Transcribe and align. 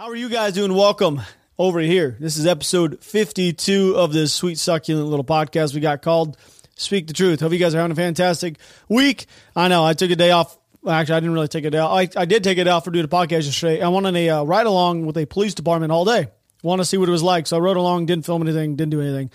How 0.00 0.08
are 0.08 0.16
you 0.16 0.30
guys 0.30 0.54
doing? 0.54 0.72
Welcome 0.72 1.20
over 1.58 1.78
here. 1.78 2.16
This 2.18 2.38
is 2.38 2.46
episode 2.46 3.04
52 3.04 3.96
of 3.98 4.14
this 4.14 4.32
sweet, 4.32 4.58
succulent 4.58 5.06
little 5.08 5.26
podcast 5.26 5.74
we 5.74 5.80
got 5.80 6.00
called 6.00 6.38
Speak 6.74 7.06
the 7.06 7.12
Truth. 7.12 7.40
Hope 7.40 7.52
you 7.52 7.58
guys 7.58 7.74
are 7.74 7.80
having 7.80 7.92
a 7.92 7.94
fantastic 7.94 8.56
week. 8.88 9.26
I 9.54 9.68
know 9.68 9.84
I 9.84 9.92
took 9.92 10.10
a 10.10 10.16
day 10.16 10.30
off. 10.30 10.56
Actually, 10.88 11.16
I 11.16 11.20
didn't 11.20 11.34
really 11.34 11.48
take 11.48 11.66
a 11.66 11.70
day 11.70 11.76
off. 11.76 11.92
I, 11.92 12.08
I 12.16 12.24
did 12.24 12.42
take 12.42 12.56
day 12.56 12.66
off 12.66 12.86
for 12.86 12.90
doing 12.90 13.04
a 13.04 13.08
podcast 13.08 13.44
yesterday. 13.44 13.82
I 13.82 13.88
went 13.88 14.06
on 14.06 14.16
a 14.16 14.30
uh, 14.30 14.42
ride 14.44 14.64
along 14.64 15.04
with 15.04 15.18
a 15.18 15.26
police 15.26 15.52
department 15.52 15.92
all 15.92 16.06
day. 16.06 16.28
Want 16.62 16.80
to 16.80 16.86
see 16.86 16.96
what 16.96 17.10
it 17.10 17.12
was 17.12 17.22
like. 17.22 17.46
So 17.46 17.58
I 17.58 17.60
rode 17.60 17.76
along, 17.76 18.06
didn't 18.06 18.24
film 18.24 18.40
anything, 18.40 18.76
didn't 18.76 18.92
do 18.92 19.02
anything. 19.02 19.30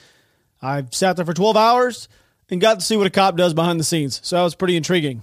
I 0.63 0.85
sat 0.89 1.15
there 1.15 1.25
for 1.25 1.35
12 1.35 1.55
hours 1.55 2.09
and 2.49 2.59
got 2.59 2.79
to 2.79 2.85
see 2.87 2.97
what 2.97 3.05
a 3.05 3.11
cop 3.11 3.37
does 3.37 3.53
behind 3.53 3.79
the 3.79 3.83
scenes. 3.83 4.19
So 4.23 4.37
that 4.37 4.41
was 4.41 4.55
pretty 4.55 4.77
intriguing. 4.77 5.21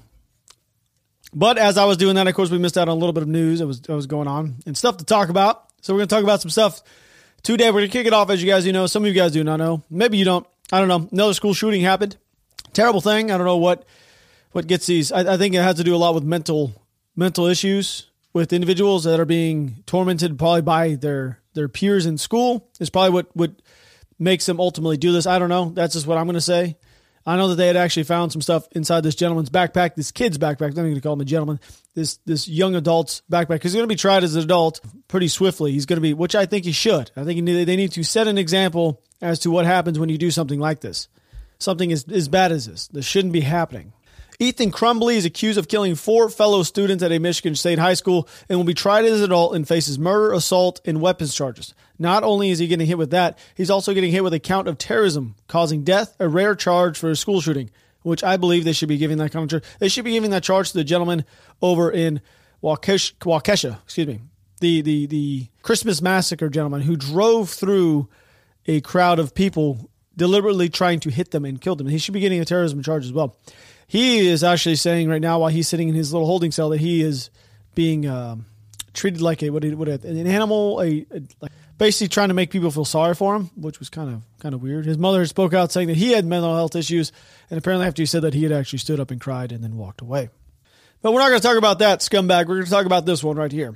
But 1.35 1.59
as 1.59 1.79
I 1.79 1.85
was 1.87 1.97
doing 1.97 2.17
that, 2.17 2.27
of 2.27 2.35
course, 2.35 2.51
we 2.51 2.59
missed 2.59 2.77
out 2.77 2.89
on 2.89 2.97
a 2.97 3.01
little 3.01 3.13
bit 3.13 3.23
of 3.23 3.29
news 3.29 3.61
that 3.61 3.67
was 3.67 3.81
that 3.83 3.95
was 3.95 4.07
going 4.07 4.29
on 4.29 4.57
and 4.67 4.77
stuff 4.77 4.99
to 4.99 5.05
talk 5.05 5.29
about. 5.29 5.65
So 5.81 5.93
we're 5.93 6.01
going 6.01 6.09
to 6.09 6.15
talk 6.15 6.25
about 6.25 6.43
some 6.43 6.51
stuff 6.51 6.83
today. 7.43 7.67
We're 7.71 7.81
going 7.81 7.91
to 7.91 7.93
kick 7.93 8.07
it 8.07 8.13
off, 8.13 8.31
as 8.31 8.43
you 8.43 8.51
guys 8.51 8.67
you 8.67 8.73
know. 8.73 8.87
Some 8.87 9.03
of 9.05 9.09
you 9.09 9.15
guys 9.15 9.33
do 9.33 9.43
not 9.43 9.57
know. 9.57 9.83
Maybe 9.89 10.19
you 10.19 10.25
don't. 10.25 10.47
I 10.71 10.79
don't 10.79 10.89
know. 10.89 11.09
Another 11.11 11.35
school 11.35 11.55
shooting 11.55 11.81
happened. 11.81 12.17
Terrible 12.73 13.01
thing. 13.01 13.31
I 13.31 13.39
don't 13.39 13.47
know 13.47 13.57
what 13.57 13.85
what 14.53 14.67
gets 14.67 14.87
these. 14.87 15.11
I, 15.11 15.35
I 15.35 15.37
think 15.37 15.55
it 15.55 15.63
has 15.63 15.77
to 15.77 15.85
do 15.85 15.95
a 15.95 15.99
lot 15.99 16.15
with 16.15 16.25
mental 16.25 16.75
mental 17.17 17.47
issues 17.47 18.07
with 18.33 18.53
individuals 18.53 19.05
that 19.05 19.21
are 19.21 19.27
being 19.27 19.83
tormented 19.87 20.39
probably 20.39 20.63
by 20.63 20.95
their 20.95 21.41
their 21.55 21.69
peers 21.69 22.07
in 22.07 22.19
school. 22.19 22.69
Is 22.79 22.91
probably 22.91 23.11
what 23.11 23.35
what 23.35 23.53
makes 24.19 24.47
them 24.47 24.61
ultimately 24.61 24.97
do 24.97 25.13
this. 25.13 25.27
I 25.27 25.39
don't 25.39 25.49
know. 25.49 25.71
That's 25.71 25.95
just 25.95 26.07
what 26.07 26.19
I'm 26.19 26.27
going 26.27 26.35
to 26.35 26.41
say. 26.41 26.77
I 27.25 27.37
know 27.37 27.49
that 27.49 27.57
they 27.57 27.67
had 27.67 27.77
actually 27.77 28.03
found 28.05 28.33
some 28.33 28.43
stuff 28.43 28.67
inside 28.73 29.03
this 29.03 29.15
gentleman's 29.15 29.51
backpack, 29.51 29.95
this 29.95 30.11
kid's 30.11 30.39
backpack. 30.39 30.69
I'm 30.69 30.73
going 30.73 30.95
to 30.95 31.01
call 31.01 31.13
him 31.13 31.21
a 31.21 31.25
gentleman. 31.25 31.61
This 31.95 32.19
this 32.25 32.49
young 32.49 32.75
adult's 32.75 33.23
backpack 33.31 33.63
he's 33.63 33.75
going 33.75 33.85
to 33.85 33.89
be 33.89 33.97
tried 33.97 34.25
as 34.25 34.35
an 34.35 34.43
adult 34.43 34.81
pretty 35.09 35.29
swiftly. 35.29 35.73
He's 35.73 35.87
going 35.87 35.99
to 35.99 36.03
be, 36.03 36.15
which 36.15 36.35
I 36.35 36.47
think 36.47 36.65
he 36.65 36.73
should. 36.73 37.11
I 37.17 37.25
think 37.25 37.45
they 37.45 37.77
need 37.77 37.93
to 37.93 38.03
set 38.03 38.29
an 38.29 38.39
example 38.39 39.03
as 39.21 39.39
to 39.41 39.51
what 39.51 39.67
happens 39.67 39.99
when 39.99 40.09
you 40.09 40.19
do 40.19 40.31
something 40.31 40.59
like 40.59 40.81
this. 40.81 41.09
Something 41.59 41.93
as, 41.93 42.05
as 42.11 42.29
bad 42.29 42.51
as 42.51 42.67
this. 42.67 42.89
This 42.89 43.05
shouldn't 43.05 43.33
be 43.33 43.43
happening. 43.43 43.93
Ethan 44.39 44.73
Crumbley 44.73 45.15
is 45.15 45.25
accused 45.25 45.59
of 45.59 45.69
killing 45.69 45.95
four 45.95 46.29
fellow 46.29 46.65
students 46.65 47.05
at 47.05 47.13
a 47.13 47.21
Michigan 47.21 47.55
State 47.55 47.79
high 47.79 47.95
school 47.95 48.29
and 48.49 48.59
will 48.59 48.65
be 48.65 48.75
tried 48.75 49.05
as 49.05 49.21
an 49.21 49.27
adult 49.27 49.55
and 49.55 49.69
faces 49.69 49.99
murder, 49.99 50.33
assault, 50.33 50.81
and 50.85 51.01
weapons 51.01 51.33
charges. 51.33 51.75
Not 52.03 52.25
only 52.25 52.51
is 52.51 52.59
he 52.59 52.67
getting 52.67 52.87
hit 52.87 52.99
with 52.99 53.13
that, 53.13 53.39
he's 53.55 53.71
also 53.71 53.95
getting 53.95 54.11
hit 54.11 54.25
with 54.25 54.35
a 54.35 54.41
count 54.41 54.67
of 54.67 54.77
terrorism, 54.77 55.37
causing 55.47 55.85
death, 55.85 56.15
a 56.19 56.29
rare 56.29 56.55
charge 56.55 56.99
for 56.99 57.11
a 57.11 57.17
school 57.17 57.41
shooting, 57.41 57.71
which 58.03 58.25
I 58.25 58.37
believe 58.37 58.65
they 58.65 58.73
should 58.73 58.89
be 58.89 58.99
giving 58.99 59.19
that 59.19 59.31
kind 59.31 59.45
of 59.45 59.51
charge. 59.51 59.79
They 59.79 59.89
should 59.89 60.05
be 60.05 60.13
giving 60.13 60.33
that 60.33 60.43
charge 60.43 60.73
to 60.73 60.79
the 60.79 60.85
gentleman 60.85 61.25
over 61.63 61.91
in 61.91 62.21
Waukesha, 62.63 63.15
Waukesha 63.21 63.81
excuse 63.85 64.09
me, 64.09 64.21
the, 64.61 64.83
the, 64.83 65.07
the 65.07 65.47
Christmas 65.63 66.03
massacre 66.03 66.49
gentleman 66.49 66.83
who 66.83 66.97
drove 66.97 67.51
through 67.51 68.09
a 68.67 68.81
crowd 68.81 69.19
of 69.19 69.35
people 69.35 69.89
deliberately 70.17 70.69
trying 70.69 71.01
to 71.01 71.11
hit 71.11 71.31
them 71.31 71.45
and 71.45 71.61
kill 71.61 71.77
them. 71.77 71.87
He 71.87 71.99
should 71.99 72.15
be 72.15 72.21
getting 72.21 72.41
a 72.41 72.45
terrorism 72.45 72.83
charge 72.83 73.05
as 73.05 73.13
well. 73.13 73.37
He 73.87 74.29
is 74.29 74.43
actually 74.43 74.77
saying 74.77 75.09
right 75.09 75.21
now, 75.21 75.39
while 75.39 75.51
he's 75.51 75.69
sitting 75.69 75.89
in 75.89 75.95
his 75.95 76.13
little 76.13 76.27
holding 76.27 76.51
cell, 76.51 76.71
that 76.71 76.81
he 76.81 77.03
is 77.03 77.31
being 77.75 78.07
um, 78.07 78.47
treated 78.93 79.21
like 79.21 79.43
a 79.43 79.51
what, 79.51 79.65
what 79.75 79.89
an 79.89 80.27
animal, 80.27 80.81
a, 80.81 81.07
a 81.11 81.23
like 81.41 81.53
basically 81.83 82.07
trying 82.07 82.29
to 82.29 82.35
make 82.35 82.51
people 82.51 82.71
feel 82.71 82.85
sorry 82.85 83.13
for 83.13 83.35
him, 83.35 83.51
which 83.57 83.81
was 83.81 83.91
kind 83.91 84.09
of 84.09 84.23
kind 84.39 84.55
of 84.55 84.63
weird. 84.63 84.87
His 84.87 84.99
mother 84.99 85.27
spoke 85.27 85.53
out 85.53 85.73
saying 85.73 85.89
that 85.89 85.97
he 85.97 86.13
had 86.13 86.25
mental 86.25 86.55
health 86.55 86.77
issues, 86.77 87.11
and 87.51 87.59
apparently 87.59 87.89
after 87.89 88.03
he 88.03 88.07
said 88.07 88.23
that, 88.23 88.35
he 88.35 88.45
had 88.45 88.53
actually 88.53 88.79
stood 88.79 89.01
up 89.01 89.11
and 89.11 89.21
cried 89.21 89.51
and 89.51 89.65
then 89.65 89.77
walked 89.77 90.01
away. 90.01 90.31
But 91.03 91.13
we're 91.13 91.19
not 91.19 91.31
going 91.31 91.41
to 91.41 91.47
talk 91.47 91.57
about 91.57 91.81
that 91.81 91.99
scumbag. 91.99 92.47
We're 92.47 92.55
going 92.55 92.67
to 92.67 92.71
talk 92.71 92.87
about 92.87 93.05
this 93.05 93.25
one 93.25 93.37
right 93.37 93.51
here. 93.51 93.75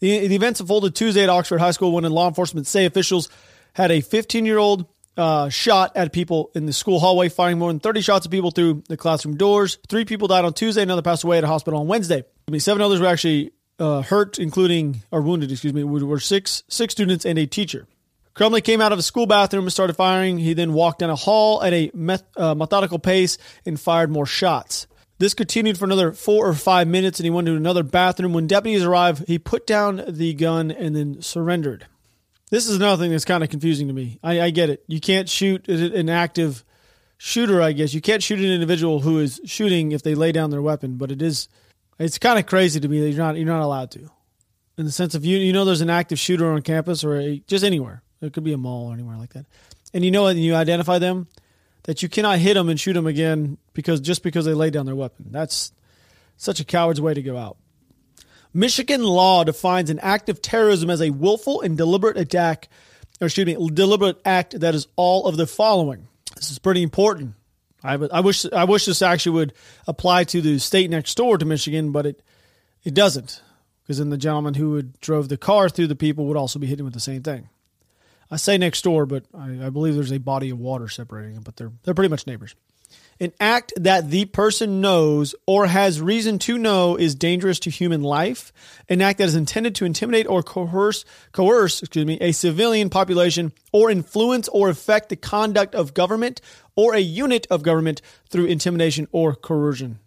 The, 0.00 0.26
the 0.26 0.34
events 0.34 0.58
unfolded 0.58 0.96
Tuesday 0.96 1.22
at 1.22 1.28
Oxford 1.28 1.60
High 1.60 1.70
School 1.70 1.92
when 1.92 2.02
law 2.02 2.26
enforcement 2.26 2.66
say 2.66 2.86
officials 2.86 3.28
had 3.72 3.92
a 3.92 4.00
15 4.00 4.44
year 4.44 4.58
old 4.58 4.86
uh, 5.16 5.48
shot 5.48 5.92
at 5.96 6.12
people 6.12 6.50
in 6.56 6.66
the 6.66 6.72
school 6.72 6.98
hallway, 6.98 7.28
firing 7.28 7.56
more 7.56 7.70
than 7.70 7.78
30 7.78 8.00
shots 8.00 8.26
at 8.26 8.32
people 8.32 8.50
through 8.50 8.82
the 8.88 8.96
classroom 8.96 9.36
doors. 9.36 9.78
Three 9.88 10.04
people 10.04 10.26
died 10.26 10.44
on 10.44 10.54
Tuesday, 10.54 10.82
another 10.82 11.02
passed 11.02 11.22
away 11.22 11.38
at 11.38 11.44
a 11.44 11.46
hospital 11.46 11.78
on 11.78 11.86
Wednesday. 11.86 12.24
I 12.48 12.50
mean, 12.50 12.60
seven 12.60 12.82
others 12.82 12.98
were 12.98 13.06
actually 13.06 13.52
uh, 13.78 14.02
hurt, 14.02 14.38
including 14.38 15.02
or 15.10 15.22
wounded, 15.22 15.50
excuse 15.50 15.72
me, 15.72 15.84
were 15.84 16.20
six 16.20 16.62
six 16.68 16.92
students 16.92 17.24
and 17.24 17.38
a 17.38 17.46
teacher. 17.46 17.86
Crumbley 18.34 18.64
came 18.64 18.80
out 18.80 18.92
of 18.92 18.98
the 18.98 19.02
school 19.02 19.26
bathroom 19.26 19.64
and 19.64 19.72
started 19.72 19.94
firing. 19.94 20.38
He 20.38 20.54
then 20.54 20.72
walked 20.72 21.00
down 21.00 21.10
a 21.10 21.16
hall 21.16 21.62
at 21.62 21.72
a 21.72 21.90
uh, 22.36 22.54
methodical 22.54 22.98
pace 22.98 23.36
and 23.66 23.78
fired 23.78 24.10
more 24.10 24.26
shots. 24.26 24.86
This 25.18 25.34
continued 25.34 25.78
for 25.78 25.84
another 25.84 26.12
four 26.12 26.48
or 26.48 26.54
five 26.54 26.88
minutes, 26.88 27.20
and 27.20 27.24
he 27.24 27.30
went 27.30 27.46
to 27.46 27.54
another 27.54 27.82
bathroom. 27.82 28.32
When 28.32 28.46
deputies 28.46 28.84
arrived, 28.84 29.28
he 29.28 29.38
put 29.38 29.66
down 29.66 30.02
the 30.08 30.32
gun 30.34 30.70
and 30.70 30.96
then 30.96 31.20
surrendered. 31.20 31.86
This 32.50 32.66
is 32.66 32.76
another 32.76 33.02
thing 33.02 33.12
that's 33.12 33.24
kind 33.24 33.44
of 33.44 33.50
confusing 33.50 33.88
to 33.88 33.94
me. 33.94 34.18
I, 34.22 34.40
I 34.40 34.50
get 34.50 34.68
it. 34.68 34.82
You 34.88 35.00
can't 35.00 35.28
shoot 35.28 35.68
an 35.68 36.08
active 36.08 36.64
shooter, 37.18 37.62
I 37.62 37.72
guess. 37.72 37.94
You 37.94 38.00
can't 38.00 38.22
shoot 38.22 38.40
an 38.40 38.46
individual 38.46 39.00
who 39.00 39.20
is 39.20 39.40
shooting 39.44 39.92
if 39.92 40.02
they 40.02 40.14
lay 40.14 40.32
down 40.32 40.50
their 40.50 40.60
weapon, 40.60 40.96
but 40.96 41.12
it 41.12 41.22
is 41.22 41.48
it's 41.98 42.18
kind 42.18 42.38
of 42.38 42.46
crazy 42.46 42.80
to 42.80 42.88
me 42.88 43.00
that 43.00 43.10
you're 43.10 43.18
not 43.18 43.36
you're 43.36 43.46
not 43.46 43.62
allowed 43.62 43.90
to. 43.92 44.10
In 44.78 44.84
the 44.86 44.92
sense 44.92 45.14
of 45.14 45.24
you 45.24 45.38
you 45.38 45.52
know 45.52 45.64
there's 45.64 45.80
an 45.80 45.90
active 45.90 46.18
shooter 46.18 46.50
on 46.52 46.62
campus 46.62 47.04
or 47.04 47.16
a, 47.16 47.42
just 47.46 47.64
anywhere. 47.64 48.02
It 48.20 48.32
could 48.32 48.44
be 48.44 48.52
a 48.52 48.58
mall 48.58 48.88
or 48.90 48.94
anywhere 48.94 49.16
like 49.16 49.32
that. 49.34 49.46
And 49.92 50.04
you 50.04 50.10
know 50.10 50.26
and 50.26 50.42
you 50.42 50.54
identify 50.54 50.98
them 50.98 51.28
that 51.84 52.02
you 52.02 52.08
cannot 52.08 52.38
hit 52.38 52.54
them 52.54 52.68
and 52.68 52.78
shoot 52.78 52.92
them 52.92 53.06
again 53.06 53.58
because 53.72 54.00
just 54.00 54.22
because 54.22 54.44
they 54.44 54.54
lay 54.54 54.70
down 54.70 54.86
their 54.86 54.96
weapon. 54.96 55.26
That's 55.30 55.72
such 56.36 56.60
a 56.60 56.64
coward's 56.64 57.00
way 57.00 57.14
to 57.14 57.22
go 57.22 57.36
out. 57.36 57.56
Michigan 58.54 59.02
law 59.02 59.44
defines 59.44 59.90
an 59.90 59.98
act 60.00 60.28
of 60.28 60.42
terrorism 60.42 60.90
as 60.90 61.00
a 61.00 61.10
willful 61.10 61.62
and 61.62 61.76
deliberate 61.76 62.18
attack, 62.18 62.68
or 63.20 63.26
excuse 63.26 63.46
me, 63.46 63.70
deliberate 63.72 64.20
act 64.24 64.60
that 64.60 64.74
is 64.74 64.86
all 64.96 65.26
of 65.26 65.36
the 65.36 65.46
following. 65.46 66.08
This 66.36 66.50
is 66.50 66.58
pretty 66.58 66.82
important. 66.82 67.34
I, 67.84 67.94
I 67.94 68.20
wish 68.20 68.46
I 68.52 68.64
wish 68.64 68.86
this 68.86 69.02
actually 69.02 69.32
would 69.32 69.54
apply 69.86 70.24
to 70.24 70.40
the 70.40 70.58
state 70.58 70.90
next 70.90 71.14
door 71.16 71.38
to 71.38 71.44
Michigan, 71.44 71.92
but 71.92 72.06
it 72.06 72.22
it 72.84 72.94
doesn't, 72.94 73.42
because 73.82 73.98
then 73.98 74.10
the 74.10 74.16
gentleman 74.16 74.54
who 74.54 74.70
would 74.72 75.00
drove 75.00 75.28
the 75.28 75.36
car 75.36 75.68
through 75.68 75.88
the 75.88 75.96
people 75.96 76.26
would 76.26 76.36
also 76.36 76.58
be 76.58 76.66
hitting 76.66 76.84
with 76.84 76.94
the 76.94 77.00
same 77.00 77.22
thing. 77.22 77.48
I 78.30 78.36
say 78.36 78.56
next 78.56 78.82
door, 78.82 79.04
but 79.04 79.24
I, 79.34 79.66
I 79.66 79.70
believe 79.70 79.94
there's 79.94 80.12
a 80.12 80.18
body 80.18 80.50
of 80.50 80.58
water 80.58 80.88
separating 80.88 81.34
them, 81.34 81.42
but 81.42 81.56
they're 81.56 81.72
they're 81.82 81.94
pretty 81.94 82.08
much 82.10 82.26
neighbors. 82.26 82.54
An 83.22 83.32
act 83.38 83.72
that 83.76 84.10
the 84.10 84.24
person 84.24 84.80
knows 84.80 85.36
or 85.46 85.68
has 85.68 86.00
reason 86.00 86.40
to 86.40 86.58
know 86.58 86.96
is 86.96 87.14
dangerous 87.14 87.60
to 87.60 87.70
human 87.70 88.02
life. 88.02 88.52
An 88.88 89.00
act 89.00 89.18
that 89.18 89.28
is 89.28 89.36
intended 89.36 89.76
to 89.76 89.84
intimidate 89.84 90.26
or 90.26 90.42
coerce, 90.42 91.04
coerce, 91.30 91.82
excuse 91.82 92.04
me, 92.04 92.18
a 92.20 92.32
civilian 92.32 92.90
population 92.90 93.52
or 93.70 93.92
influence 93.92 94.48
or 94.48 94.70
affect 94.70 95.08
the 95.08 95.14
conduct 95.14 95.76
of 95.76 95.94
government 95.94 96.40
or 96.74 96.96
a 96.96 96.98
unit 96.98 97.46
of 97.48 97.62
government 97.62 98.02
through 98.28 98.46
intimidation 98.46 99.06
or 99.12 99.36
coercion. 99.36 100.00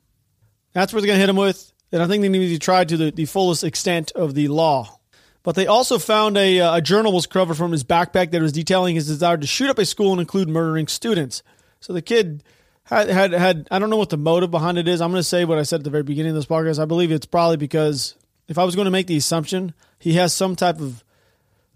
That's 0.74 0.92
what 0.92 1.00
they're 1.00 1.08
going 1.08 1.16
to 1.16 1.22
hit 1.22 1.28
them 1.28 1.38
with. 1.38 1.72
And 1.94 2.04
I 2.04 2.08
think 2.08 2.22
they 2.22 2.28
need 2.28 2.50
to 2.50 2.60
try 2.60 2.84
to 2.84 2.98
the, 2.98 3.12
the 3.12 3.24
fullest 3.24 3.64
extent 3.64 4.12
of 4.12 4.34
the 4.34 4.50
law. 4.50 5.00
But 5.42 5.56
they 5.56 5.68
also 5.68 6.00
found 6.00 6.36
a, 6.36 6.60
uh, 6.60 6.76
a 6.76 6.82
journal 6.82 7.14
was 7.14 7.28
covered 7.28 7.56
from 7.56 7.72
his 7.72 7.86
backpack 7.86 8.32
that 8.32 8.42
was 8.42 8.52
detailing 8.52 8.96
his 8.96 9.08
desire 9.08 9.38
to 9.38 9.48
shoot 9.48 9.70
up 9.70 9.80
a 9.80 9.86
school 9.86 10.12
and 10.12 10.20
include 10.20 10.50
murdering 10.50 10.88
students. 10.88 11.44
So 11.80 11.94
the 11.94 12.02
kid 12.02 12.44
had, 12.86 13.10
had, 13.10 13.32
had 13.34 13.68
I 13.72 13.80
don't 13.80 13.90
know 13.90 13.98
what 13.98 14.10
the 14.10 14.18
motive 14.18 14.52
behind 14.52 14.78
it 14.78 14.88
is. 14.88 15.02
I'm 15.02 15.12
going 15.12 15.20
to 15.20 15.28
say 15.28 15.46
what 15.46 15.58
I 15.58 15.64
said 15.64 15.82
at 15.82 15.84
the 15.84 15.90
very 15.90 16.04
beginning 16.04 16.32
of 16.32 16.36
this 16.36 16.46
podcast. 16.46 16.80
I 16.80 16.86
believe 16.86 17.12
it's 17.12 17.26
probably 17.26 17.58
because 17.58 18.16
if 18.48 18.58
I 18.58 18.64
was 18.64 18.76
going 18.76 18.86
to 18.86 18.92
make 18.92 19.08
the 19.08 19.18
assumption, 19.18 19.74
he 20.00 20.14
has 20.14 20.34
some 20.34 20.56
type 20.56 20.80
of, 20.80 21.04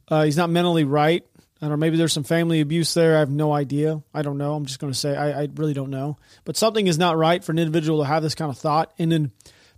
uh, 0.08 0.24
he's 0.24 0.38
not 0.38 0.50
mentally 0.50 0.84
right. 0.84 1.26
I 1.62 1.66
don't 1.66 1.72
know. 1.72 1.78
Maybe 1.78 1.98
there's 1.98 2.14
some 2.14 2.24
family 2.24 2.62
abuse 2.62 2.94
there. 2.94 3.18
I 3.18 3.20
have 3.20 3.30
no 3.30 3.52
idea. 3.52 4.02
I 4.14 4.22
don't 4.22 4.38
know. 4.38 4.54
I'm 4.54 4.66
just 4.66 4.80
going 4.80 4.94
to 4.94 4.98
say 4.98 5.16
I, 5.16 5.42
I 5.42 5.50
really 5.56 5.74
don't 5.74 5.90
know. 5.90 6.18
But 6.46 6.56
something 6.56 6.88
is 6.88 6.98
not 6.98 7.18
right 7.18 7.44
for 7.44 7.52
an 7.52 7.60
individual 7.60 8.00
to 8.00 8.06
have 8.06 8.24
this 8.24 8.36
kind 8.36 8.50
of 8.50 8.58
thought 8.58 8.94
and 8.98 9.12
then 9.12 9.32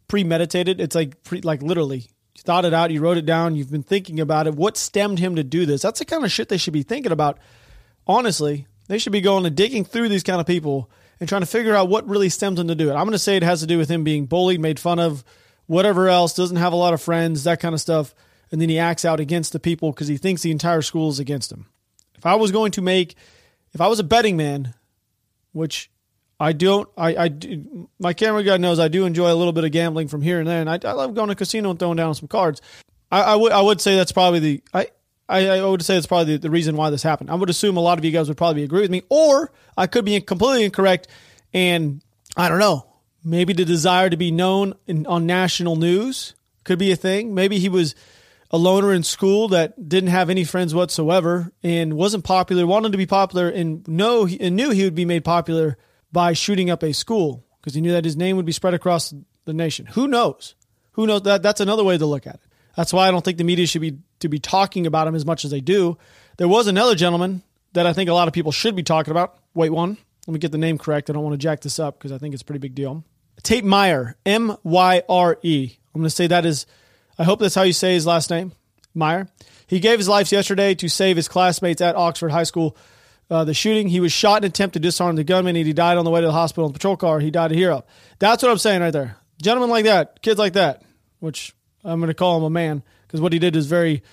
premeditated. 0.07 0.79
It's 0.79 0.95
like 0.95 1.23
pre, 1.23 1.41
like 1.41 1.63
literally 1.63 2.09
you 2.35 2.41
thought 2.43 2.65
it 2.65 2.73
out. 2.73 2.91
You 2.91 3.01
wrote 3.01 3.17
it 3.17 3.25
down. 3.25 3.55
You've 3.55 3.71
been 3.71 3.83
thinking 3.83 4.19
about 4.19 4.47
it. 4.47 4.53
What 4.53 4.77
stemmed 4.77 5.17
him 5.17 5.37
to 5.37 5.43
do 5.43 5.65
this? 5.65 5.81
That's 5.81 5.99
the 5.99 6.05
kind 6.05 6.23
of 6.23 6.31
shit 6.31 6.49
they 6.49 6.57
should 6.57 6.73
be 6.73 6.83
thinking 6.83 7.11
about. 7.11 7.39
Honestly, 8.05 8.67
they 8.87 8.99
should 8.99 9.13
be 9.13 9.21
going 9.21 9.45
and 9.45 9.55
digging 9.55 9.85
through 9.85 10.09
these 10.09 10.23
kind 10.23 10.39
of 10.39 10.45
people 10.45 10.89
and 11.21 11.29
trying 11.29 11.43
to 11.43 11.47
figure 11.47 11.75
out 11.75 11.87
what 11.87 12.09
really 12.09 12.29
stems 12.29 12.59
him 12.59 12.67
to 12.67 12.75
do 12.75 12.89
it. 12.89 12.93
I'm 12.93 13.03
going 13.05 13.11
to 13.11 13.19
say 13.19 13.37
it 13.37 13.43
has 13.43 13.61
to 13.61 13.67
do 13.67 13.77
with 13.77 13.89
him 13.89 14.03
being 14.03 14.25
bullied, 14.25 14.59
made 14.59 14.79
fun 14.79 14.99
of, 14.99 15.23
whatever 15.67 16.09
else, 16.09 16.33
doesn't 16.33 16.57
have 16.57 16.73
a 16.73 16.75
lot 16.75 16.93
of 16.95 17.01
friends, 17.01 17.43
that 17.45 17.59
kind 17.61 17.73
of 17.73 17.79
stuff. 17.79 18.13
And 18.51 18.59
then 18.59 18.67
he 18.67 18.79
acts 18.79 19.05
out 19.05 19.19
against 19.19 19.53
the 19.53 19.59
people 19.59 19.91
because 19.91 20.07
he 20.07 20.17
thinks 20.17 20.41
the 20.41 20.51
entire 20.51 20.81
school 20.81 21.09
is 21.09 21.19
against 21.19 21.51
him. 21.51 21.67
If 22.17 22.25
I 22.25 22.35
was 22.35 22.51
going 22.51 22.71
to 22.73 22.81
make, 22.81 23.15
if 23.71 23.79
I 23.79 23.87
was 23.87 23.99
a 23.99 24.03
betting 24.03 24.35
man, 24.35 24.73
which 25.53 25.91
I 26.39 26.53
don't, 26.53 26.89
I, 26.97 27.15
I, 27.15 27.29
my 27.99 28.13
camera 28.13 28.43
guy 28.43 28.57
knows 28.57 28.79
I 28.79 28.87
do 28.87 29.05
enjoy 29.05 29.31
a 29.31 29.35
little 29.35 29.53
bit 29.53 29.63
of 29.63 29.71
gambling 29.71 30.07
from 30.07 30.23
here 30.23 30.39
and 30.39 30.47
there, 30.47 30.59
and 30.59 30.69
I, 30.69 30.79
I 30.83 30.93
love 30.93 31.13
going 31.13 31.29
to 31.29 31.35
casino 31.35 31.69
and 31.69 31.79
throwing 31.79 31.97
down 31.97 32.15
some 32.15 32.27
cards. 32.27 32.61
I, 33.11 33.35
would, 33.35 33.51
I 33.51 33.61
would 33.61 33.79
say 33.79 33.95
that's 33.95 34.13
probably 34.13 34.39
the, 34.39 34.63
I, 34.73 34.87
I, 35.31 35.59
I 35.59 35.65
would 35.65 35.83
say 35.83 35.97
it's 35.97 36.07
probably 36.07 36.33
the, 36.33 36.39
the, 36.39 36.49
reason 36.49 36.75
why 36.75 36.89
this 36.89 37.03
happened. 37.03 37.29
I 37.31 37.35
would 37.35 37.49
assume 37.49 37.77
a 37.77 37.81
lot 37.81 37.97
of 37.97 38.05
you 38.05 38.11
guys 38.11 38.27
would 38.27 38.37
probably 38.37 38.63
agree 38.63 38.81
with 38.81 38.91
me, 38.91 39.03
or 39.09 39.51
I 39.77 39.87
could 39.87 40.05
be 40.05 40.19
completely 40.21 40.65
incorrect. 40.65 41.07
And 41.53 42.01
I 42.35 42.49
don't 42.49 42.59
know, 42.59 42.85
maybe 43.23 43.53
the 43.53 43.65
desire 43.65 44.09
to 44.09 44.17
be 44.17 44.31
known 44.31 44.73
in, 44.87 45.07
on 45.07 45.25
national 45.25 45.75
news 45.75 46.33
could 46.63 46.79
be 46.79 46.91
a 46.91 46.95
thing. 46.95 47.33
Maybe 47.33 47.59
he 47.59 47.69
was 47.69 47.95
a 48.51 48.57
loner 48.57 48.93
in 48.93 49.03
school 49.03 49.47
that 49.49 49.87
didn't 49.87 50.09
have 50.09 50.29
any 50.29 50.43
friends 50.43 50.75
whatsoever 50.75 51.51
and 51.63 51.93
wasn't 51.93 52.23
popular, 52.23 52.67
wanted 52.67 52.91
to 52.91 52.97
be 52.97 53.05
popular, 53.05 53.49
and 53.49 53.87
know 53.87 54.27
and 54.27 54.55
knew 54.55 54.71
he 54.71 54.83
would 54.83 54.95
be 54.95 55.05
made 55.05 55.23
popular 55.23 55.77
by 56.11 56.33
shooting 56.33 56.69
up 56.69 56.83
a 56.83 56.93
school 56.93 57.45
because 57.59 57.73
he 57.73 57.81
knew 57.81 57.93
that 57.93 58.05
his 58.05 58.17
name 58.17 58.35
would 58.35 58.45
be 58.45 58.51
spread 58.51 58.73
across 58.73 59.13
the 59.45 59.53
nation. 59.53 59.85
Who 59.87 60.07
knows? 60.07 60.55
Who 60.93 61.07
knows? 61.07 61.21
That 61.23 61.41
that's 61.41 61.61
another 61.61 61.83
way 61.83 61.97
to 61.97 62.05
look 62.05 62.27
at 62.27 62.35
it. 62.35 62.41
That's 62.75 62.93
why 62.93 63.07
I 63.07 63.11
don't 63.11 63.23
think 63.23 63.37
the 63.37 63.43
media 63.43 63.67
should 63.67 63.81
be 63.81 63.97
to 64.19 64.29
be 64.29 64.39
talking 64.39 64.85
about 64.87 65.07
him 65.07 65.15
as 65.15 65.25
much 65.25 65.45
as 65.45 65.51
they 65.51 65.61
do. 65.61 65.97
There 66.37 66.47
was 66.47 66.67
another 66.67 66.95
gentleman 66.95 67.43
that 67.73 67.85
I 67.85 67.93
think 67.93 68.09
a 68.09 68.13
lot 68.13 68.27
of 68.27 68.33
people 68.33 68.51
should 68.51 68.75
be 68.75 68.83
talking 68.83 69.11
about. 69.11 69.37
Wait 69.53 69.69
one. 69.69 69.97
Let 70.27 70.33
me 70.33 70.39
get 70.39 70.51
the 70.51 70.57
name 70.57 70.77
correct. 70.77 71.09
I 71.09 71.13
don't 71.13 71.23
want 71.23 71.33
to 71.33 71.37
jack 71.37 71.61
this 71.61 71.79
up 71.79 71.97
because 71.97 72.11
I 72.11 72.17
think 72.17 72.33
it's 72.33 72.43
a 72.43 72.45
pretty 72.45 72.59
big 72.59 72.75
deal. 72.75 73.03
Tate 73.43 73.65
Myre, 73.65 74.15
M 74.25 74.55
Y 74.63 75.01
R 75.09 75.37
E. 75.41 75.77
I'm 75.93 76.01
going 76.01 76.05
to 76.05 76.09
say 76.09 76.27
that 76.27 76.45
is, 76.45 76.65
I 77.17 77.23
hope 77.23 77.39
that's 77.39 77.55
how 77.55 77.63
you 77.63 77.73
say 77.73 77.93
his 77.93 78.05
last 78.05 78.29
name, 78.29 78.53
Myre. 78.93 79.27
He 79.67 79.79
gave 79.79 79.97
his 79.97 80.07
life 80.07 80.31
yesterday 80.31 80.75
to 80.75 80.89
save 80.89 81.15
his 81.15 81.27
classmates 81.27 81.81
at 81.81 81.95
Oxford 81.95 82.29
High 82.29 82.43
School. 82.43 82.77
Uh, 83.29 83.45
the 83.45 83.53
shooting, 83.53 83.87
he 83.87 83.99
was 83.99 84.11
shot 84.11 84.41
in 84.41 84.45
an 84.45 84.49
attempt 84.49 84.73
to 84.73 84.79
disarm 84.79 85.15
the 85.15 85.23
gunman, 85.23 85.55
and 85.55 85.65
he 85.65 85.73
died 85.73 85.97
on 85.97 86.05
the 86.05 86.11
way 86.11 86.21
to 86.21 86.27
the 86.27 86.33
hospital 86.33 86.65
in 86.65 86.73
the 86.73 86.77
patrol 86.77 86.97
car. 86.97 87.19
He 87.19 87.31
died 87.31 87.51
a 87.51 87.55
hero. 87.55 87.85
That's 88.19 88.43
what 88.43 88.51
I'm 88.51 88.57
saying 88.57 88.81
right 88.81 88.91
there. 88.91 89.17
Gentlemen 89.41 89.69
like 89.69 89.85
that, 89.85 90.21
kids 90.21 90.37
like 90.37 90.53
that, 90.53 90.83
which 91.19 91.55
I'm 91.83 91.99
going 91.99 92.09
to 92.09 92.13
call 92.13 92.37
him 92.37 92.43
a 92.43 92.49
man 92.49 92.83
because 93.07 93.21
what 93.21 93.33
he 93.33 93.39
did 93.39 93.55
is 93.55 93.65
very, 93.65 94.03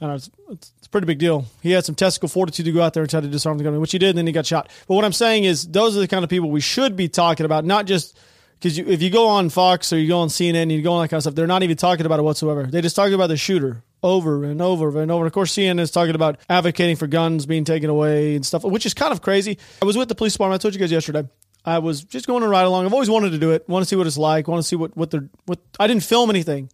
I 0.00 0.06
don't 0.06 0.08
know, 0.08 0.14
it's, 0.14 0.30
it's, 0.50 0.86
a 0.86 0.90
pretty 0.90 1.06
big 1.06 1.18
deal. 1.18 1.46
He 1.62 1.70
had 1.70 1.84
some 1.84 1.94
testicle 1.94 2.28
fortitude 2.28 2.66
to 2.66 2.72
go 2.72 2.82
out 2.82 2.94
there 2.94 3.02
and 3.02 3.10
try 3.10 3.20
to 3.20 3.28
disarm 3.28 3.58
the 3.58 3.64
gunman, 3.64 3.80
which 3.80 3.92
he 3.92 3.98
did, 3.98 4.10
and 4.10 4.18
then 4.18 4.26
he 4.26 4.32
got 4.32 4.46
shot. 4.46 4.70
But 4.86 4.94
what 4.94 5.04
I'm 5.04 5.12
saying 5.12 5.44
is, 5.44 5.66
those 5.66 5.96
are 5.96 6.00
the 6.00 6.08
kind 6.08 6.24
of 6.24 6.30
people 6.30 6.50
we 6.50 6.60
should 6.60 6.96
be 6.96 7.08
talking 7.08 7.46
about, 7.46 7.64
not 7.64 7.86
just 7.86 8.18
because 8.64 8.78
if 8.78 9.02
you 9.02 9.10
go 9.10 9.28
on 9.28 9.50
Fox 9.50 9.92
or 9.92 9.98
you 9.98 10.08
go 10.08 10.20
on 10.20 10.28
CNN 10.28 10.62
and 10.62 10.72
you 10.72 10.82
go 10.82 10.94
on 10.94 11.02
that 11.02 11.08
kind 11.08 11.18
of 11.18 11.22
stuff, 11.22 11.34
they're 11.34 11.46
not 11.46 11.62
even 11.62 11.76
talking 11.76 12.06
about 12.06 12.18
it 12.18 12.22
whatsoever. 12.22 12.64
They 12.64 12.80
just 12.80 12.96
talk 12.96 13.10
about 13.12 13.26
the 13.26 13.36
shooter 13.36 13.82
over 14.02 14.44
and 14.44 14.62
over 14.62 14.88
and 15.00 15.10
over. 15.10 15.24
And 15.24 15.26
of 15.26 15.32
course, 15.32 15.52
CNN 15.54 15.80
is 15.80 15.90
talking 15.90 16.14
about 16.14 16.38
advocating 16.48 16.96
for 16.96 17.06
guns 17.06 17.46
being 17.46 17.64
taken 17.64 17.90
away 17.90 18.36
and 18.36 18.46
stuff, 18.46 18.64
which 18.64 18.86
is 18.86 18.94
kind 18.94 19.12
of 19.12 19.20
crazy. 19.20 19.58
I 19.82 19.84
was 19.84 19.96
with 19.96 20.08
the 20.08 20.14
police 20.14 20.32
department. 20.32 20.60
I 20.60 20.62
told 20.62 20.74
you 20.74 20.80
guys 20.80 20.92
yesterday. 20.92 21.28
I 21.64 21.78
was 21.78 22.04
just 22.04 22.26
going 22.26 22.42
to 22.42 22.48
ride 22.48 22.64
along. 22.64 22.84
I've 22.84 22.92
always 22.92 23.08
wanted 23.10 23.30
to 23.30 23.38
do 23.38 23.52
it. 23.52 23.68
Want 23.68 23.82
to 23.82 23.88
see 23.88 23.96
what 23.96 24.06
it's 24.06 24.18
like. 24.18 24.48
Want 24.48 24.62
to 24.62 24.68
see 24.68 24.76
what 24.76 24.96
what 24.96 25.10
they're 25.10 25.28
what. 25.46 25.58
I 25.78 25.86
didn't 25.86 26.04
film 26.04 26.30
anything. 26.30 26.70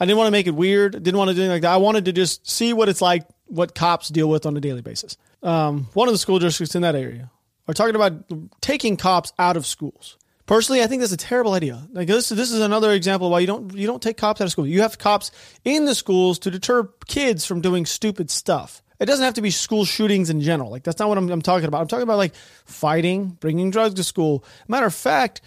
I 0.00 0.04
didn't 0.04 0.18
want 0.18 0.28
to 0.28 0.32
make 0.32 0.46
it 0.46 0.54
weird. 0.54 0.92
Didn't 1.02 1.16
want 1.16 1.28
to 1.28 1.34
do 1.34 1.42
anything 1.42 1.56
like 1.56 1.62
that. 1.62 1.74
I 1.74 1.76
wanted 1.76 2.06
to 2.06 2.12
just 2.12 2.48
see 2.48 2.72
what 2.72 2.88
it's 2.88 3.00
like, 3.00 3.24
what 3.46 3.74
cops 3.74 4.08
deal 4.08 4.28
with 4.28 4.46
on 4.46 4.56
a 4.56 4.60
daily 4.60 4.82
basis. 4.82 5.16
Um, 5.42 5.88
one 5.94 6.08
of 6.08 6.14
the 6.14 6.18
school 6.18 6.38
districts 6.38 6.74
in 6.74 6.82
that 6.82 6.96
area 6.96 7.30
are 7.68 7.74
talking 7.74 7.94
about 7.94 8.24
taking 8.60 8.96
cops 8.96 9.32
out 9.38 9.56
of 9.56 9.66
schools. 9.66 10.16
Personally, 10.46 10.82
I 10.82 10.86
think 10.86 11.00
that's 11.00 11.12
a 11.12 11.16
terrible 11.16 11.52
idea. 11.52 11.86
Like 11.92 12.08
this, 12.08 12.30
this 12.30 12.50
is 12.50 12.60
another 12.60 12.90
example 12.92 13.30
why 13.30 13.40
you 13.40 13.46
don't 13.46 13.74
you 13.74 13.86
don't 13.86 14.02
take 14.02 14.16
cops 14.16 14.40
out 14.40 14.44
of 14.44 14.50
school. 14.50 14.66
You 14.66 14.82
have 14.82 14.98
cops 14.98 15.30
in 15.64 15.84
the 15.84 15.94
schools 15.94 16.38
to 16.40 16.50
deter 16.50 16.88
kids 17.06 17.44
from 17.44 17.60
doing 17.60 17.86
stupid 17.86 18.30
stuff. 18.30 18.82
It 19.02 19.06
doesn't 19.06 19.24
have 19.24 19.34
to 19.34 19.42
be 19.42 19.50
school 19.50 19.84
shootings 19.84 20.30
in 20.30 20.40
general. 20.40 20.70
Like 20.70 20.84
that's 20.84 21.00
not 21.00 21.08
what 21.08 21.18
I'm, 21.18 21.28
I'm 21.28 21.42
talking 21.42 21.66
about. 21.66 21.80
I'm 21.80 21.88
talking 21.88 22.04
about 22.04 22.18
like 22.18 22.36
fighting, 22.64 23.36
bringing 23.40 23.72
drugs 23.72 23.94
to 23.94 24.04
school. 24.04 24.44
Matter 24.68 24.86
of 24.86 24.94
fact, 24.94 25.40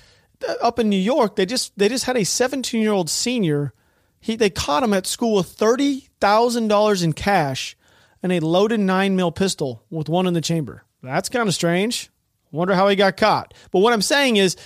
uh, 0.45 0.55
up 0.61 0.77
in 0.77 0.89
New 0.89 0.97
York, 0.97 1.37
they 1.37 1.45
just 1.45 1.71
they 1.79 1.87
just 1.87 2.03
had 2.03 2.17
a 2.17 2.25
17 2.25 2.81
year 2.81 2.91
old 2.91 3.09
senior. 3.09 3.71
He 4.19 4.35
they 4.35 4.49
caught 4.49 4.83
him 4.83 4.93
at 4.93 5.07
school 5.07 5.37
with 5.37 5.47
thirty 5.47 6.09
thousand 6.19 6.67
dollars 6.67 7.01
in 7.01 7.13
cash 7.13 7.77
and 8.21 8.33
a 8.33 8.41
loaded 8.41 8.81
nine 8.81 9.15
mil 9.15 9.31
pistol 9.31 9.85
with 9.89 10.09
one 10.09 10.27
in 10.27 10.33
the 10.33 10.41
chamber. 10.41 10.83
That's 11.01 11.29
kind 11.29 11.47
of 11.47 11.55
strange. 11.55 12.09
Wonder 12.51 12.75
how 12.75 12.89
he 12.89 12.97
got 12.97 13.15
caught. 13.15 13.53
But 13.71 13.79
what 13.79 13.93
I'm 13.93 14.01
saying 14.01 14.35
is 14.35 14.57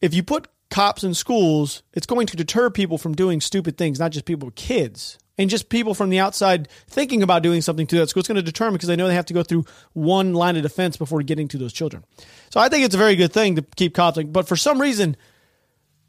if 0.00 0.14
you 0.14 0.22
put 0.22 0.46
cops 0.70 1.02
in 1.02 1.12
schools, 1.12 1.82
it's 1.92 2.06
going 2.06 2.28
to 2.28 2.36
deter 2.36 2.70
people 2.70 2.98
from 2.98 3.16
doing 3.16 3.40
stupid 3.40 3.76
things, 3.76 3.98
not 3.98 4.12
just 4.12 4.26
people, 4.26 4.52
kids, 4.52 5.18
and 5.38 5.48
just 5.48 5.68
people 5.68 5.94
from 5.94 6.10
the 6.10 6.18
outside 6.18 6.68
thinking 6.88 7.22
about 7.22 7.42
doing 7.42 7.62
something 7.62 7.86
to 7.86 7.98
that 7.98 8.10
school. 8.10 8.20
It's 8.20 8.28
going 8.28 8.36
to 8.36 8.42
determine 8.42 8.74
because 8.74 8.88
they 8.88 8.96
know 8.96 9.06
they 9.06 9.14
have 9.14 9.26
to 9.26 9.34
go 9.34 9.44
through 9.44 9.64
one 9.92 10.34
line 10.34 10.56
of 10.56 10.62
defense 10.62 10.96
before 10.96 11.22
getting 11.22 11.48
to 11.48 11.58
those 11.58 11.72
children. 11.72 12.04
So 12.50 12.60
I 12.60 12.68
think 12.68 12.84
it's 12.84 12.94
a 12.94 12.98
very 12.98 13.16
good 13.16 13.32
thing 13.32 13.56
to 13.56 13.62
keep 13.76 13.94
cops. 13.94 14.22
But 14.24 14.48
for 14.48 14.56
some 14.56 14.80
reason, 14.80 15.16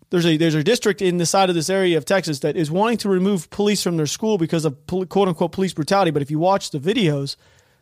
there's 0.10 0.26
a 0.26 0.38
there's 0.38 0.56
a 0.56 0.64
district 0.64 1.02
in 1.02 1.18
the 1.18 1.26
side 1.26 1.50
of 1.50 1.56
this 1.56 1.70
area 1.70 1.98
of 1.98 2.06
Texas 2.06 2.40
that 2.40 2.58
is 2.58 2.72
wanting 2.72 2.98
to 2.98 3.10
remove 3.10 3.50
police 3.52 3.84
from 3.84 3.98
their 3.98 4.08
school 4.08 4.38
because 4.38 4.66
of 4.66 4.76
quote 4.88 5.28
unquote 5.28 5.52
police 5.52 5.74
brutality. 5.74 6.12
But 6.12 6.24
if 6.24 6.32
you 6.32 6.40
watch 6.40 6.72
the 6.72 6.80
videos, 6.80 7.36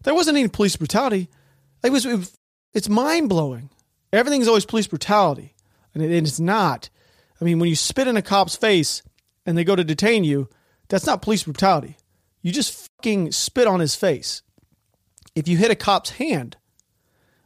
there 0.04 0.14
wasn't 0.14 0.38
any 0.38 0.50
police 0.50 0.76
brutality. 0.76 1.30
It 1.84 1.92
was, 1.92 2.06
it 2.06 2.18
was 2.18 2.38
it's 2.74 2.90
mind 2.90 3.30
blowing. 3.30 3.70
Everything's 4.12 4.48
always 4.48 4.66
police 4.66 4.88
brutality 4.88 5.54
and, 5.94 6.04
it, 6.04 6.16
and 6.16 6.28
it's 6.28 6.40
not. 6.40 6.90
I 7.40 7.46
mean, 7.46 7.60
when 7.60 7.70
you 7.70 7.76
spit 7.76 8.08
in 8.08 8.18
a 8.18 8.22
cop's 8.22 8.56
face 8.56 9.04
and 9.46 9.58
they 9.58 9.64
go 9.64 9.76
to 9.76 9.84
detain 9.84 10.24
you, 10.24 10.50
that's 10.89 11.06
not 11.06 11.22
police 11.22 11.44
brutality. 11.44 11.98
You 12.42 12.51
just 12.51 12.89
fucking 12.98 13.31
spit 13.31 13.68
on 13.68 13.80
his 13.80 13.95
face. 13.95 14.42
If 15.36 15.48
you 15.48 15.57
hit 15.57 15.72
a 15.72 15.75
cop's 15.75 16.12
hand 16.12 16.57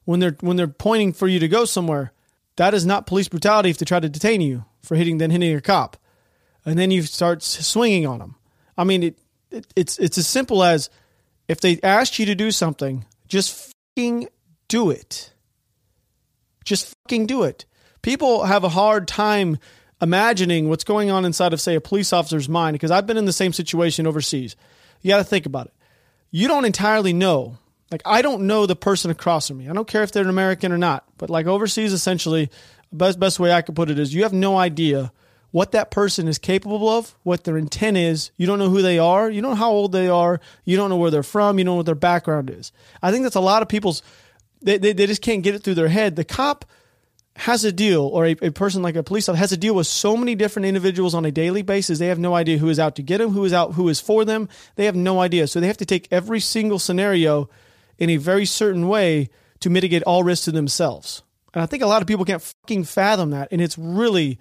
when 0.05 0.19
they're 0.19 0.37
when 0.41 0.57
they're 0.57 0.67
pointing 0.67 1.13
for 1.13 1.27
you 1.27 1.39
to 1.39 1.47
go 1.47 1.65
somewhere, 1.65 2.13
that 2.55 2.73
is 2.73 2.85
not 2.85 3.07
police 3.07 3.27
brutality 3.27 3.69
if 3.69 3.77
they 3.77 3.85
try 3.85 3.99
to 3.99 4.09
detain 4.09 4.41
you 4.41 4.65
for 4.81 4.95
hitting 4.95 5.17
then 5.17 5.31
hitting 5.31 5.55
a 5.55 5.61
cop, 5.61 5.97
and 6.65 6.77
then 6.77 6.91
you 6.91 7.03
start 7.03 7.43
swinging 7.43 8.05
on 8.05 8.19
them. 8.19 8.35
I 8.77 8.83
mean, 8.83 9.03
it, 9.03 9.19
it 9.49 9.67
it's 9.75 9.97
it's 9.97 10.17
as 10.17 10.27
simple 10.27 10.63
as 10.63 10.89
if 11.47 11.59
they 11.59 11.79
asked 11.83 12.19
you 12.19 12.25
to 12.27 12.35
do 12.35 12.51
something, 12.51 13.05
just 13.27 13.73
fucking 13.95 14.29
do 14.67 14.89
it. 14.89 15.33
Just 16.63 16.93
fucking 17.03 17.25
do 17.25 17.43
it 17.43 17.65
people 18.01 18.45
have 18.45 18.63
a 18.63 18.69
hard 18.69 19.07
time 19.07 19.57
imagining 20.01 20.67
what's 20.67 20.83
going 20.83 21.11
on 21.11 21.25
inside 21.25 21.53
of, 21.53 21.61
say, 21.61 21.75
a 21.75 21.81
police 21.81 22.11
officer's 22.11 22.49
mind 22.49 22.73
because 22.73 22.91
I've 22.91 23.07
been 23.07 23.17
in 23.17 23.25
the 23.25 23.33
same 23.33 23.53
situation 23.53 24.07
overseas. 24.07 24.55
You 25.01 25.09
got 25.09 25.17
to 25.17 25.23
think 25.23 25.45
about 25.45 25.67
it. 25.67 25.73
You 26.31 26.47
don't 26.47 26.65
entirely 26.65 27.13
know. 27.13 27.57
Like, 27.91 28.01
I 28.05 28.21
don't 28.21 28.47
know 28.47 28.65
the 28.65 28.75
person 28.75 29.11
across 29.11 29.47
from 29.47 29.57
me. 29.57 29.69
I 29.69 29.73
don't 29.73 29.87
care 29.87 30.03
if 30.03 30.11
they're 30.11 30.23
an 30.23 30.29
American 30.29 30.71
or 30.71 30.77
not. 30.77 31.03
But, 31.17 31.29
like, 31.29 31.45
overseas, 31.45 31.93
essentially, 31.93 32.49
best, 32.91 33.19
best 33.19 33.39
way 33.39 33.51
I 33.51 33.61
could 33.61 33.75
put 33.75 33.89
it 33.89 33.99
is 33.99 34.13
you 34.13 34.23
have 34.23 34.33
no 34.33 34.57
idea 34.57 35.11
what 35.51 35.73
that 35.73 35.91
person 35.91 36.29
is 36.29 36.37
capable 36.37 36.87
of, 36.87 37.13
what 37.23 37.43
their 37.43 37.57
intent 37.57 37.97
is. 37.97 38.31
You 38.37 38.47
don't 38.47 38.59
know 38.59 38.69
who 38.69 38.81
they 38.81 38.97
are. 38.97 39.29
You 39.29 39.41
don't 39.41 39.51
know 39.51 39.55
how 39.55 39.71
old 39.71 39.91
they 39.91 40.07
are. 40.07 40.39
You 40.63 40.77
don't 40.77 40.89
know 40.89 40.95
where 40.95 41.11
they're 41.11 41.23
from. 41.23 41.59
You 41.59 41.65
don't 41.65 41.73
know 41.73 41.77
what 41.77 41.85
their 41.85 41.95
background 41.95 42.49
is. 42.49 42.71
I 43.01 43.11
think 43.11 43.23
that's 43.23 43.35
a 43.35 43.41
lot 43.41 43.61
of 43.61 43.67
people's, 43.67 44.01
they, 44.61 44.77
they, 44.77 44.93
they 44.93 45.07
just 45.07 45.21
can't 45.21 45.43
get 45.43 45.53
it 45.53 45.61
through 45.61 45.75
their 45.75 45.89
head. 45.89 46.15
The 46.15 46.23
cop 46.23 46.63
has 47.35 47.63
a 47.63 47.71
deal, 47.71 48.03
or 48.03 48.25
a, 48.25 48.35
a 48.41 48.51
person 48.51 48.81
like 48.81 48.95
a 48.95 49.03
police 49.03 49.29
officer 49.29 49.39
has 49.39 49.51
a 49.51 49.57
deal 49.57 49.73
with 49.73 49.87
so 49.87 50.17
many 50.17 50.35
different 50.35 50.65
individuals 50.65 51.13
on 51.15 51.25
a 51.25 51.31
daily 51.31 51.61
basis, 51.61 51.97
they 51.97 52.07
have 52.07 52.19
no 52.19 52.35
idea 52.35 52.57
who 52.57 52.69
is 52.69 52.79
out 52.79 52.95
to 52.97 53.01
get 53.01 53.19
them, 53.19 53.31
who 53.31 53.45
is 53.45 53.53
out, 53.53 53.73
who 53.73 53.87
is 53.89 54.01
for 54.01 54.25
them. 54.25 54.49
They 54.75 54.85
have 54.85 54.95
no 54.95 55.21
idea. 55.21 55.47
So 55.47 55.59
they 55.59 55.67
have 55.67 55.77
to 55.77 55.85
take 55.85 56.07
every 56.11 56.39
single 56.39 56.77
scenario 56.77 57.49
in 57.97 58.09
a 58.09 58.17
very 58.17 58.45
certain 58.45 58.87
way 58.87 59.29
to 59.61 59.69
mitigate 59.69 60.03
all 60.03 60.23
risks 60.23 60.45
to 60.45 60.51
themselves. 60.51 61.23
And 61.53 61.63
I 61.63 61.65
think 61.65 61.83
a 61.83 61.87
lot 61.87 62.01
of 62.01 62.07
people 62.07 62.25
can't 62.25 62.41
fucking 62.41 62.83
fathom 62.83 63.31
that. 63.31 63.49
And 63.51 63.61
it's 63.61 63.77
really, 63.77 64.39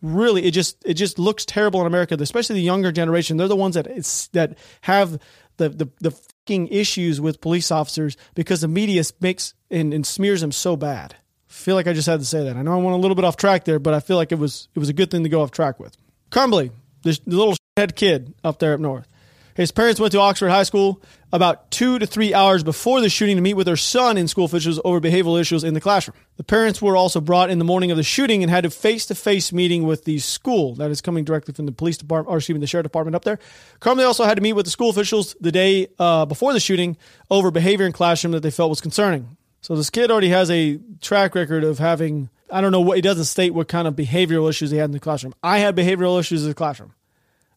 really, 0.00 0.44
it 0.44 0.52
just 0.52 0.76
it 0.84 0.94
just 0.94 1.18
looks 1.18 1.44
terrible 1.44 1.80
in 1.80 1.86
America, 1.86 2.16
especially 2.20 2.54
the 2.54 2.62
younger 2.62 2.92
generation. 2.92 3.36
They're 3.36 3.48
the 3.48 3.56
ones 3.56 3.74
that 3.74 3.86
it's 3.86 4.28
that 4.28 4.58
have 4.82 5.20
the 5.56 5.68
the 5.70 5.88
the 6.00 6.10
fucking 6.12 6.68
issues 6.68 7.20
with 7.20 7.40
police 7.40 7.70
officers 7.70 8.16
because 8.34 8.60
the 8.60 8.68
media 8.68 9.02
makes 9.20 9.54
and, 9.70 9.92
and 9.92 10.06
smears 10.06 10.40
them 10.40 10.52
so 10.52 10.76
bad 10.76 11.16
feel 11.48 11.74
like 11.74 11.86
I 11.86 11.92
just 11.92 12.06
had 12.06 12.20
to 12.20 12.26
say 12.26 12.44
that. 12.44 12.56
I 12.56 12.62
know 12.62 12.72
I 12.72 12.76
went 12.76 12.94
a 12.94 13.00
little 13.00 13.14
bit 13.14 13.24
off 13.24 13.36
track 13.36 13.64
there, 13.64 13.78
but 13.78 13.94
I 13.94 14.00
feel 14.00 14.16
like 14.16 14.32
it 14.32 14.38
was 14.38 14.68
it 14.74 14.78
was 14.78 14.88
a 14.88 14.92
good 14.92 15.10
thing 15.10 15.24
to 15.24 15.28
go 15.28 15.42
off 15.42 15.50
track 15.50 15.80
with. 15.80 15.96
Crumbley, 16.30 16.70
the, 17.02 17.18
little 17.26 17.56
head 17.76 17.96
kid 17.96 18.34
up 18.44 18.58
there 18.58 18.74
up 18.74 18.80
north. 18.80 19.08
His 19.54 19.72
parents 19.72 19.98
went 19.98 20.12
to 20.12 20.20
Oxford 20.20 20.50
High 20.50 20.62
School 20.62 21.02
about 21.32 21.70
two 21.72 21.98
to 21.98 22.06
three 22.06 22.32
hours 22.32 22.62
before 22.62 23.00
the 23.00 23.08
shooting 23.08 23.34
to 23.36 23.42
meet 23.42 23.54
with 23.54 23.66
their 23.66 23.76
son 23.76 24.16
and 24.16 24.30
school 24.30 24.44
officials 24.44 24.80
over 24.84 25.00
behavioral 25.00 25.40
issues 25.40 25.64
in 25.64 25.74
the 25.74 25.80
classroom. 25.80 26.16
The 26.36 26.44
parents 26.44 26.80
were 26.80 26.96
also 26.96 27.20
brought 27.20 27.50
in 27.50 27.58
the 27.58 27.64
morning 27.64 27.90
of 27.90 27.96
the 27.96 28.04
shooting 28.04 28.44
and 28.44 28.50
had 28.50 28.64
a 28.64 28.70
face-to-face 28.70 29.52
meeting 29.52 29.82
with 29.82 30.04
the 30.04 30.20
school 30.20 30.76
that 30.76 30.92
is 30.92 31.00
coming 31.00 31.24
directly 31.24 31.54
from 31.54 31.66
the 31.66 31.72
police 31.72 31.96
department, 31.96 32.32
or 32.32 32.36
excuse 32.36 32.54
me, 32.54 32.60
the 32.60 32.68
sheriff 32.68 32.84
department 32.84 33.16
up 33.16 33.24
there. 33.24 33.40
Crumbley 33.80 34.06
also 34.06 34.24
had 34.24 34.36
to 34.36 34.42
meet 34.42 34.52
with 34.52 34.64
the 34.64 34.70
school 34.70 34.90
officials 34.90 35.34
the 35.40 35.50
day 35.50 35.88
uh, 35.98 36.24
before 36.24 36.52
the 36.52 36.60
shooting 36.60 36.96
over 37.28 37.50
behavior 37.50 37.84
in 37.84 37.90
classroom 37.90 38.32
that 38.32 38.44
they 38.44 38.52
felt 38.52 38.70
was 38.70 38.80
concerning. 38.80 39.36
So 39.68 39.76
this 39.76 39.90
kid 39.90 40.10
already 40.10 40.30
has 40.30 40.50
a 40.50 40.80
track 41.02 41.34
record 41.34 41.62
of 41.62 41.78
having, 41.78 42.30
I 42.50 42.62
don't 42.62 42.72
know 42.72 42.80
what, 42.80 42.96
he 42.96 43.02
doesn't 43.02 43.26
state 43.26 43.52
what 43.52 43.68
kind 43.68 43.86
of 43.86 43.94
behavioral 43.94 44.48
issues 44.48 44.70
he 44.70 44.78
had 44.78 44.86
in 44.86 44.92
the 44.92 44.98
classroom. 44.98 45.34
I 45.42 45.58
had 45.58 45.76
behavioral 45.76 46.18
issues 46.18 46.42
in 46.42 46.48
the 46.48 46.54
classroom. 46.54 46.94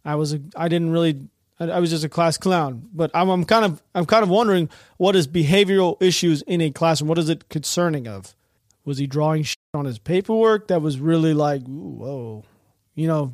I 0.03 0.15
was, 0.15 0.33
a, 0.33 0.41
I 0.53 0.67
didn't 0.67 0.91
really, 0.91 1.29
I, 1.57 1.69
I 1.69 1.79
was 1.79 1.89
just 1.89 2.03
a 2.03 2.09
class 2.09 2.37
clown. 2.37 2.89
But 2.93 3.11
I'm, 3.13 3.29
I'm 3.29 3.45
kind 3.45 3.63
of, 3.63 3.81
I'm 3.95 4.05
kind 4.05 4.23
of 4.23 4.29
wondering 4.29 4.69
what 4.97 5.15
is 5.15 5.25
behavioral 5.25 5.95
issues 6.01 6.41
in 6.41 6.59
a 6.59 6.69
classroom? 6.69 7.07
What 7.07 7.17
is 7.17 7.29
it 7.29 7.47
concerning 7.47 8.09
of? 8.09 8.35
Was 8.83 8.97
he 8.97 9.07
drawing 9.07 9.43
shit 9.43 9.57
on 9.73 9.85
his 9.85 9.97
paperwork 9.97 10.67
that 10.67 10.81
was 10.81 10.99
really 10.99 11.33
like, 11.33 11.63
whoa, 11.63 12.43
you 12.93 13.07
know, 13.07 13.31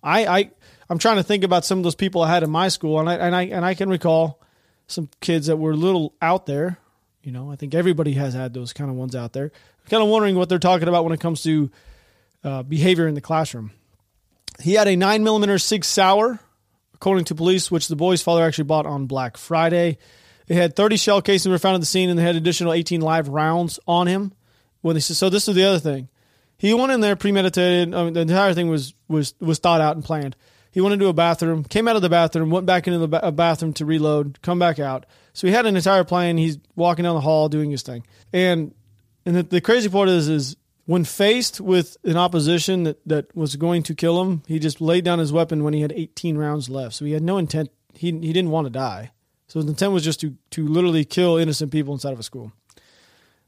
I, 0.00 0.26
I, 0.26 0.50
I'm 0.88 0.98
trying 0.98 1.16
to 1.16 1.24
think 1.24 1.42
about 1.42 1.64
some 1.64 1.78
of 1.78 1.82
those 1.82 1.96
people 1.96 2.22
I 2.22 2.32
had 2.32 2.44
in 2.44 2.50
my 2.50 2.68
school, 2.68 3.00
and 3.00 3.10
I, 3.10 3.14
and 3.16 3.34
I, 3.34 3.42
and 3.46 3.64
I 3.64 3.74
can 3.74 3.88
recall 3.88 4.40
some 4.86 5.08
kids 5.20 5.48
that 5.48 5.56
were 5.56 5.72
a 5.72 5.76
little 5.76 6.14
out 6.22 6.46
there 6.46 6.78
you 7.22 7.32
know, 7.32 7.50
I 7.50 7.56
think 7.56 7.74
everybody 7.74 8.14
has 8.14 8.34
had 8.34 8.52
those 8.52 8.72
kind 8.72 8.90
of 8.90 8.96
ones 8.96 9.14
out 9.14 9.32
there. 9.32 9.44
I'm 9.44 9.90
kind 9.90 10.02
of 10.02 10.08
wondering 10.08 10.36
what 10.36 10.48
they're 10.48 10.58
talking 10.58 10.88
about 10.88 11.04
when 11.04 11.12
it 11.12 11.20
comes 11.20 11.42
to 11.42 11.70
uh, 12.44 12.62
behavior 12.62 13.06
in 13.06 13.14
the 13.14 13.20
classroom. 13.20 13.70
He 14.60 14.74
had 14.74 14.88
a 14.88 14.96
nine 14.96 15.22
millimeter 15.24 15.58
Sig 15.58 15.84
Sauer 15.84 16.40
according 16.94 17.24
to 17.26 17.34
police, 17.34 17.70
which 17.70 17.88
the 17.88 17.96
boy's 17.96 18.22
father 18.22 18.44
actually 18.44 18.64
bought 18.64 18.86
on 18.86 19.06
Black 19.06 19.36
Friday. 19.36 19.98
It 20.46 20.54
had 20.54 20.76
30 20.76 20.96
shell 20.96 21.22
casings 21.22 21.50
were 21.50 21.58
found 21.58 21.74
at 21.74 21.80
the 21.80 21.86
scene, 21.86 22.10
and 22.10 22.18
they 22.18 22.22
had 22.22 22.36
additional 22.36 22.72
18 22.72 23.00
live 23.00 23.28
rounds 23.28 23.80
on 23.86 24.06
him. 24.06 24.32
When 24.82 24.94
they 24.94 25.00
said 25.00 25.16
so 25.16 25.28
this 25.28 25.48
is 25.48 25.54
the 25.54 25.64
other 25.64 25.78
thing, 25.78 26.08
he 26.58 26.74
went 26.74 26.92
in 26.92 27.00
there 27.00 27.16
premeditated. 27.16 27.94
I 27.94 28.04
mean, 28.04 28.14
the 28.14 28.20
entire 28.20 28.54
thing 28.54 28.68
was 28.68 28.94
was 29.08 29.34
was 29.40 29.58
thought 29.58 29.80
out 29.80 29.96
and 29.96 30.04
planned. 30.04 30.36
He 30.72 30.80
went 30.80 30.94
into 30.94 31.06
a 31.06 31.12
bathroom, 31.12 31.64
came 31.64 31.86
out 31.86 31.96
of 31.96 32.02
the 32.02 32.08
bathroom, 32.08 32.50
went 32.50 32.66
back 32.66 32.86
into 32.86 32.98
the 32.98 33.08
ba- 33.08 33.30
bathroom 33.30 33.72
to 33.74 33.84
reload, 33.84 34.40
come 34.42 34.58
back 34.58 34.78
out. 34.78 35.06
So 35.32 35.46
he 35.46 35.52
had 35.52 35.66
an 35.66 35.76
entire 35.76 36.04
plan. 36.04 36.38
He's 36.38 36.58
walking 36.74 37.04
down 37.04 37.14
the 37.14 37.20
hall 37.20 37.48
doing 37.48 37.70
his 37.70 37.82
thing, 37.82 38.04
and 38.32 38.74
and 39.24 39.36
the, 39.36 39.42
the 39.44 39.60
crazy 39.60 39.88
part 39.88 40.08
is 40.08 40.28
is 40.28 40.56
when 40.86 41.04
faced 41.04 41.60
with 41.60 41.96
an 42.04 42.16
opposition 42.16 42.82
that, 42.84 42.98
that 43.06 43.34
was 43.36 43.56
going 43.56 43.82
to 43.84 43.94
kill 43.94 44.20
him, 44.22 44.42
he 44.46 44.58
just 44.58 44.80
laid 44.80 45.04
down 45.04 45.18
his 45.18 45.32
weapon 45.32 45.62
when 45.62 45.74
he 45.74 45.80
had 45.80 45.92
18 45.92 46.36
rounds 46.36 46.68
left. 46.68 46.94
So 46.94 47.04
he 47.04 47.12
had 47.12 47.22
no 47.22 47.38
intent. 47.38 47.70
He, 47.94 48.10
he 48.10 48.32
didn't 48.32 48.50
want 48.50 48.66
to 48.66 48.70
die. 48.70 49.12
So 49.46 49.60
his 49.60 49.68
intent 49.68 49.92
was 49.92 50.02
just 50.02 50.20
to, 50.20 50.36
to 50.50 50.66
literally 50.66 51.04
kill 51.04 51.36
innocent 51.36 51.70
people 51.70 51.94
inside 51.94 52.12
of 52.12 52.18
a 52.18 52.22
school. 52.24 52.52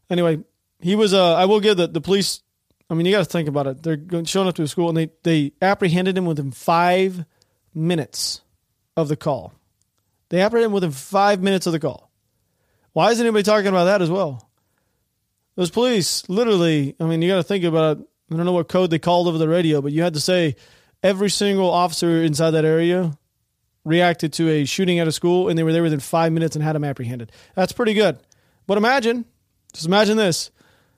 Anyway, 0.08 0.44
he 0.80 0.94
was, 0.94 1.12
uh, 1.12 1.34
I 1.34 1.46
will 1.46 1.60
give 1.60 1.76
the, 1.76 1.88
the 1.88 2.00
police, 2.00 2.42
I 2.90 2.94
mean, 2.94 3.06
you 3.06 3.12
got 3.12 3.18
to 3.18 3.24
think 3.24 3.48
about 3.48 3.66
it. 3.66 3.82
They're 3.82 3.96
going, 3.96 4.24
showing 4.24 4.48
up 4.48 4.54
to 4.56 4.62
a 4.62 4.68
school 4.68 4.88
and 4.88 4.96
they, 4.96 5.10
they 5.22 5.52
apprehended 5.62 6.16
him 6.16 6.26
within 6.26 6.50
five 6.50 7.24
minutes 7.74 8.42
of 8.96 9.08
the 9.08 9.16
call. 9.16 9.54
They 10.28 10.40
apprehended 10.40 10.66
him 10.66 10.72
within 10.72 10.90
five 10.90 11.42
minutes 11.42 11.66
of 11.66 11.72
the 11.72 11.80
call. 11.80 12.10
Why 12.92 13.10
isn't 13.10 13.24
anybody 13.24 13.42
talking 13.42 13.68
about 13.68 13.84
that 13.84 14.02
as 14.02 14.10
well? 14.10 14.48
Those 15.56 15.70
police, 15.70 16.28
literally, 16.28 16.94
I 17.00 17.04
mean, 17.04 17.22
you 17.22 17.28
got 17.28 17.36
to 17.36 17.42
think 17.42 17.64
about 17.64 17.98
it. 17.98 18.06
I 18.30 18.36
don't 18.36 18.46
know 18.46 18.52
what 18.52 18.68
code 18.68 18.90
they 18.90 18.98
called 18.98 19.28
over 19.28 19.38
the 19.38 19.48
radio, 19.48 19.80
but 19.80 19.92
you 19.92 20.02
had 20.02 20.14
to 20.14 20.20
say 20.20 20.56
every 21.02 21.30
single 21.30 21.70
officer 21.70 22.22
inside 22.22 22.52
that 22.52 22.64
area 22.64 23.16
reacted 23.84 24.32
to 24.34 24.48
a 24.48 24.64
shooting 24.64 24.98
at 24.98 25.06
a 25.06 25.12
school 25.12 25.48
and 25.48 25.58
they 25.58 25.62
were 25.62 25.72
there 25.72 25.82
within 25.82 26.00
five 26.00 26.32
minutes 26.32 26.56
and 26.56 26.64
had 26.64 26.74
him 26.74 26.84
apprehended. 26.84 27.30
That's 27.54 27.72
pretty 27.72 27.94
good. 27.94 28.18
But 28.66 28.78
imagine, 28.78 29.26
just 29.72 29.86
imagine 29.86 30.16
this. 30.16 30.50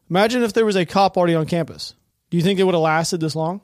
Imagine 0.08 0.42
if 0.42 0.52
there 0.52 0.64
was 0.64 0.76
a 0.76 0.86
cop 0.86 1.16
already 1.16 1.34
on 1.34 1.46
campus. 1.46 1.94
Do 2.30 2.36
you 2.36 2.42
think 2.42 2.58
it 2.58 2.64
would 2.64 2.74
have 2.74 2.82
lasted 2.82 3.20
this 3.20 3.36
long? 3.36 3.60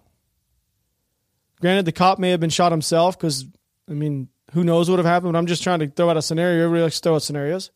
Granted, 1.60 1.84
the 1.84 1.92
cop 1.92 2.18
may 2.18 2.30
have 2.30 2.40
been 2.40 2.50
shot 2.50 2.72
himself 2.72 3.16
because, 3.16 3.46
I 3.88 3.92
mean, 3.92 4.28
who 4.52 4.64
knows 4.64 4.88
what 4.88 4.96
would 4.96 5.04
have 5.04 5.12
happened. 5.12 5.36
I'm 5.36 5.46
just 5.46 5.62
trying 5.62 5.78
to 5.80 5.88
throw 5.88 6.10
out 6.10 6.16
a 6.16 6.22
scenario. 6.22 6.64
Everybody 6.64 6.82
likes 6.82 6.96
to 6.96 7.02
throw 7.02 7.14
out 7.14 7.22
scenarios. 7.22 7.70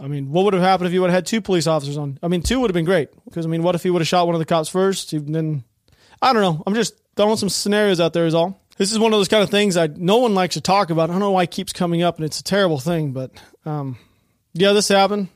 I 0.00 0.08
mean, 0.08 0.30
what 0.30 0.44
would 0.44 0.54
have 0.54 0.62
happened 0.62 0.88
if 0.88 0.92
you 0.92 1.00
would 1.02 1.10
have 1.10 1.18
had 1.18 1.26
two 1.26 1.40
police 1.40 1.66
officers 1.66 1.96
on? 1.96 2.18
I 2.22 2.28
mean, 2.28 2.42
two 2.42 2.60
would 2.60 2.70
have 2.70 2.74
been 2.74 2.84
great 2.84 3.10
because 3.26 3.46
I 3.46 3.48
mean, 3.48 3.62
what 3.62 3.74
if 3.74 3.82
he 3.82 3.90
would 3.90 4.00
have 4.00 4.08
shot 4.08 4.26
one 4.26 4.34
of 4.34 4.40
the 4.40 4.44
cops 4.44 4.68
first? 4.68 5.10
Then 5.12 5.64
I 6.20 6.32
don't 6.32 6.42
know. 6.42 6.62
I'm 6.66 6.74
just 6.74 6.94
throwing 7.16 7.36
some 7.36 7.48
scenarios 7.48 8.00
out 8.00 8.12
there. 8.12 8.26
Is 8.26 8.34
all. 8.34 8.60
This 8.76 8.90
is 8.90 8.98
one 8.98 9.12
of 9.12 9.20
those 9.20 9.28
kind 9.28 9.42
of 9.42 9.50
things 9.50 9.76
that 9.76 9.96
no 9.96 10.18
one 10.18 10.34
likes 10.34 10.54
to 10.54 10.60
talk 10.60 10.90
about. 10.90 11.10
I 11.10 11.12
don't 11.12 11.20
know 11.20 11.30
why 11.30 11.44
it 11.44 11.52
keeps 11.52 11.72
coming 11.72 12.02
up, 12.02 12.16
and 12.16 12.24
it's 12.24 12.40
a 12.40 12.44
terrible 12.44 12.80
thing. 12.80 13.12
But 13.12 13.30
um, 13.64 13.96
yeah, 14.52 14.72
this 14.72 14.88
happened. 14.88 15.28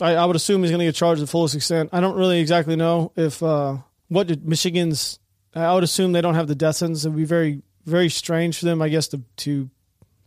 I, 0.00 0.14
I 0.14 0.24
would 0.24 0.36
assume 0.36 0.62
he's 0.62 0.70
going 0.70 0.80
to 0.80 0.86
get 0.86 0.94
charged 0.94 1.20
to 1.20 1.24
the 1.24 1.30
fullest 1.30 1.54
extent. 1.54 1.90
I 1.92 2.00
don't 2.00 2.16
really 2.16 2.40
exactly 2.40 2.76
know 2.76 3.12
if 3.16 3.42
uh, 3.42 3.78
what 4.08 4.26
did 4.26 4.46
Michigan's. 4.46 5.18
I 5.54 5.72
would 5.72 5.84
assume 5.84 6.12
they 6.12 6.20
don't 6.20 6.34
have 6.34 6.48
the 6.48 6.56
death 6.56 6.76
sentence. 6.76 7.04
It 7.04 7.10
would 7.10 7.16
be 7.16 7.24
very 7.24 7.62
very 7.86 8.08
strange 8.08 8.58
for 8.58 8.64
them, 8.64 8.82
I 8.82 8.88
guess, 8.88 9.08
to 9.08 9.22
to 9.38 9.70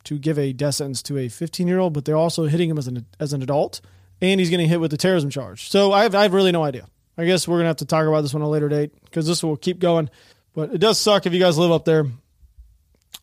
to 0.05 0.17
give 0.17 0.39
a 0.39 0.53
death 0.53 0.75
sentence 0.75 1.01
to 1.03 1.17
a 1.17 1.27
15 1.27 1.67
year 1.67 1.79
old, 1.79 1.93
but 1.93 2.05
they're 2.05 2.15
also 2.15 2.45
hitting 2.45 2.69
him 2.69 2.77
as 2.77 2.87
an 2.87 3.05
as 3.19 3.33
an 3.33 3.41
adult, 3.41 3.81
and 4.21 4.39
he's 4.39 4.49
getting 4.49 4.69
hit 4.69 4.79
with 4.79 4.91
the 4.91 4.97
terrorism 4.97 5.29
charge. 5.29 5.69
So 5.69 5.91
I 5.91 6.03
have, 6.03 6.15
I 6.15 6.23
have 6.23 6.33
really 6.33 6.51
no 6.51 6.63
idea. 6.63 6.87
I 7.17 7.25
guess 7.25 7.47
we're 7.47 7.57
gonna 7.57 7.67
have 7.67 7.77
to 7.77 7.85
talk 7.85 8.05
about 8.07 8.21
this 8.21 8.33
one 8.33 8.43
at 8.43 8.45
a 8.45 8.49
later 8.49 8.69
date 8.69 8.91
because 9.03 9.27
this 9.27 9.43
will 9.43 9.57
keep 9.57 9.79
going. 9.79 10.09
But 10.53 10.73
it 10.73 10.77
does 10.77 10.97
suck 10.97 11.25
if 11.25 11.33
you 11.33 11.39
guys 11.39 11.57
live 11.57 11.71
up 11.71 11.85
there. 11.85 12.05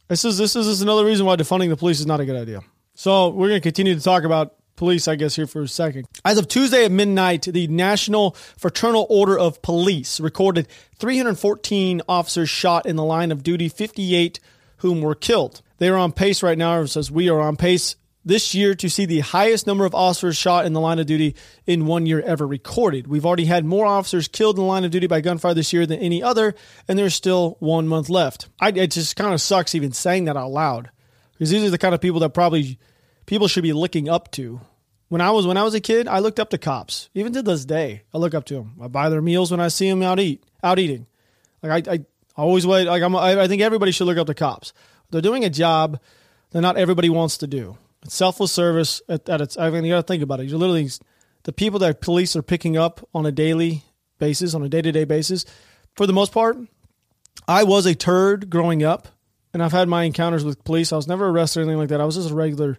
This 0.09 0.25
is 0.25 0.37
this 0.37 0.57
is 0.57 0.83
another 0.83 1.05
reason 1.05 1.25
why 1.25 1.37
defunding 1.37 1.71
the 1.71 1.77
police 1.77 2.01
is 2.01 2.07
not 2.07 2.21
a 2.21 2.27
good 2.27 2.37
idea. 2.37 2.61
So 2.95 3.31
we're 3.31 3.49
gonna 3.49 3.61
continue 3.61 3.95
to 3.95 4.01
talk 4.01 4.25
about 4.25 4.55
police, 4.77 5.09
I 5.09 5.17
guess, 5.17 5.37
here 5.37 5.47
for 5.47 5.63
a 5.63 5.69
second. 5.69 6.07
As 6.25 6.39
of 6.39 6.49
Tuesday 6.49 6.85
at 6.85 6.93
midnight, 6.93 7.43
the 7.43 7.67
National 7.69 8.33
Fraternal 8.57 9.07
Order 9.09 9.39
of 9.39 9.63
Police 9.63 10.21
recorded 10.21 10.69
314 10.99 12.03
officers 12.09 12.51
shot 12.51 12.87
in 12.87 12.97
the 12.97 13.05
line 13.05 13.33
of 13.33 13.43
duty, 13.43 13.69
58 13.69 14.41
whom 14.79 15.01
were 15.01 15.15
killed. 15.15 15.63
They 15.79 15.89
are 15.89 15.97
on 15.97 16.13
pace 16.13 16.43
right 16.43 16.59
now. 16.59 16.81
It 16.81 16.89
says 16.89 17.11
we 17.11 17.29
are 17.29 17.41
on 17.41 17.57
pace 17.57 17.97
this 18.25 18.55
year 18.55 18.75
to 18.75 18.89
see 18.89 19.05
the 19.05 19.21
highest 19.21 19.67
number 19.67 19.85
of 19.85 19.95
officers 19.95 20.37
shot 20.37 20.65
in 20.65 20.73
the 20.73 20.81
line 20.81 20.99
of 20.99 21.07
duty 21.07 21.35
in 21.67 21.87
one 21.87 22.07
year 22.07 22.21
ever 22.23 22.47
recorded. 22.47 23.07
We've 23.07 23.27
already 23.27 23.45
had 23.45 23.65
more 23.65 23.85
officers 23.85 24.29
killed 24.29 24.57
in 24.57 24.63
the 24.63 24.69
line 24.69 24.85
of 24.85 24.91
duty 24.91 25.07
by 25.07 25.21
gunfire 25.21 25.55
this 25.55 25.73
year 25.73 25.85
than 25.87 26.01
any 26.01 26.23
other, 26.23 26.55
and 26.89 26.99
there's 26.99 27.15
still 27.15 27.57
one 27.61 27.87
month 27.87 28.09
left. 28.09 28.49
I, 28.61 28.69
it 28.71 28.93
just 28.93 29.17
kind 29.17 29.35
of 29.35 29.41
sucks 29.41 29.75
even 29.75 29.93
saying 29.93 30.25
that 30.25 30.37
out 30.37 30.51
loud 30.51 30.91
because 31.33 31.51
these 31.51 31.65
are 31.65 31.71
the 31.71 31.79
kind 31.79 31.95
of 31.95 32.01
people 32.01 32.21
that 32.21 32.31
probably 32.31 32.79
people 33.27 33.49
should 33.49 33.63
be 33.63 33.73
looking 33.73 34.09
up 34.09 34.31
to. 34.33 34.61
When 35.09 35.21
I 35.21 35.31
was 35.31 35.47
when 35.47 35.57
I 35.57 35.63
was 35.63 35.75
a 35.75 35.81
kid, 35.81 36.09
I 36.09 36.19
looked 36.19 36.41
up 36.41 36.51
to 36.51 36.59
cops. 36.59 37.09
Even 37.15 37.33
to 37.35 37.43
this 37.43 37.65
day, 37.65 38.03
I 38.13 38.19
look 38.19 38.35
up 38.35 38.45
to 38.47 38.55
them. 38.55 38.75
I 38.83 38.89
buy 38.89 39.09
their 39.09 39.23
meals 39.23 39.51
when 39.51 39.61
I 39.61 39.69
see 39.69 39.89
them 39.89 40.03
out 40.03 40.19
eat 40.19 40.43
out 40.63 40.79
eating. 40.79 41.07
Like 41.63 41.89
I, 41.89 41.93
I 41.95 42.05
always 42.37 42.67
wait. 42.67 42.87
Like 42.87 43.03
I'm, 43.03 43.15
I 43.15 43.47
think 43.47 43.63
everybody 43.63 43.93
should 43.93 44.07
look 44.07 44.19
up 44.19 44.27
to 44.27 44.35
cops. 44.35 44.73
They're 45.11 45.21
doing 45.21 45.45
a 45.45 45.51
job 45.51 46.01
that 46.51 46.61
not 46.61 46.77
everybody 46.77 47.11
wants 47.11 47.39
to 47.39 47.47
do. 47.47 47.79
It's 48.03 48.15
selfless 48.15 48.53
service 48.53 49.03
at, 49.09 49.29
at 49.29 49.41
its. 49.41 49.57
I 49.57 49.71
mean, 49.71 49.85
you 49.85 49.93
got 49.93 50.07
to 50.07 50.13
think 50.13 50.23
about 50.23 50.41
it. 50.41 50.49
You're 50.49 50.59
literally 50.59 50.91
the 51.45 51.53
people 51.53 51.79
that 51.81 52.01
police 52.01 52.35
are 52.35 52.43
picking 52.43 52.77
up 52.77 53.07
on 53.15 53.27
a 53.27 53.33
daily 53.33 53.85
basis, 54.19 54.55
on 54.55 54.63
a 54.63 54.69
day 54.69 54.83
to 54.83 54.93
day 54.93 55.05
basis. 55.05 55.45
For 55.97 56.07
the 56.07 56.13
most 56.13 56.33
part, 56.33 56.57
I 57.47 57.65
was 57.65 57.87
a 57.87 57.95
turd 57.95 58.51
growing 58.51 58.83
up, 58.83 59.09
and 59.53 59.63
I've 59.63 59.73
had 59.73 59.89
my 59.89 60.05
encounters 60.05 60.45
with 60.45 60.65
police. 60.65 60.93
I 60.93 60.97
was 60.97 61.07
never 61.07 61.29
arrested 61.29 61.61
or 61.61 61.63
anything 61.63 61.79
like 61.79 61.91
that. 61.91 62.01
I 62.01 62.05
was 62.05 62.17
just 62.17 62.31
a 62.31 62.35
regular 62.35 62.79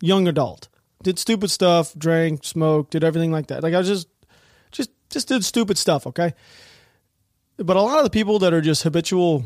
young 0.00 0.28
adult. 0.28 0.68
Did 1.02 1.18
stupid 1.18 1.50
stuff, 1.50 1.94
drank, 1.96 2.44
smoked, 2.44 2.92
did 2.92 3.04
everything 3.04 3.30
like 3.30 3.48
that. 3.48 3.62
Like 3.62 3.74
I 3.74 3.78
was 3.78 3.88
just, 3.88 4.08
just, 4.70 4.90
just 5.10 5.28
did 5.28 5.44
stupid 5.44 5.76
stuff. 5.76 6.06
Okay, 6.06 6.34
but 7.56 7.76
a 7.76 7.82
lot 7.82 7.98
of 7.98 8.04
the 8.04 8.10
people 8.10 8.38
that 8.40 8.54
are 8.54 8.60
just 8.60 8.82
habitual 8.82 9.44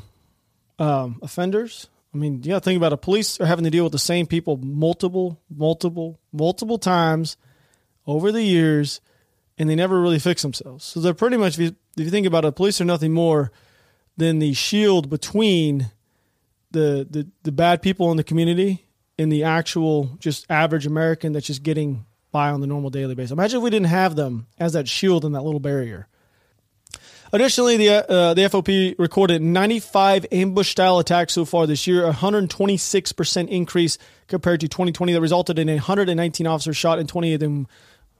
um, 0.79 1.19
offenders, 1.23 1.89
I 2.15 2.19
mean, 2.19 2.43
yeah, 2.43 2.59
think 2.59 2.77
about 2.77 2.93
it. 2.93 2.99
Police 2.99 3.41
are 3.41 3.47
having 3.47 3.65
to 3.65 3.71
deal 3.71 3.85
with 3.85 3.93
the 3.93 3.99
same 3.99 4.27
people 4.27 4.57
multiple, 4.57 5.41
multiple, 5.55 6.19
multiple 6.33 6.79
times 6.79 7.37
over 8.07 8.33
the 8.33 8.43
years, 8.43 9.01
and 9.59 9.69
they 9.69 9.75
never 9.75 10.01
really 10.01 10.19
fix 10.19 10.43
themselves. 10.43 10.85
So 10.85 11.01
they're 11.01 11.13
pretty 11.13 11.37
much, 11.37 11.55
if 11.55 11.61
you, 11.61 11.77
if 11.97 12.05
you 12.05 12.11
think 12.11 12.27
about 12.27 12.45
it, 12.45 12.53
police 12.53 12.81
are 12.81 12.87
nothing 12.87 13.13
more 13.13 13.53
than 14.17 14.39
the 14.39 14.55
shield 14.55 15.11
between 15.11 15.91
the, 16.71 17.07
the, 17.09 17.29
the 17.43 17.53
bad 17.53 17.83
people 17.83 18.11
in 18.11 18.17
the 18.17 18.25
community 18.25 18.85
and 19.19 19.33
the 19.33 19.45
actual 19.45 20.17
just 20.21 20.47
average 20.51 20.87
American 20.87 21.33
that's 21.33 21.47
just 21.47 21.63
getting 21.63 22.07
by 22.31 22.51
on 22.51 22.61
the 22.61 22.67
normal 22.67 22.91
daily 22.91 23.15
basis. 23.15 23.33
Imagine 23.33 23.59
if 23.59 23.63
we 23.63 23.71
didn't 23.71 23.87
have 23.87 24.17
them 24.17 24.47
as 24.59 24.75
that 24.75 24.89
shield 24.89 25.25
and 25.25 25.35
that 25.35 25.43
little 25.43 25.61
barrier. 25.61 26.07
Additionally, 27.33 27.77
the 27.77 28.11
uh, 28.11 28.35
the 28.35 28.43
FOP 28.49 28.95
recorded 28.99 29.43
95 29.43 30.27
ambush 30.33 30.71
style 30.71 30.99
attacks 30.99 31.35
so 31.35 31.45
far 31.45 31.67
this 31.67 31.87
year, 31.87 32.07
a 32.07 32.13
126% 32.13 33.49
increase 33.49 33.99
compared 34.29 34.61
to 34.61 34.69
2020 34.69 35.13
that 35.13 35.21
resulted 35.21 35.59
in 35.59 35.69
119 35.69 36.47
officers 36.47 36.77
shot 36.77 36.99
and 36.99 37.09
20 37.09 37.35
of 37.35 37.41
them 37.41 37.67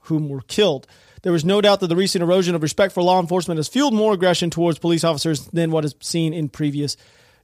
whom 0.01 0.29
were 0.29 0.41
killed. 0.41 0.85
There 1.23 1.33
was 1.33 1.43
no 1.43 1.59
doubt 1.59 1.79
that 1.79 1.87
the 1.87 1.95
recent 1.95 2.21
erosion 2.21 2.55
of 2.55 2.61
respect 2.61 2.93
for 2.93 3.01
law 3.01 3.19
enforcement 3.19 3.57
has 3.57 3.67
fueled 3.67 3.93
more 3.93 4.13
aggression 4.13 4.49
towards 4.49 4.79
police 4.79 5.03
officers 5.03 5.47
than 5.47 5.71
what 5.71 5.85
is 5.85 5.95
seen 6.01 6.33
in 6.33 6.47
previous 6.47 6.95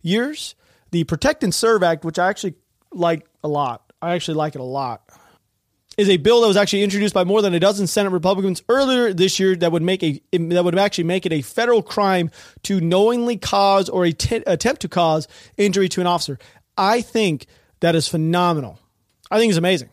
years. 0.01 0.55
The 0.91 1.03
Protect 1.03 1.43
and 1.43 1.53
Serve 1.53 1.83
Act, 1.83 2.05
which 2.05 2.19
I 2.19 2.29
actually 2.29 2.55
like 2.95 3.27
a 3.43 3.47
lot, 3.47 3.91
I 4.01 4.13
actually 4.13 4.35
like 4.35 4.55
it 4.55 4.61
a 4.61 4.65
lot 4.65 5.03
is 5.97 6.09
a 6.09 6.17
bill 6.17 6.41
that 6.41 6.47
was 6.47 6.57
actually 6.57 6.83
introduced 6.83 7.13
by 7.13 7.23
more 7.23 7.41
than 7.41 7.53
a 7.53 7.59
dozen 7.59 7.87
Senate 7.87 8.09
Republicans 8.09 8.61
earlier 8.67 9.13
this 9.13 9.39
year 9.39 9.55
that 9.55 9.71
would 9.71 9.81
make 9.81 10.03
a 10.03 10.21
that 10.33 10.63
would 10.63 10.77
actually 10.77 11.05
make 11.05 11.25
it 11.25 11.31
a 11.31 11.41
federal 11.41 11.81
crime 11.81 12.31
to 12.63 12.81
knowingly 12.81 13.37
cause 13.37 13.89
or 13.89 14.05
attempt 14.05 14.81
to 14.81 14.89
cause 14.89 15.27
injury 15.57 15.89
to 15.89 16.01
an 16.01 16.07
officer. 16.07 16.37
I 16.77 17.01
think 17.01 17.45
that 17.79 17.95
is 17.95 18.07
phenomenal. 18.07 18.79
I 19.31 19.39
think 19.39 19.49
it's 19.49 19.57
amazing. 19.57 19.89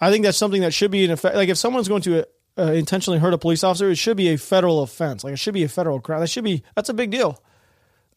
I 0.00 0.10
think 0.10 0.24
that's 0.24 0.38
something 0.38 0.62
that 0.62 0.72
should 0.72 0.90
be 0.90 1.04
an 1.04 1.10
effect. 1.10 1.36
Like 1.36 1.48
if 1.48 1.58
someone's 1.58 1.88
going 1.88 2.02
to 2.02 2.26
uh, 2.56 2.72
intentionally 2.72 3.18
hurt 3.18 3.34
a 3.34 3.38
police 3.38 3.62
officer, 3.62 3.90
it 3.90 3.96
should 3.96 4.16
be 4.16 4.28
a 4.28 4.38
federal 4.38 4.82
offense. 4.82 5.24
Like 5.24 5.34
it 5.34 5.38
should 5.38 5.54
be 5.54 5.64
a 5.64 5.68
federal 5.68 6.00
crime. 6.00 6.20
That 6.20 6.28
should 6.28 6.44
be 6.44 6.62
that's 6.74 6.88
a 6.88 6.94
big 6.94 7.10
deal. 7.10 7.42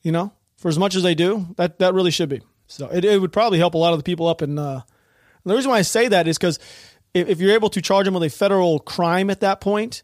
You 0.02 0.12
know, 0.12 0.34
for 0.58 0.70
as 0.70 0.80
much 0.80 0.96
as 0.96 1.04
they 1.04 1.16
do, 1.16 1.48
that 1.58 1.80
that 1.80 1.94
really 1.94 2.12
should 2.12 2.30
be. 2.30 2.42
So 2.72 2.88
it, 2.90 3.04
it 3.04 3.20
would 3.20 3.34
probably 3.34 3.60
help 3.60 3.74
a 3.74 3.78
lot 3.78 3.94
of 3.94 4.00
the 4.00 4.04
people 4.04 4.28
up 4.28 4.42
in. 4.42 4.58
Uh, 4.58 4.82
the 5.44 5.56
reason 5.56 5.72
why 5.72 5.78
I 5.78 5.82
say 5.82 6.08
that 6.08 6.28
is 6.28 6.38
because 6.38 6.60
if, 7.14 7.28
if 7.28 7.40
you're 7.40 7.54
able 7.54 7.70
to 7.72 7.82
charge 7.82 8.06
them 8.06 8.14
with 8.14 8.24
a 8.24 8.30
federal 8.30 8.80
crime 8.80 9.30
at 9.30 9.42
that 9.42 9.60
point, 9.60 10.04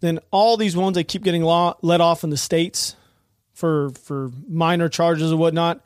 then 0.00 0.18
all 0.30 0.56
these 0.56 0.76
ones 0.76 0.96
that 0.96 1.04
keep 1.04 1.22
getting 1.22 1.42
law, 1.42 1.76
let 1.80 2.00
off 2.00 2.24
in 2.24 2.30
the 2.30 2.36
states 2.36 2.96
for 3.54 3.90
for 3.90 4.30
minor 4.48 4.88
charges 4.88 5.32
or 5.32 5.36
whatnot, 5.36 5.82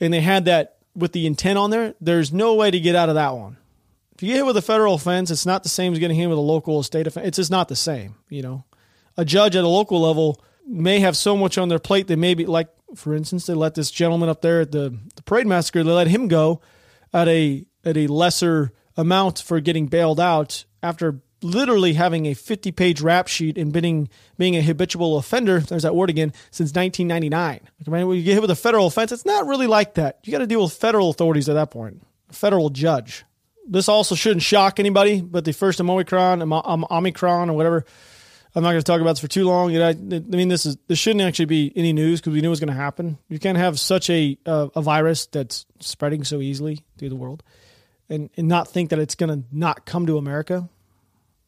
and 0.00 0.12
they 0.12 0.20
had 0.20 0.44
that 0.46 0.78
with 0.94 1.12
the 1.12 1.26
intent 1.26 1.58
on 1.58 1.70
there, 1.70 1.94
there's 2.00 2.32
no 2.32 2.54
way 2.54 2.70
to 2.70 2.80
get 2.80 2.94
out 2.96 3.08
of 3.08 3.14
that 3.16 3.34
one. 3.34 3.56
If 4.14 4.22
you 4.22 4.28
get 4.28 4.36
hit 4.36 4.46
with 4.46 4.56
a 4.56 4.62
federal 4.62 4.94
offense, 4.94 5.30
it's 5.30 5.46
not 5.46 5.62
the 5.62 5.68
same 5.68 5.92
as 5.92 5.98
getting 5.98 6.16
hit 6.16 6.28
with 6.28 6.38
a 6.38 6.42
local 6.42 6.76
or 6.76 6.84
state 6.84 7.06
offense. 7.06 7.26
It's 7.26 7.36
just 7.36 7.50
not 7.50 7.68
the 7.68 7.76
same. 7.76 8.16
You 8.28 8.42
know, 8.42 8.64
a 9.16 9.24
judge 9.24 9.56
at 9.56 9.64
a 9.64 9.68
local 9.68 10.00
level 10.00 10.42
may 10.66 11.00
have 11.00 11.16
so 11.16 11.36
much 11.36 11.58
on 11.58 11.68
their 11.68 11.78
plate 11.78 12.06
they 12.06 12.16
may 12.16 12.34
be 12.34 12.46
like, 12.46 12.68
for 12.94 13.14
instance, 13.14 13.46
they 13.46 13.54
let 13.54 13.74
this 13.74 13.90
gentleman 13.90 14.28
up 14.28 14.40
there 14.40 14.62
at 14.62 14.72
the, 14.72 14.96
the 15.16 15.22
parade 15.22 15.46
massacre, 15.46 15.82
they 15.82 15.90
let 15.90 16.08
him 16.08 16.28
go 16.28 16.60
at 17.12 17.28
a 17.28 17.64
at 17.84 17.96
a 17.96 18.06
lesser 18.06 18.72
amount 18.96 19.38
for 19.38 19.60
getting 19.60 19.86
bailed 19.86 20.20
out 20.20 20.64
after 20.82 21.22
literally 21.42 21.94
having 21.94 22.26
a 22.26 22.34
50 22.34 22.72
page 22.72 23.00
rap 23.00 23.28
sheet 23.28 23.56
and 23.56 23.72
being, 23.72 24.08
being 24.38 24.56
a 24.56 24.62
habitual 24.62 25.16
offender, 25.16 25.60
there's 25.60 25.82
that 25.82 25.94
word 25.94 26.10
again, 26.10 26.32
since 26.50 26.74
1999. 26.74 27.60
Like, 27.86 28.06
when 28.06 28.16
you 28.16 28.22
get 28.22 28.34
hit 28.34 28.42
with 28.42 28.50
a 28.50 28.56
federal 28.56 28.86
offense, 28.86 29.12
it's 29.12 29.24
not 29.24 29.46
really 29.46 29.66
like 29.66 29.94
that. 29.94 30.18
You 30.24 30.32
got 30.32 30.38
to 30.38 30.46
deal 30.46 30.62
with 30.62 30.72
federal 30.72 31.10
authorities 31.10 31.48
at 31.48 31.54
that 31.54 31.70
point, 31.70 32.02
a 32.28 32.32
federal 32.32 32.70
judge. 32.70 33.24
This 33.66 33.88
also 33.88 34.14
shouldn't 34.14 34.42
shock 34.42 34.80
anybody, 34.80 35.20
but 35.20 35.44
the 35.44 35.52
first 35.52 35.80
Omicron, 35.80 36.42
Omicron, 36.42 37.50
or 37.50 37.52
whatever, 37.52 37.84
I'm 38.54 38.64
not 38.64 38.70
going 38.70 38.80
to 38.80 38.84
talk 38.84 39.00
about 39.00 39.12
this 39.12 39.20
for 39.20 39.28
too 39.28 39.44
long. 39.44 39.76
I 39.76 39.92
mean, 39.94 40.48
this 40.48 40.66
is 40.66 40.76
this 40.88 40.98
shouldn't 40.98 41.22
actually 41.22 41.44
be 41.44 41.72
any 41.76 41.92
news 41.92 42.20
because 42.20 42.32
we 42.32 42.40
knew 42.40 42.48
it 42.48 42.50
was 42.50 42.60
going 42.60 42.68
to 42.68 42.74
happen. 42.74 43.18
You 43.28 43.38
can't 43.38 43.58
have 43.58 43.78
such 43.78 44.10
a 44.10 44.36
uh, 44.44 44.68
a 44.74 44.82
virus 44.82 45.26
that's 45.26 45.66
spreading 45.78 46.24
so 46.24 46.40
easily 46.40 46.84
through 46.98 47.10
the 47.10 47.16
world, 47.16 47.44
and 48.08 48.28
and 48.36 48.48
not 48.48 48.68
think 48.68 48.90
that 48.90 48.98
it's 48.98 49.14
going 49.14 49.30
to 49.30 49.46
not 49.52 49.86
come 49.86 50.06
to 50.06 50.18
America. 50.18 50.68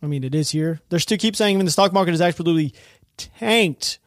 I 0.03 0.07
mean, 0.07 0.25
it 0.25 0.35
is 0.35 0.51
here. 0.51 0.81
They 0.89 0.99
still 0.99 1.19
keep 1.19 1.37
saying 1.37 1.55
even 1.55 1.67
the 1.67 1.73
stock 1.73 1.93
market 1.93 2.13
has 2.13 2.21
absolutely 2.21 2.75
tanked, 3.17 3.99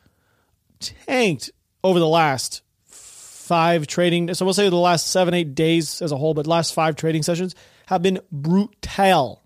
tanked 0.79 1.51
over 1.83 1.99
the 1.99 2.07
last 2.07 2.61
five 2.85 3.87
trading. 3.87 4.33
So 4.33 4.45
we'll 4.45 4.53
say 4.53 4.69
the 4.69 4.75
last 4.75 5.07
seven, 5.07 5.33
eight 5.33 5.53
days 5.53 6.01
as 6.01 6.11
a 6.11 6.17
whole, 6.17 6.33
but 6.33 6.47
last 6.47 6.73
five 6.73 6.95
trading 6.95 7.23
sessions 7.23 7.55
have 7.85 8.01
been 8.01 8.19
brutal. 8.31 9.41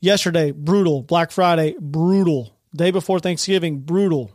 Yesterday, 0.00 0.50
brutal. 0.52 1.02
Black 1.02 1.30
Friday, 1.30 1.74
brutal. 1.80 2.57
Day 2.74 2.90
before 2.90 3.20
Thanksgiving, 3.20 3.80
brutal. 3.80 4.30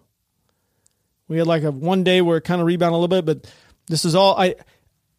We 1.27 1.37
had 1.37 1.47
like 1.47 1.63
a 1.63 1.71
one 1.71 2.03
day 2.03 2.21
where 2.21 2.37
it 2.37 2.43
kind 2.43 2.61
of 2.61 2.67
rebounded 2.67 2.97
a 2.97 2.99
little 2.99 3.07
bit, 3.07 3.25
but 3.25 3.51
this 3.87 4.05
is 4.05 4.15
all 4.15 4.35
I. 4.37 4.55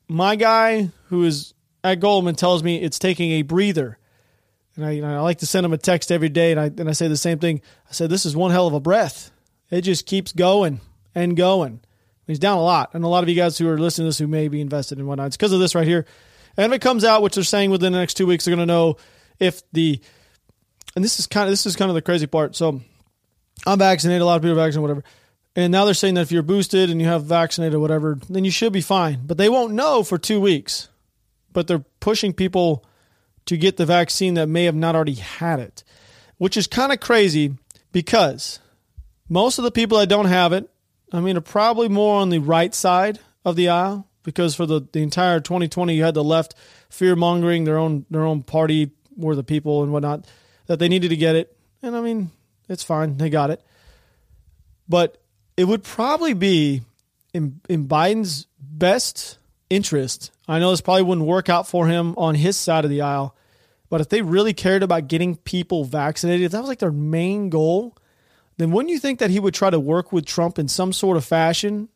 My 0.09 0.37
guy 0.37 0.90
who 1.06 1.25
is 1.25 1.54
at 1.83 2.00
Goldman 2.00 2.35
tells 2.35 2.62
me 2.62 2.80
it's 2.80 2.99
taking 2.99 3.33
a 3.33 3.42
breather 3.42 3.99
and 4.76 4.85
I, 4.85 4.90
you 4.92 5.02
know, 5.02 5.16
I 5.16 5.21
like 5.21 5.38
to 5.38 5.47
send 5.47 5.64
him 5.64 5.73
a 5.73 5.78
text 5.78 6.11
every 6.11 6.28
day, 6.28 6.50
and 6.50 6.61
I 6.61 6.64
and 6.66 6.88
I 6.88 6.92
say 6.92 7.09
the 7.09 7.16
same 7.16 7.38
thing. 7.38 7.61
I 7.88 7.92
said, 7.92 8.11
"This 8.11 8.26
is 8.26 8.37
one 8.37 8.50
hell 8.50 8.66
of 8.66 8.75
a 8.75 8.80
breath. 8.80 9.30
It 9.71 9.83
just 9.83 10.06
keeps 10.06 10.33
going 10.33 10.80
and 11.14 11.37
going." 11.37 11.80
He's 12.26 12.38
down 12.38 12.59
a 12.59 12.62
lot, 12.62 12.94
and 12.94 13.04
a 13.04 13.09
lot 13.09 13.23
of 13.23 13.28
you 13.28 13.35
guys 13.35 13.59
who 13.59 13.68
are 13.68 13.78
listening 13.78 14.06
to 14.06 14.09
this 14.09 14.18
who 14.18 14.26
may 14.26 14.49
be 14.49 14.61
invested 14.61 14.99
in 14.99 15.06
whatnot, 15.06 15.28
it's 15.28 15.37
because 15.37 15.52
of 15.52 15.61
this 15.61 15.75
right 15.75 15.87
here. 15.87 16.06
And 16.56 16.73
if 16.73 16.76
it 16.76 16.80
comes 16.80 17.04
out, 17.04 17.23
which 17.23 17.35
they're 17.35 17.44
saying 17.44 17.71
within 17.71 17.92
the 17.92 17.99
next 17.99 18.14
two 18.14 18.26
weeks, 18.26 18.44
they're 18.44 18.54
going 18.54 18.66
to 18.66 18.73
know 18.73 18.97
if 19.38 19.62
the 19.73 20.00
and 20.97 21.04
this 21.04 21.18
is 21.18 21.26
kind 21.26 21.47
of 21.47 21.52
this 21.52 21.66
is 21.66 21.76
kind 21.76 21.90
of 21.90 21.94
the 21.94 22.02
crazy 22.02 22.26
part. 22.26 22.56
So 22.56 22.80
I'm 23.67 23.79
vaccinated. 23.79 24.23
A 24.23 24.25
lot 24.25 24.37
of 24.37 24.43
people 24.43 24.59
are 24.59 24.65
vaccinated, 24.65 24.83
whatever. 24.83 25.05
And 25.57 25.71
now 25.71 25.85
they're 25.85 25.95
saying 25.95 26.15
that 26.15 26.23
if 26.23 26.33
you're 26.33 26.43
boosted 26.43 26.91
and 26.91 27.01
you 27.01 27.07
have 27.07 27.25
vaccinated, 27.25 27.75
or 27.75 27.81
whatever, 27.81 28.19
then 28.29 28.45
you 28.45 28.51
should 28.51 28.73
be 28.73 28.81
fine. 28.81 29.21
But 29.25 29.39
they 29.39 29.49
won't 29.49 29.73
know 29.73 30.03
for 30.03 30.19
two 30.19 30.41
weeks. 30.41 30.89
But 31.53 31.69
they're 31.69 31.85
pushing 32.01 32.33
people 32.33 32.85
to 33.47 33.57
get 33.57 33.77
the 33.77 33.87
vaccine 33.87 34.35
that 34.35 34.49
may 34.49 34.65
have 34.65 34.75
not 34.75 34.97
already 34.97 35.15
had 35.15 35.61
it, 35.61 35.85
which 36.39 36.57
is 36.57 36.67
kind 36.67 36.93
of 36.93 37.01
crazy 37.01 37.55
because 37.93 38.59
most 39.29 39.59
of 39.59 39.65
the 39.65 39.71
people 39.71 39.99
that 39.99 40.09
don't 40.09 40.27
have 40.27 40.53
it, 40.53 40.69
I 41.13 41.21
mean, 41.21 41.37
are 41.37 41.43
probably 41.43 41.89
more 41.89 42.21
on 42.21 42.31
the 42.31 42.39
right 42.39 42.75
side 42.75 43.21
of 43.45 43.55
the 43.55 43.69
aisle 43.69 44.09
because 44.25 44.57
for 44.57 44.67
the, 44.67 44.81
the 44.93 45.03
entire 45.03 45.39
2020, 45.39 45.95
you 45.95 46.03
had 46.03 46.15
the 46.15 46.25
left 46.25 46.55
fear 46.89 47.15
mongering 47.15 47.65
their 47.65 47.79
own 47.79 48.07
their 48.11 48.25
own 48.25 48.43
party 48.43 48.91
were 49.17 49.37
the 49.37 49.45
people 49.45 49.83
and 49.83 49.93
whatnot 49.93 50.27
that 50.67 50.79
they 50.79 50.89
needed 50.89 51.11
to 51.11 51.17
get 51.17 51.37
it, 51.37 51.57
and 51.83 51.95
I 51.95 52.01
mean, 52.01 52.31
it's 52.68 52.83
fine, 52.83 53.16
they 53.16 53.30
got 53.30 53.50
it, 53.50 53.62
but 54.88 55.21
it 55.56 55.64
would 55.64 55.85
probably 55.85 56.35
be 56.35 56.83
in 57.33 57.61
in 57.68 57.87
Biden's 57.87 58.47
best 58.59 59.38
interest. 59.71 60.30
I 60.49 60.59
know 60.59 60.71
this 60.71 60.80
probably 60.80 61.02
wouldn't 61.02 61.26
work 61.26 61.49
out 61.49 61.66
for 61.66 61.87
him 61.87 62.14
on 62.16 62.35
his 62.35 62.56
side 62.56 62.85
of 62.85 62.90
the 62.90 63.00
aisle, 63.00 63.35
but 63.88 64.00
if 64.00 64.09
they 64.09 64.23
really 64.23 64.52
cared 64.52 64.83
about 64.83 65.09
getting 65.09 65.37
people 65.37 65.85
vaccinated, 65.85 66.46
if 66.46 66.53
that 66.53 66.61
was 66.61 66.68
like 66.68 66.81
their 66.81 66.92
main 66.92 67.48
goal, 67.48 67.96
then 68.57 68.70
wouldn't 68.70 68.92
you 68.92 68.98
think 68.98 69.18
that 69.18 69.31
he 69.31 69.40
would 69.40 69.55
try 69.55 69.70
to 69.70 69.81
work 69.81 70.12
with 70.12 70.27
Trump 70.27 70.59
in 70.59 70.68
some 70.68 70.92
sort 70.92 71.16
of 71.16 71.24
fashion, 71.24 71.88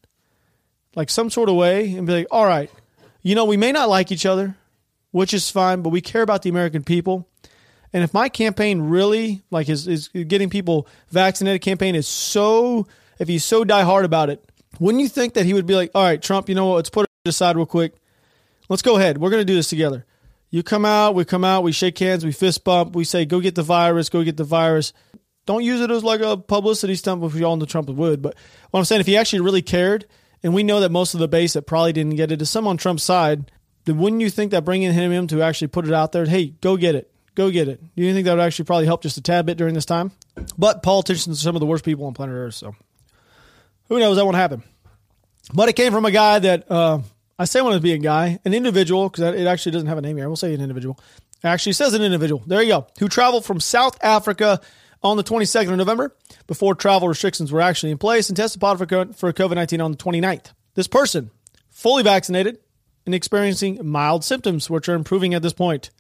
like 0.95 1.11
some 1.11 1.31
sort 1.31 1.49
of 1.49 1.57
way, 1.57 1.95
and 1.95 2.07
be 2.07 2.13
like, 2.13 2.27
all 2.31 2.47
right, 2.47 2.71
you 3.23 3.35
know, 3.35 3.45
we 3.45 3.57
may 3.57 3.73
not 3.73 3.89
like 3.89 4.11
each 4.11 4.27
other, 4.27 4.57
which 5.11 5.35
is 5.35 5.51
fine, 5.51 5.83
but 5.83 5.91
we 5.91 6.01
care 6.01 6.23
about 6.23 6.43
the 6.43 6.51
American 6.51 6.83
people. 6.83 7.29
And 7.93 8.05
if 8.05 8.13
my 8.13 8.29
campaign 8.29 8.83
really, 8.83 9.43
like 9.51 9.69
is, 9.69 9.85
his 9.85 10.09
getting 10.09 10.51
people 10.51 10.87
vaccinated 11.11 11.63
campaign 11.63 11.95
is 11.95 12.07
so, 12.07 12.87
if 13.19 13.29
he's 13.29 13.45
so 13.45 13.65
die 13.65 13.83
hard 13.83 14.05
about 14.05 14.31
it, 14.31 14.45
wouldn't 14.79 15.03
you 15.03 15.09
think 15.09 15.35
that 15.35 15.47
he 15.47 15.55
would 15.55 15.67
be 15.67 15.75
like, 15.75 15.91
all 15.95 16.03
right, 16.03 16.21
Trump, 16.21 16.49
you 16.49 16.55
know 16.55 16.67
what, 16.67 16.77
let's 16.77 16.91
put 16.91 17.05
it 17.05 17.29
aside 17.29 17.57
real 17.57 17.67
quick. 17.67 17.95
Let's 18.69 18.83
go 18.83 18.97
ahead. 18.97 19.19
We're 19.19 19.31
going 19.31 19.41
to 19.41 19.51
do 19.51 19.55
this 19.55 19.69
together. 19.69 20.05
You 20.51 20.63
come 20.63 20.85
out, 20.85 21.15
we 21.15 21.25
come 21.25 21.45
out, 21.45 21.63
we 21.63 21.73
shake 21.73 21.99
hands, 21.99 22.25
we 22.25 22.33
fist 22.33 22.65
bump, 22.65 22.95
we 22.95 23.05
say, 23.05 23.25
go 23.25 23.41
get 23.41 23.55
the 23.55 23.63
virus, 23.63 24.09
go 24.09 24.23
get 24.23 24.37
the 24.37 24.45
virus. 24.45 24.93
Don't 25.47 25.65
use 25.65 25.81
it 25.81 25.91
as 25.91 26.05
like 26.05 26.21
a 26.21 26.37
publicity 26.37 26.95
stunt, 26.95 27.21
which 27.21 27.35
we 27.35 27.43
all 27.43 27.57
know 27.57 27.65
Trump 27.65 27.89
would. 27.89 28.23
But 28.23 28.35
what 28.71 28.81
I'm 28.81 28.85
saying, 28.85 29.01
if 29.01 29.07
he 29.07 29.17
actually 29.17 29.41
really 29.41 29.63
cared, 29.63 30.07
and 30.43 30.55
we 30.55 30.63
know 30.63 30.81
that 30.81 30.91
most 30.91 31.15
of 31.15 31.21
the 31.21 31.29
base 31.29 31.55
that 31.55 31.63
probably 31.63 31.93
didn't 31.93 32.17
get 32.17 32.31
it 32.31 32.41
is 32.41 32.51
some 32.51 32.67
on 32.67 32.77
Trump's 32.77 33.03
side, 33.03 33.51
then 33.85 33.99
wouldn't 33.99 34.23
you 34.23 34.31
think 34.31 34.51
that 34.53 34.65
bringing 34.65 34.93
him 34.93 35.11
in 35.11 35.27
to 35.29 35.43
actually 35.43 35.69
put 35.69 35.87
it 35.87 35.93
out 35.93 36.13
there, 36.13 36.27
hey, 36.27 36.55
go 36.61 36.77
get 36.77 36.95
it, 36.95 37.11
go 37.39 37.51
get 37.51 37.69
it? 37.69 37.81
Do 37.97 38.03
you 38.03 38.13
think 38.13 38.27
that 38.27 38.35
would 38.35 38.43
actually 38.43 38.67
probably 38.67 38.87
help 38.87 39.03
just 39.03 39.17
a 39.17 39.23
tad 39.23 39.47
bit 39.47 39.57
during 39.57 39.75
this 39.75 39.87
time? 39.87 40.11
But 40.59 40.83
politicians 40.83 41.39
are 41.39 41.43
some 41.43 41.57
of 41.57 41.61
the 41.61 41.67
worst 41.67 41.85
people 41.85 42.05
on 42.07 42.13
planet 42.13 42.35
Earth, 42.35 42.55
so 42.55 42.75
who 43.89 43.99
knows? 43.99 44.17
That 44.17 44.25
won't 44.25 44.37
happen. 44.37 44.63
But 45.55 45.69
it 45.69 45.75
came 45.75 45.93
from 45.93 46.05
a 46.05 46.11
guy 46.11 46.41
that 46.41 46.71
uh, 46.71 46.99
I 47.39 47.45
say 47.45 47.63
wanted 47.63 47.77
to 47.77 47.83
be 47.83 47.93
a 47.93 47.99
guy, 47.99 48.39
an 48.45 48.53
individual, 48.53 49.09
because 49.09 49.35
it 49.35 49.47
actually 49.47 49.73
doesn't 49.73 49.89
have 49.89 49.97
a 49.97 50.03
name 50.03 50.17
here. 50.17 50.27
I 50.27 50.29
will 50.29 50.37
say 50.37 50.53
an 50.53 50.61
individual. 50.61 50.99
It 51.43 51.47
actually 51.47 51.73
says 51.73 51.95
an 51.95 52.03
individual. 52.03 52.43
There 52.47 52.61
you 52.61 52.69
go. 52.69 52.87
Who 52.99 53.09
traveled 53.09 53.45
from 53.45 53.61
South 53.61 53.97
Africa 54.03 54.61
on 55.03 55.17
the 55.17 55.23
22nd 55.23 55.71
of 55.71 55.79
November 55.79 56.15
before 56.49 56.75
travel 56.75 57.09
restrictions 57.09 57.53
were 57.53 57.61
actually 57.61 57.93
in 57.93 57.99
place 57.99 58.29
and 58.29 58.37
tested 58.37 58.61
positive 58.61 59.17
for 59.17 59.33
COVID 59.33 59.55
19 59.55 59.81
on 59.81 59.93
the 59.93 59.97
29th. 59.97 60.53
This 60.75 60.89
person, 60.89 61.31
fully 61.71 62.03
vaccinated 62.03 62.59
and 63.07 63.15
experiencing 63.15 63.79
mild 63.83 64.25
symptoms, 64.25 64.69
which 64.69 64.89
are 64.89 64.95
improving 64.95 65.33
at 65.35 65.43
this 65.43 65.53
point, 65.53 65.91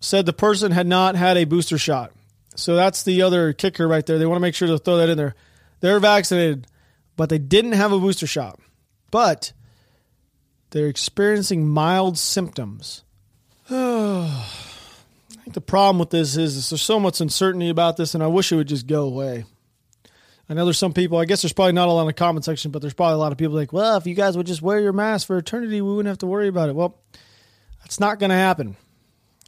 said 0.00 0.26
the 0.26 0.32
person 0.32 0.72
had 0.72 0.86
not 0.86 1.16
had 1.16 1.36
a 1.36 1.44
booster 1.44 1.78
shot. 1.78 2.12
So 2.54 2.76
that's 2.76 3.02
the 3.02 3.22
other 3.22 3.52
kicker 3.52 3.86
right 3.86 4.04
there. 4.04 4.18
They 4.18 4.26
want 4.26 4.36
to 4.36 4.42
make 4.42 4.54
sure 4.54 4.68
to 4.68 4.78
throw 4.78 4.96
that 4.98 5.08
in 5.08 5.16
there. 5.16 5.34
They're 5.80 6.00
vaccinated, 6.00 6.66
but 7.16 7.28
they 7.28 7.38
didn't 7.38 7.72
have 7.72 7.92
a 7.92 8.00
booster 8.00 8.26
shot. 8.26 8.58
But 9.10 9.52
they're 10.70 10.88
experiencing 10.88 11.68
mild 11.68 12.18
symptoms. 12.18 13.04
I 13.70 14.44
think 15.42 15.54
the 15.54 15.60
problem 15.60 15.98
with 15.98 16.10
this 16.10 16.36
is, 16.36 16.56
is 16.56 16.70
there's 16.70 16.82
so 16.82 16.98
much 16.98 17.20
uncertainty 17.20 17.68
about 17.68 17.96
this, 17.96 18.14
and 18.14 18.22
I 18.22 18.26
wish 18.26 18.50
it 18.50 18.56
would 18.56 18.68
just 18.68 18.86
go 18.86 19.04
away. 19.04 19.44
I 20.50 20.54
know 20.54 20.64
there's 20.64 20.78
some 20.78 20.94
people, 20.94 21.18
I 21.18 21.26
guess 21.26 21.42
there's 21.42 21.52
probably 21.52 21.72
not 21.72 21.88
a 21.88 21.92
lot 21.92 22.02
in 22.02 22.06
the 22.06 22.14
comment 22.14 22.44
section, 22.44 22.70
but 22.70 22.80
there's 22.80 22.94
probably 22.94 23.14
a 23.14 23.18
lot 23.18 23.32
of 23.32 23.38
people 23.38 23.54
like, 23.54 23.72
well, 23.72 23.98
if 23.98 24.06
you 24.06 24.14
guys 24.14 24.36
would 24.36 24.46
just 24.46 24.62
wear 24.62 24.80
your 24.80 24.94
mask 24.94 25.26
for 25.26 25.36
eternity, 25.36 25.82
we 25.82 25.90
wouldn't 25.90 26.08
have 26.08 26.18
to 26.18 26.26
worry 26.26 26.48
about 26.48 26.70
it. 26.70 26.74
Well, 26.74 26.98
that's 27.82 28.00
not 28.00 28.18
going 28.18 28.30
to 28.30 28.36
happen. 28.36 28.76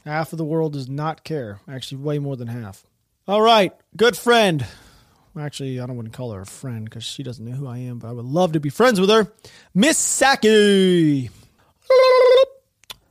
Half 0.05 0.33
of 0.33 0.37
the 0.37 0.45
world 0.45 0.73
does 0.73 0.89
not 0.89 1.23
care. 1.23 1.59
Actually, 1.67 2.01
way 2.01 2.19
more 2.19 2.35
than 2.35 2.47
half. 2.47 2.83
All 3.27 3.41
right, 3.41 3.71
good 3.95 4.17
friend, 4.17 4.65
Actually, 5.39 5.79
I 5.79 5.85
don't 5.85 5.95
want 5.95 6.11
to 6.11 6.17
call 6.17 6.33
her 6.33 6.41
a 6.41 6.45
friend 6.45 6.83
because 6.83 7.03
she 7.05 7.23
doesn't 7.23 7.45
know 7.45 7.55
who 7.55 7.65
I 7.65 7.77
am, 7.77 7.99
but 7.99 8.09
I 8.09 8.11
would 8.11 8.25
love 8.25 8.51
to 8.53 8.59
be 8.59 8.69
friends 8.69 8.99
with 8.99 9.09
her. 9.09 9.31
Miss 9.73 9.97
Psaki. 9.97 11.29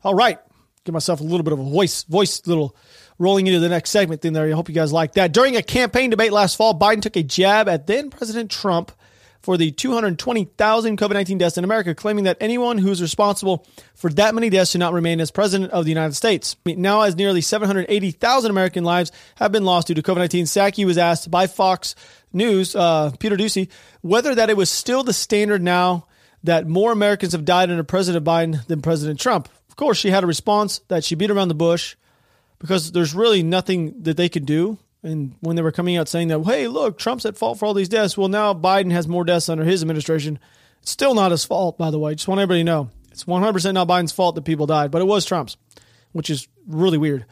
All 0.05 0.15
right. 0.15 0.39
Give 0.85 0.93
myself 0.93 1.21
a 1.21 1.25
little 1.25 1.43
bit 1.43 1.53
of 1.53 1.61
a 1.61 1.65
voice, 1.65 2.05
voice 2.05 2.47
little 2.47 2.77
rolling 3.19 3.47
into 3.47 3.61
the 3.61 3.69
next 3.69 3.91
segment 3.91 4.21
thing 4.21 4.35
there. 4.35 4.47
I 4.47 4.51
hope 4.51 4.69
you 4.69 4.75
guys 4.75 4.93
like 4.93 5.15
that. 5.15 5.33
During 5.33 5.57
a 5.57 5.63
campaign 5.63 6.11
debate 6.11 6.33
last 6.33 6.57
fall, 6.57 6.79
Biden 6.79 7.03
took 7.03 7.17
a 7.17 7.23
jab 7.23 7.69
at 7.69 7.87
then 7.87 8.11
President 8.11 8.51
Trump 8.51 8.93
for 9.51 9.57
the 9.57 9.73
220,000 9.73 10.97
COVID 10.97 11.13
19 11.13 11.39
deaths 11.39 11.59
in 11.59 11.65
America, 11.65 11.93
claiming 11.93 12.23
that 12.23 12.37
anyone 12.41 12.79
who's 12.79 13.03
responsible 13.03 13.67
for 13.97 14.09
that 14.11 14.33
many 14.33 14.49
deaths 14.49 14.71
should 14.71 14.79
not 14.79 14.93
remain 14.93 15.21
as 15.21 15.33
president 15.33 15.73
of 15.73 15.85
the 15.85 15.91
United 15.91 16.15
States. 16.15 16.55
Now, 16.65 17.01
as 17.01 17.17
nearly 17.17 17.41
780,000 17.41 18.49
American 18.49 18.85
lives 18.85 19.11
have 19.35 19.51
been 19.51 19.65
lost 19.65 19.89
due 19.89 19.95
to 19.95 20.03
COVID 20.03 20.19
19, 20.19 20.45
Psaki 20.45 20.87
was 20.87 20.99
asked 20.99 21.33
by 21.33 21.49
Fox 21.49 21.97
News, 22.33 22.77
uh, 22.77 23.11
Peter 23.19 23.37
Doocy, 23.37 23.69
whether 24.03 24.37
that 24.37 24.51
it 24.51 24.57
was 24.57 24.71
still 24.71 25.03
the 25.03 25.13
standard 25.13 25.63
now 25.63 26.07
that 26.45 26.69
more 26.69 26.93
Americans 26.93 27.33
have 27.33 27.45
died 27.45 27.73
under 27.73 27.83
President 27.83 28.25
Biden 28.25 28.65
than 28.69 28.83
President 28.83 29.19
Trump. 29.19 29.49
Of 29.69 29.75
course, 29.75 29.99
she 29.99 30.11
had 30.11 30.23
a 30.23 30.29
response 30.29 30.79
that 30.87 31.03
she 31.03 31.17
beat 31.17 31.33
around 31.33 31.49
the 31.49 31.55
bush 31.55 31.97
because 32.61 32.93
there's 32.93 33.15
really 33.15 33.43
nothing 33.43 34.01
that 34.05 34.17
they 34.17 34.29
could 34.29 34.47
do 34.47 34.79
and 35.03 35.35
when 35.41 35.57
they 35.57 35.63
were 35.63 35.73
coming 35.73 35.97
out 35.97 36.09
saying 36.09 36.29
that, 36.29 36.43
hey, 36.45 36.69
look, 36.69 36.99
Trump's 36.99 37.25
at 37.25 37.37
fault 37.37 37.59
for 37.59 37.67
all 37.67 37.75
these 37.75 37.89
deaths. 37.89 38.19
Well, 38.19 38.29
now 38.29 38.53
Biden 38.53 38.93
has 38.93 39.09
more 39.09 39.25
deaths 39.25 39.49
under 39.49 39.65
his 39.65 39.83
administration. 39.83 40.39
It's 40.83 40.91
still 40.91 41.15
not 41.15 41.31
his 41.31 41.45
fault, 41.45 41.79
by 41.79 41.91
the 41.91 41.99
way. 41.99 42.15
Just 42.15 42.29
want 42.29 42.41
everybody 42.41 42.61
to 42.61 42.65
know. 42.65 42.91
It's 43.11 43.25
100% 43.25 43.75
not 43.75 43.89
Biden's 43.89 44.13
fault 44.13 44.35
that 44.35 44.45
people 44.45 44.67
died, 44.67 44.91
but 44.91 45.03
it 45.03 45.07
was 45.07 45.25
Trump's, 45.25 45.57
which 46.13 46.31
is 46.31 46.49
really 46.67 46.99
weird. 46.99 47.25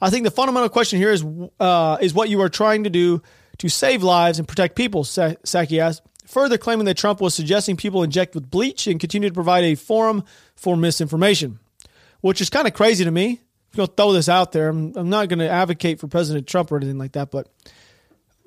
I 0.00 0.10
think 0.10 0.24
the 0.24 0.30
fundamental 0.32 0.68
question 0.68 0.98
here 0.98 1.12
is 1.12 1.24
uh, 1.60 1.96
is 2.00 2.12
what 2.12 2.28
you 2.28 2.40
are 2.40 2.48
trying 2.48 2.84
to 2.84 2.90
do 2.90 3.22
to 3.58 3.68
save 3.68 4.02
lives 4.02 4.38
and 4.40 4.48
protect 4.48 4.74
people, 4.74 5.04
Psaki 5.04 5.78
asked. 5.78 6.02
further 6.26 6.58
claiming 6.58 6.86
that 6.86 6.96
Trump 6.96 7.20
was 7.20 7.34
suggesting 7.34 7.76
people 7.76 8.02
inject 8.02 8.34
with 8.34 8.50
bleach 8.50 8.88
and 8.88 8.98
continue 8.98 9.28
to 9.28 9.34
provide 9.34 9.62
a 9.62 9.76
forum 9.76 10.24
for 10.56 10.76
misinformation, 10.76 11.60
which 12.20 12.40
is 12.40 12.50
kind 12.50 12.66
of 12.66 12.74
crazy 12.74 13.04
to 13.04 13.10
me. 13.10 13.40
Going 13.74 13.88
to 13.88 13.94
throw 13.94 14.12
this 14.12 14.28
out 14.28 14.52
there. 14.52 14.68
I'm, 14.68 14.92
I'm 14.96 15.08
not 15.08 15.28
going 15.28 15.38
to 15.38 15.48
advocate 15.48 15.98
for 15.98 16.06
President 16.06 16.46
Trump 16.46 16.70
or 16.70 16.76
anything 16.76 16.98
like 16.98 17.12
that, 17.12 17.30
but 17.30 17.48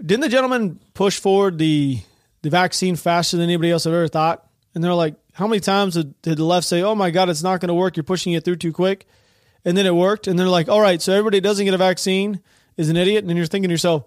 didn't 0.04 0.22
the 0.22 0.30
gentleman 0.30 0.80
push 0.94 1.20
forward 1.20 1.58
the 1.58 2.00
the 2.42 2.50
vaccine 2.52 2.96
faster 2.96 3.38
than 3.38 3.46
anybody 3.46 3.72
else 3.72 3.86
had 3.86 3.94
ever 3.94 4.08
thought? 4.08 4.48
And 4.76 4.84
they're 4.84 4.94
like, 4.94 5.16
how 5.34 5.48
many 5.48 5.60
times 5.60 5.96
did, 5.96 6.22
did 6.22 6.38
the 6.38 6.44
left 6.44 6.68
say, 6.68 6.82
"Oh 6.82 6.96
my 6.96 7.12
God, 7.12 7.30
it's 7.30 7.44
not 7.44 7.60
going 7.60 7.68
to 7.70 7.74
work. 7.74 7.98
You're 7.98 8.04
pushing 8.04 8.34
it 8.34 8.46
through 8.46 8.58
too 8.58 8.72
quick," 8.72 9.08
and 9.64 9.78
then 9.78 9.86
it 9.86 9.96
worked, 9.96 10.28
and 10.28 10.38
they're 10.40 10.48
like, 10.48 10.70
"All 10.70 10.82
right, 10.82 11.02
so 11.02 11.12
everybody 11.12 11.42
doesn't 11.42 11.66
get 11.66 11.74
a 11.74 11.78
vaccine 11.78 12.42
is 12.78 12.90
an 12.90 12.98
idiot," 12.98 13.24
and 13.24 13.30
then 13.30 13.38
you're 13.38 13.46
thinking 13.46 13.70
to 13.70 13.74
yourself, 13.74 14.04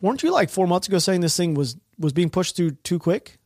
weren't 0.00 0.22
you 0.22 0.30
like 0.30 0.50
four 0.50 0.66
months 0.66 0.88
ago 0.88 0.98
saying 0.98 1.20
this 1.20 1.36
thing 1.36 1.54
was 1.54 1.76
was 1.98 2.12
being 2.12 2.30
pushed 2.30 2.56
through 2.56 2.72
too 2.72 2.98
quick? 2.98 3.38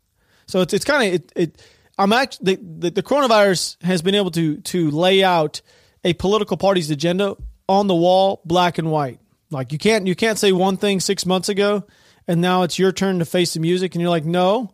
So 0.47 0.61
it's 0.61 0.75
it's 0.75 0.85
kind 0.85 1.07
of 1.07 1.15
it, 1.15 1.33
it. 1.37 1.63
I'm 1.99 2.13
actually 2.13 2.57
the, 2.57 2.63
the, 2.79 2.91
the 2.91 3.03
coronavirus 3.03 3.83
has 3.83 4.03
been 4.03 4.15
able 4.15 4.31
to 4.33 4.57
to 4.57 4.91
lay 4.91 5.23
out 5.23 5.61
a 6.05 6.15
political 6.15 6.57
party's 6.57 6.91
agenda 6.91 7.37
on 7.69 7.87
the 7.87 7.95
wall, 7.95 8.41
black 8.45 8.79
and 8.79 8.91
white. 8.91 9.21
Like 9.51 9.73
you 9.73 9.79
can't 9.79 10.07
you 10.07 10.15
can't 10.15 10.39
say 10.39 10.53
one 10.53 10.77
thing 10.77 11.01
six 11.01 11.27
months 11.27 11.49
ago, 11.49 11.85
and 12.27 12.41
now 12.41 12.63
it's 12.63 12.79
your 12.79 12.93
turn 12.93 13.19
to 13.19 13.25
face 13.25 13.55
the 13.55 13.61
music, 13.61 13.95
and 13.95 14.03
you're 14.03 14.11
like, 14.11 14.25
no, 14.25 14.73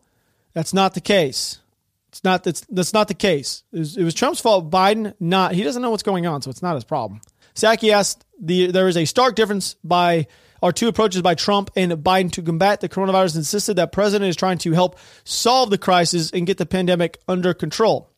that's 0.53 0.75
not 0.75 0.95
the 0.95 1.01
case. 1.01 1.61
It's 2.09 2.25
not 2.25 2.45
that's 2.45 2.63
that's 2.69 2.93
not 2.93 3.09
the 3.09 3.15
case. 3.15 3.63
It 3.73 3.79
was, 3.79 3.97
it 3.97 4.05
was 4.05 4.15
Trump's 4.15 4.41
fault. 4.41 4.71
Biden 4.71 5.15
not 5.21 5.53
he 5.53 5.63
doesn't 5.63 5.83
know 5.83 5.91
what's 5.91 6.03
going 6.03 6.27
on, 6.27 6.43
so 6.43 6.51
it's 6.51 6.63
not 6.63 6.75
his 6.75 6.85
problem. 6.85 7.21
Psaki 7.55 7.93
asked 7.93 8.25
the 8.41 8.71
there 8.71 8.89
is 8.89 8.97
a 8.97 9.05
stark 9.05 9.35
difference 9.35 9.77
by 9.83 10.27
our 10.63 10.73
two 10.73 10.89
approaches 10.89 11.23
by 11.23 11.35
Trump 11.35 11.71
and 11.77 11.93
Biden 11.93 12.33
to 12.33 12.43
combat 12.43 12.81
the 12.81 12.89
coronavirus 12.89 13.37
insisted 13.37 13.75
that 13.75 13.93
president 13.93 14.29
is 14.29 14.37
trying 14.37 14.59
to 14.59 14.73
help 14.73 14.99
solve 15.25 15.71
the 15.71 15.79
crisis 15.79 16.31
and 16.31 16.47
get 16.47 16.59
the 16.59 16.67
pandemic 16.67 17.19
under 17.29 17.53
control. 17.55 18.11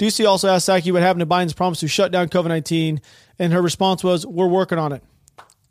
Doocy 0.00 0.26
also 0.26 0.48
asked 0.48 0.66
Psaki 0.66 0.92
what 0.92 1.02
happened 1.02 1.20
to 1.20 1.26
Biden's 1.26 1.52
promise 1.52 1.80
to 1.80 1.88
shut 1.88 2.10
down 2.10 2.30
COVID 2.30 2.48
19, 2.48 3.02
and 3.38 3.52
her 3.52 3.60
response 3.60 4.02
was, 4.02 4.26
We're 4.26 4.48
working 4.48 4.78
on 4.78 4.92
it. 4.92 5.04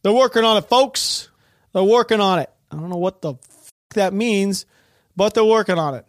They're 0.04 0.14
working 0.14 0.44
on 0.44 0.58
it, 0.58 0.70
folks. 0.70 1.30
They're 1.74 1.84
working 1.84 2.22
on 2.22 2.38
it. 2.38 2.50
I 2.72 2.76
don't 2.76 2.90
know 2.90 2.98
what 2.98 3.24
the 3.24 3.36
that 3.96 4.14
means, 4.14 4.68
but 5.16 5.34
they're 5.34 5.44
working 5.44 5.80
on 5.80 5.96
it. 5.96 6.06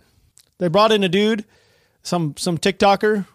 They 0.59 0.69
brought 0.69 0.93
in 0.93 1.03
a 1.03 1.09
dude, 1.09 1.47
some 2.03 2.35
some 2.37 2.59
TikToker, 2.59 3.27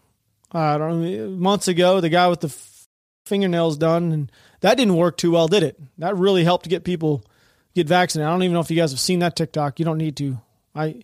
I 0.52 0.78
don't 0.78 1.02
know, 1.02 1.30
months 1.30 1.68
ago, 1.68 2.00
the 2.00 2.10
guy 2.10 2.28
with 2.28 2.42
the 2.42 2.50
f- 2.50 2.88
fingernails 3.26 3.78
done, 3.78 4.12
and 4.12 4.32
that 4.62 4.78
didn't 4.78 4.98
work 4.98 5.18
too 5.18 5.32
well, 5.32 5.48
did 5.48 5.64
it? 5.64 5.80
That 5.98 6.16
really 6.16 6.44
helped 6.44 6.70
get 6.70 6.84
people 6.84 7.24
get 7.74 7.88
vaccinated. 7.88 8.28
I 8.28 8.32
don't 8.32 8.44
even 8.44 8.54
know 8.54 8.60
if 8.60 8.70
you 8.70 8.78
guys 8.78 8.92
have 8.92 9.00
seen 9.00 9.20
that 9.20 9.36
TikTok. 9.36 9.80
You 9.80 9.86
don't 9.86 9.98
need 9.98 10.16
to. 10.18 10.40
I, 10.76 11.02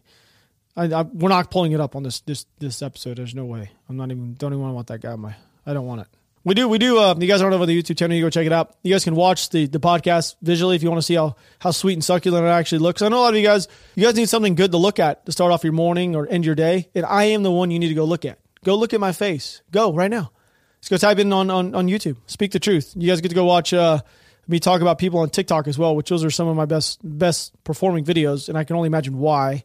I, 0.76 0.86
I 0.86 1.02
we're 1.04 1.30
not 1.30 1.52
pulling 1.52 1.72
it 1.72 1.80
up 1.80 1.96
on 1.96 2.04
this 2.04 2.22
this 2.22 2.46
this 2.60 2.82
episode. 2.82 3.18
There's 3.18 3.36
no 3.36 3.46
way. 3.46 3.72
I'm 3.90 3.98
not 3.98 4.12
even. 4.12 4.36
Don't 4.36 4.54
even 4.54 4.74
want 4.74 4.88
that 4.88 5.02
guy. 5.02 5.16
my. 5.16 5.36
I 5.66 5.74
don't 5.74 5.86
want 5.86 6.02
it. 6.02 6.08
We 6.44 6.56
do. 6.56 6.68
We 6.68 6.80
do. 6.80 6.98
Uh, 6.98 7.14
you 7.20 7.28
guys 7.28 7.42
aren't 7.42 7.54
over 7.54 7.68
the 7.68 7.80
YouTube 7.80 7.98
channel. 7.98 8.16
You 8.16 8.24
go 8.24 8.30
check 8.30 8.48
it 8.48 8.54
out. 8.54 8.76
You 8.82 8.92
guys 8.92 9.04
can 9.04 9.16
watch 9.16 9.50
the 9.50 9.68
the 9.68 9.80
podcast 9.80 10.36
visually 10.42 10.76
if 10.76 10.84
you 10.84 10.90
want 10.90 11.00
to 11.00 11.06
see 11.06 11.16
how 11.16 11.36
how 11.60 11.72
sweet 11.72 11.94
and 11.94 12.04
succulent 12.04 12.46
it 12.46 12.50
actually 12.50 12.80
looks. 12.80 13.02
I 13.02 13.10
know 13.10 13.20
a 13.20 13.22
lot 13.22 13.34
of 13.34 13.40
you 13.40 13.46
guys. 13.46 13.68
You 13.96 14.04
guys 14.06 14.16
need 14.16 14.30
something 14.30 14.56
good 14.56 14.72
to 14.72 14.78
look 14.78 15.00
at 15.00 15.26
to 15.26 15.32
start 15.32 15.52
off 15.52 15.64
your 15.64 15.74
morning 15.74 16.16
or 16.16 16.28
end 16.28 16.46
your 16.46 16.56
day, 16.56 16.90
and 16.96 17.06
I 17.06 17.26
am 17.26 17.44
the 17.44 17.52
one 17.52 17.70
you 17.70 17.80
need 17.80 17.90
to 17.90 17.94
go 17.94 18.06
look 18.06 18.26
at. 18.26 18.40
Go 18.64 18.76
look 18.76 18.94
at 18.94 19.00
my 19.00 19.12
face. 19.12 19.62
Go 19.72 19.94
right 19.94 20.10
now. 20.10 20.32
Let's 20.78 20.90
go 20.90 20.98
type 20.98 21.20
in 21.20 21.32
on, 21.32 21.52
on, 21.52 21.76
on 21.76 21.88
YouTube. 21.88 22.18
Speak 22.26 22.52
the 22.52 22.60
truth. 22.60 22.94
You 22.96 23.08
guys 23.08 23.22
get 23.22 23.30
to 23.30 23.36
go 23.36 23.46
watch 23.46 23.72
uh, 23.72 24.02
me 24.48 24.60
talk 24.60 24.82
about 24.82 24.98
people 24.98 25.20
on 25.20 25.30
TikTok 25.30 25.68
as 25.68 25.78
well, 25.78 25.96
which 25.96 26.10
those 26.10 26.24
are 26.24 26.32
some 26.32 26.48
of 26.48 26.56
my 26.56 26.66
best 26.66 27.00
best 27.04 27.54
performing 27.64 28.04
videos, 28.04 28.50
and 28.50 28.58
I 28.58 28.64
can 28.64 28.76
only 28.76 28.88
imagine 28.88 29.20
why. 29.20 29.64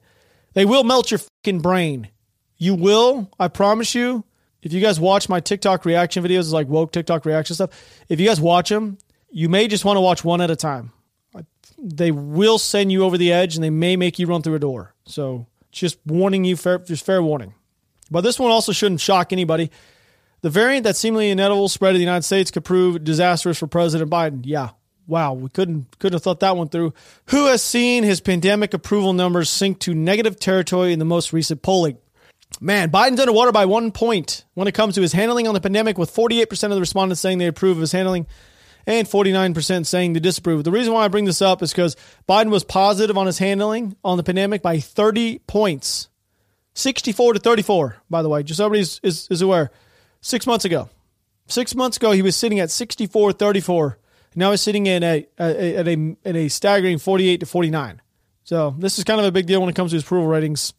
They 0.56 0.64
will 0.64 0.84
melt 0.84 1.10
your 1.10 1.18
fucking 1.18 1.60
brain. 1.60 2.08
You 2.56 2.74
will, 2.74 3.30
I 3.38 3.48
promise 3.48 3.94
you. 3.94 4.24
If 4.62 4.72
you 4.72 4.80
guys 4.80 4.98
watch 4.98 5.28
my 5.28 5.38
TikTok 5.38 5.84
reaction 5.84 6.24
videos, 6.24 6.50
like 6.50 6.66
woke 6.66 6.92
TikTok 6.92 7.26
reaction 7.26 7.54
stuff, 7.54 7.70
if 8.08 8.18
you 8.18 8.26
guys 8.26 8.40
watch 8.40 8.70
them, 8.70 8.96
you 9.30 9.50
may 9.50 9.68
just 9.68 9.84
want 9.84 9.98
to 9.98 10.00
watch 10.00 10.24
one 10.24 10.40
at 10.40 10.50
a 10.50 10.56
time. 10.56 10.92
They 11.76 12.10
will 12.10 12.56
send 12.56 12.90
you 12.90 13.04
over 13.04 13.18
the 13.18 13.34
edge, 13.34 13.54
and 13.54 13.62
they 13.62 13.68
may 13.68 13.96
make 13.96 14.18
you 14.18 14.26
run 14.26 14.40
through 14.40 14.54
a 14.54 14.58
door. 14.58 14.94
So, 15.04 15.46
just 15.72 15.98
warning 16.06 16.46
you, 16.46 16.56
fair, 16.56 16.78
just 16.78 17.04
fair 17.04 17.22
warning. 17.22 17.52
But 18.10 18.22
this 18.22 18.38
one 18.38 18.50
also 18.50 18.72
shouldn't 18.72 19.02
shock 19.02 19.34
anybody. 19.34 19.70
The 20.40 20.48
variant 20.48 20.84
that 20.84 20.96
seemingly 20.96 21.28
inevitable 21.28 21.68
spread 21.68 21.92
to 21.92 21.98
the 21.98 22.04
United 22.04 22.24
States 22.24 22.50
could 22.50 22.64
prove 22.64 23.04
disastrous 23.04 23.58
for 23.58 23.66
President 23.66 24.10
Biden. 24.10 24.40
Yeah. 24.44 24.70
Wow, 25.06 25.34
we 25.34 25.48
couldn't 25.48 25.98
couldn't 25.98 26.14
have 26.14 26.22
thought 26.22 26.40
that 26.40 26.56
one 26.56 26.68
through. 26.68 26.92
Who 27.26 27.46
has 27.46 27.62
seen 27.62 28.02
his 28.02 28.20
pandemic 28.20 28.74
approval 28.74 29.12
numbers 29.12 29.48
sink 29.48 29.78
to 29.80 29.94
negative 29.94 30.38
territory 30.38 30.92
in 30.92 30.98
the 30.98 31.04
most 31.04 31.32
recent 31.32 31.62
polling? 31.62 31.98
Man, 32.60 32.90
Biden's 32.90 33.20
underwater 33.20 33.52
by 33.52 33.66
one 33.66 33.92
point 33.92 34.44
when 34.54 34.68
it 34.68 34.74
comes 34.74 34.94
to 34.94 35.02
his 35.02 35.12
handling 35.12 35.46
on 35.46 35.54
the 35.54 35.60
pandemic, 35.60 35.98
with 35.98 36.14
48% 36.14 36.64
of 36.64 36.70
the 36.70 36.80
respondents 36.80 37.20
saying 37.20 37.38
they 37.38 37.46
approve 37.46 37.76
of 37.76 37.82
his 37.82 37.92
handling 37.92 38.26
and 38.86 39.06
49% 39.06 39.84
saying 39.84 40.12
they 40.12 40.20
disapprove. 40.20 40.64
The 40.64 40.70
reason 40.70 40.92
why 40.92 41.04
I 41.04 41.08
bring 41.08 41.24
this 41.24 41.42
up 41.42 41.62
is 41.62 41.72
because 41.72 41.96
Biden 42.28 42.50
was 42.50 42.64
positive 42.64 43.18
on 43.18 43.26
his 43.26 43.38
handling 43.38 43.96
on 44.04 44.16
the 44.16 44.22
pandemic 44.22 44.62
by 44.62 44.78
30 44.78 45.40
points. 45.40 46.08
64 46.74 47.34
to 47.34 47.38
34, 47.40 47.96
by 48.08 48.22
the 48.22 48.28
way, 48.28 48.42
just 48.42 48.58
so 48.58 48.66
everybody 48.66 48.82
is, 48.82 49.00
is, 49.02 49.28
is 49.30 49.42
aware 49.42 49.70
six 50.20 50.46
months 50.46 50.64
ago. 50.64 50.88
Six 51.48 51.74
months 51.74 51.96
ago, 51.96 52.12
he 52.12 52.22
was 52.22 52.36
sitting 52.36 52.60
at 52.60 52.70
64 52.70 53.32
34. 53.32 53.98
Now 54.36 54.50
he's 54.52 54.60
sitting 54.60 54.86
in 54.86 55.02
a, 55.02 55.26
a, 55.38 55.76
at, 55.76 55.88
a, 55.88 56.16
at 56.24 56.36
a 56.36 56.48
staggering 56.48 56.98
48 56.98 57.40
to 57.40 57.46
49. 57.46 58.00
So 58.44 58.74
this 58.78 58.98
is 58.98 59.04
kind 59.04 59.18
of 59.18 59.26
a 59.26 59.32
big 59.32 59.46
deal 59.46 59.60
when 59.60 59.68
it 59.68 59.74
comes 59.74 59.90
to 59.90 59.96
his 59.96 60.04
approval 60.04 60.28
ratings. 60.28 60.72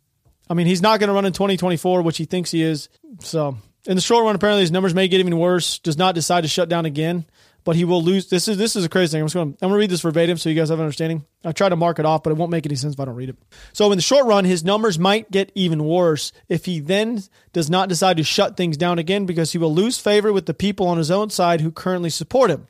I 0.50 0.54
mean, 0.54 0.68
he's 0.68 0.82
not 0.82 1.00
going 1.00 1.10
to 1.10 1.14
run 1.14 1.26
in 1.26 1.34
2024, 1.34 2.02
which 2.04 2.18
he 2.18 2.26
thinks 2.26 2.52
he 2.52 2.62
is. 2.62 2.88
So 3.20 3.58
in 3.86 3.96
the 3.96 4.02
short 4.02 4.24
run, 4.24 4.36
apparently 4.36 4.62
his 4.62 4.72
numbers 4.72 4.94
may 4.94 5.10
get 5.10 5.20
even 5.20 5.38
worse. 5.38 5.80
Does 5.80 5.98
not 5.98 6.16
decide 6.16 6.42
to 6.42 6.48
shut 6.48 6.70
down 6.70 6.86
again 6.86 7.26
but 7.68 7.76
he 7.76 7.84
will 7.84 8.02
lose. 8.02 8.30
This 8.30 8.48
is 8.48 8.58
this 8.58 8.78
is 8.78 8.86
a 8.86 8.90
crazy 8.90 9.12
thing. 9.12 9.20
I'm 9.20 9.26
just 9.26 9.34
going. 9.34 9.52
To, 9.52 9.58
I'm 9.62 9.68
going 9.68 9.78
to 9.78 9.80
read 9.82 9.90
this 9.90 10.00
verbatim 10.00 10.38
so 10.38 10.48
you 10.48 10.56
guys 10.56 10.70
have 10.70 10.80
an 10.80 10.86
understanding. 10.86 11.26
I 11.44 11.52
try 11.52 11.68
to 11.68 11.76
mark 11.76 12.00
it 12.00 12.06
off, 12.06 12.24
but 12.24 12.30
it 12.30 12.38
won't 12.38 12.50
make 12.50 12.66
any 12.66 12.76
sense 12.76 12.94
if 12.94 13.00
I 13.02 13.04
don't 13.04 13.16
read 13.16 13.28
it. 13.28 13.36
So 13.74 13.92
in 13.92 13.98
the 13.98 14.02
short 14.02 14.26
run, 14.26 14.46
his 14.46 14.64
numbers 14.64 14.98
might 14.98 15.30
get 15.32 15.52
even 15.54 15.84
worse 15.84 16.32
if 16.48 16.64
he 16.64 16.80
then 16.80 17.22
does 17.52 17.70
not 17.70 17.90
decide 17.90 18.16
to 18.18 18.24
shut 18.24 18.56
things 18.56 18.78
down 18.78 19.00
again 19.00 19.26
because 19.26 19.52
he 19.52 19.58
will 19.58 19.74
lose 19.76 19.98
favor 19.98 20.32
with 20.32 20.46
the 20.46 20.54
people 20.54 20.88
on 20.88 20.98
his 20.98 21.12
own 21.12 21.30
side 21.30 21.60
who 21.60 21.70
currently 21.70 22.10
support 22.10 22.50
him. 22.50 22.68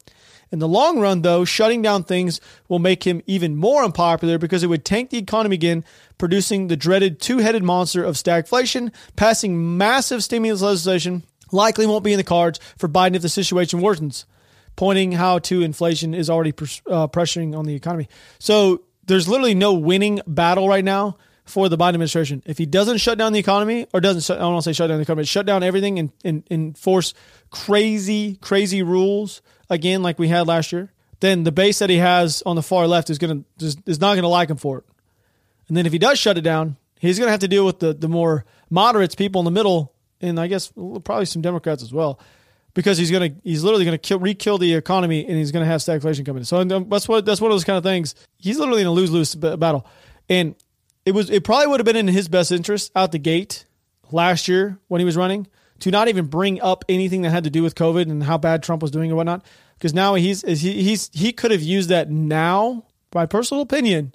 In 0.51 0.59
the 0.59 0.67
long 0.67 0.99
run, 0.99 1.21
though, 1.21 1.43
shutting 1.43 1.81
down 1.81 2.03
things 2.03 2.39
will 2.67 2.79
make 2.79 3.05
him 3.05 3.21
even 3.25 3.55
more 3.55 3.83
unpopular 3.83 4.37
because 4.37 4.63
it 4.63 4.67
would 4.67 4.85
tank 4.85 5.09
the 5.09 5.17
economy 5.17 5.55
again, 5.55 5.83
producing 6.17 6.67
the 6.67 6.77
dreaded 6.77 7.19
two 7.19 7.39
headed 7.39 7.63
monster 7.63 8.03
of 8.03 8.15
stagflation, 8.15 8.93
passing 9.15 9.77
massive 9.77 10.23
stimulus 10.23 10.61
legislation. 10.61 11.23
Likely 11.51 11.85
won't 11.85 12.03
be 12.03 12.13
in 12.13 12.17
the 12.17 12.23
cards 12.23 12.59
for 12.77 12.87
Biden 12.87 13.15
if 13.15 13.21
the 13.21 13.29
situation 13.29 13.79
worsens 13.79 14.25
pointing 14.77 15.11
how 15.11 15.39
to 15.39 15.63
inflation 15.63 16.13
is 16.13 16.29
already 16.29 16.51
uh, 16.51 17.07
pressuring 17.07 17.57
on 17.57 17.65
the 17.65 17.75
economy. 17.75 18.07
So 18.39 18.83
there's 19.05 19.27
literally 19.27 19.55
no 19.55 19.73
winning 19.73 20.21
battle 20.25 20.69
right 20.69 20.85
now 20.85 21.17
for 21.43 21.67
the 21.67 21.77
Biden 21.77 21.89
administration. 21.89 22.43
If 22.45 22.57
he 22.57 22.65
doesn't 22.65 22.99
shut 22.99 23.17
down 23.17 23.33
the 23.33 23.39
economy, 23.39 23.87
or 23.93 23.99
doesn't, 23.99 24.33
I 24.33 24.39
don't 24.39 24.53
want 24.53 24.63
to 24.63 24.69
say 24.69 24.73
shut 24.73 24.89
down 24.89 24.97
the 24.97 25.03
economy, 25.03 25.25
shut 25.25 25.45
down 25.45 25.63
everything 25.63 25.99
and, 25.99 26.11
and 26.23 26.43
enforce 26.49 27.13
crazy, 27.49 28.35
crazy 28.35 28.83
rules 28.83 29.41
again, 29.69 30.01
like 30.01 30.19
we 30.19 30.27
had 30.27 30.47
last 30.47 30.71
year, 30.71 30.91
then 31.19 31.43
the 31.43 31.51
base 31.51 31.79
that 31.79 31.89
he 31.89 31.97
has 31.97 32.43
on 32.45 32.55
the 32.55 32.63
far 32.63 32.87
left 32.87 33.09
is 33.09 33.17
gonna 33.17 33.43
is 33.59 33.99
not 33.99 34.15
gonna 34.15 34.27
like 34.27 34.49
him 34.49 34.57
for 34.57 34.79
it. 34.79 34.83
And 35.67 35.75
then 35.75 35.85
if 35.85 35.91
he 35.91 35.99
does 35.99 36.19
shut 36.19 36.37
it 36.37 36.41
down, 36.41 36.77
he's 36.99 37.19
gonna 37.19 37.31
have 37.31 37.41
to 37.41 37.47
deal 37.47 37.65
with 37.65 37.79
the 37.79 37.93
the 37.93 38.07
more 38.07 38.45
moderates, 38.69 39.15
people 39.15 39.39
in 39.41 39.45
the 39.45 39.51
middle, 39.51 39.93
and 40.21 40.39
I 40.39 40.47
guess 40.47 40.71
probably 41.03 41.25
some 41.25 41.41
Democrats 41.41 41.83
as 41.83 41.91
well 41.93 42.19
because 42.77 42.99
he's 42.99 43.09
gonna 43.09 43.31
he's 43.43 43.63
literally 43.63 43.85
gonna 43.85 43.97
kill 43.97 44.19
re-kill 44.19 44.59
the 44.59 44.75
economy 44.75 45.25
and 45.25 45.35
he's 45.35 45.51
gonna 45.51 45.65
have 45.65 45.81
stagflation 45.81 46.23
coming 46.23 46.41
in. 46.41 46.45
So 46.45 46.59
um, 46.59 46.87
that's 46.89 47.07
what 47.07 47.25
that's 47.25 47.41
one 47.41 47.49
of 47.49 47.55
those 47.55 47.63
kind 47.63 47.77
of 47.77 47.83
things. 47.83 48.13
He's 48.37 48.59
literally 48.59 48.81
in 48.81 48.87
a 48.87 48.91
lose 48.91 49.09
lose 49.09 49.33
battle, 49.33 49.87
and 50.29 50.55
it 51.03 51.13
was 51.13 51.31
it 51.31 51.43
probably 51.43 51.67
would 51.67 51.79
have 51.79 51.85
been 51.85 51.95
in 51.95 52.07
his 52.07 52.27
best 52.27 52.51
interest 52.51 52.91
out 52.95 53.11
the 53.11 53.17
gate 53.17 53.65
last 54.11 54.47
year 54.47 54.77
when 54.89 54.99
he 54.99 55.05
was 55.05 55.17
running 55.17 55.47
to 55.79 55.91
not 55.91 56.07
even 56.07 56.25
bring 56.25 56.61
up 56.61 56.85
anything 56.89 57.21
that 57.21 57.29
had 57.29 57.43
to 57.43 57.49
do 57.49 57.63
with 57.63 57.75
COVID 57.75 58.03
and 58.03 58.23
how 58.23 58.37
bad 58.37 58.63
Trump 58.63 58.81
was 58.81 58.91
doing 58.91 59.09
and 59.09 59.17
whatnot. 59.17 59.45
Because 59.77 59.93
now 59.93 60.15
he's 60.15 60.41
he, 60.41 60.81
he's 60.83 61.09
he 61.13 61.31
could 61.31 61.51
have 61.51 61.61
used 61.61 61.89
that 61.89 62.09
now. 62.09 62.85
My 63.13 63.25
personal 63.25 63.61
opinion 63.61 64.13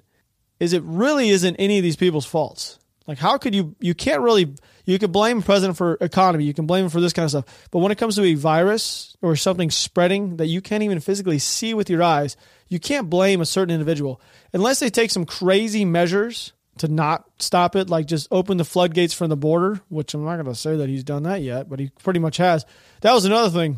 is 0.59 0.73
it 0.73 0.83
really 0.83 1.29
isn't 1.29 1.55
any 1.55 1.77
of 1.77 1.83
these 1.83 1.95
people's 1.95 2.25
faults. 2.25 2.79
Like 3.07 3.17
how 3.17 3.37
could 3.37 3.53
you 3.55 3.75
you 3.79 3.93
can't 3.93 4.21
really 4.21 4.53
you 4.85 4.99
can 4.99 5.11
blame 5.11 5.41
president 5.41 5.77
for 5.77 5.97
economy. 6.01 6.43
You 6.43 6.53
can 6.53 6.65
blame 6.65 6.85
him 6.85 6.89
for 6.89 7.01
this 7.01 7.13
kind 7.13 7.23
of 7.23 7.31
stuff. 7.31 7.67
But 7.71 7.79
when 7.79 7.91
it 7.91 7.97
comes 7.97 8.15
to 8.15 8.23
a 8.23 8.33
virus 8.33 9.15
or 9.21 9.35
something 9.35 9.71
spreading 9.71 10.37
that 10.37 10.47
you 10.47 10.61
can't 10.61 10.83
even 10.83 10.99
physically 10.99 11.39
see 11.39 11.73
with 11.73 11.89
your 11.89 12.03
eyes, 12.03 12.35
you 12.67 12.79
can't 12.79 13.09
blame 13.09 13.39
a 13.41 13.45
certain 13.45 13.73
individual 13.73 14.21
unless 14.51 14.79
they 14.79 14.89
take 14.89 15.11
some 15.11 15.25
crazy 15.25 15.85
measures 15.85 16.53
to 16.77 16.87
not 16.87 17.25
stop 17.39 17.75
it, 17.75 17.89
like 17.89 18.07
just 18.07 18.27
open 18.31 18.57
the 18.57 18.65
floodgates 18.65 19.13
from 19.13 19.29
the 19.29 19.37
border, 19.37 19.81
which 19.89 20.13
I'm 20.13 20.25
not 20.25 20.35
going 20.35 20.45
to 20.45 20.55
say 20.55 20.75
that 20.77 20.89
he's 20.89 21.03
done 21.03 21.23
that 21.23 21.41
yet, 21.41 21.69
but 21.69 21.79
he 21.79 21.91
pretty 22.01 22.19
much 22.19 22.37
has. 22.37 22.65
That 23.01 23.13
was 23.13 23.25
another 23.25 23.49
thing. 23.49 23.77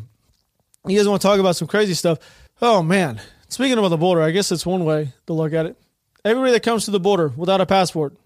You 0.86 0.96
guys 0.96 1.08
want 1.08 1.20
to 1.20 1.28
talk 1.28 1.40
about 1.40 1.56
some 1.56 1.68
crazy 1.68 1.94
stuff? 1.94 2.18
Oh, 2.62 2.82
man. 2.82 3.20
Speaking 3.48 3.78
about 3.78 3.88
the 3.88 3.96
border, 3.96 4.22
I 4.22 4.30
guess 4.30 4.50
it's 4.50 4.64
one 4.64 4.84
way 4.84 5.12
to 5.26 5.32
look 5.32 5.52
at 5.52 5.66
it. 5.66 5.76
Everybody 6.24 6.52
that 6.52 6.62
comes 6.62 6.84
to 6.86 6.90
the 6.90 7.00
border 7.00 7.28
without 7.28 7.60
a 7.60 7.66
passport, 7.66 8.16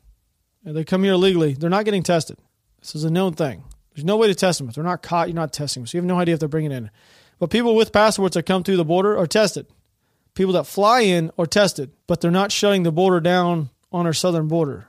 They 0.65 0.85
come 0.85 1.05
here 1.05 1.15
illegally. 1.15 1.55
They're 1.55 1.71
not 1.71 1.85
getting 1.85 2.03
tested. 2.03 2.39
This 2.81 2.95
is 2.95 3.05
a 3.05 3.11
known 3.11 3.35
thing. 3.35 3.65
There's 3.95 4.05
no 4.05 4.17
way 4.17 4.29
to 4.29 4.35
test 4.35 4.59
them. 4.59 4.69
If 4.69 4.75
they're 4.75 4.85
not 4.85 5.03
caught, 5.03 5.29
you're 5.29 5.35
not 5.35 5.53
testing 5.53 5.83
them. 5.83 5.87
So 5.87 5.99
you 5.99 6.03
have 6.03 6.07
no 6.07 6.19
idea 6.19 6.35
if 6.35 6.41
they're 6.41 6.49
bringing 6.49 6.73
in. 6.73 6.91
But 7.39 7.51
people 7.51 7.75
with 7.75 7.93
passports 7.93 8.35
that 8.35 8.47
come 8.47 8.63
through 8.63 8.77
the 8.77 8.85
border 8.85 9.17
are 9.19 9.27
tested. 9.27 9.67
People 10.35 10.53
that 10.53 10.65
fly 10.65 11.01
in 11.01 11.31
are 11.39 11.47
tested, 11.47 11.91
but 12.07 12.21
they're 12.21 12.31
not 12.31 12.53
shutting 12.53 12.83
the 12.83 12.93
border 12.93 13.21
down 13.21 13.71
on 13.93 14.07
our 14.07 14.13
southern 14.13 14.49
border. 14.49 14.87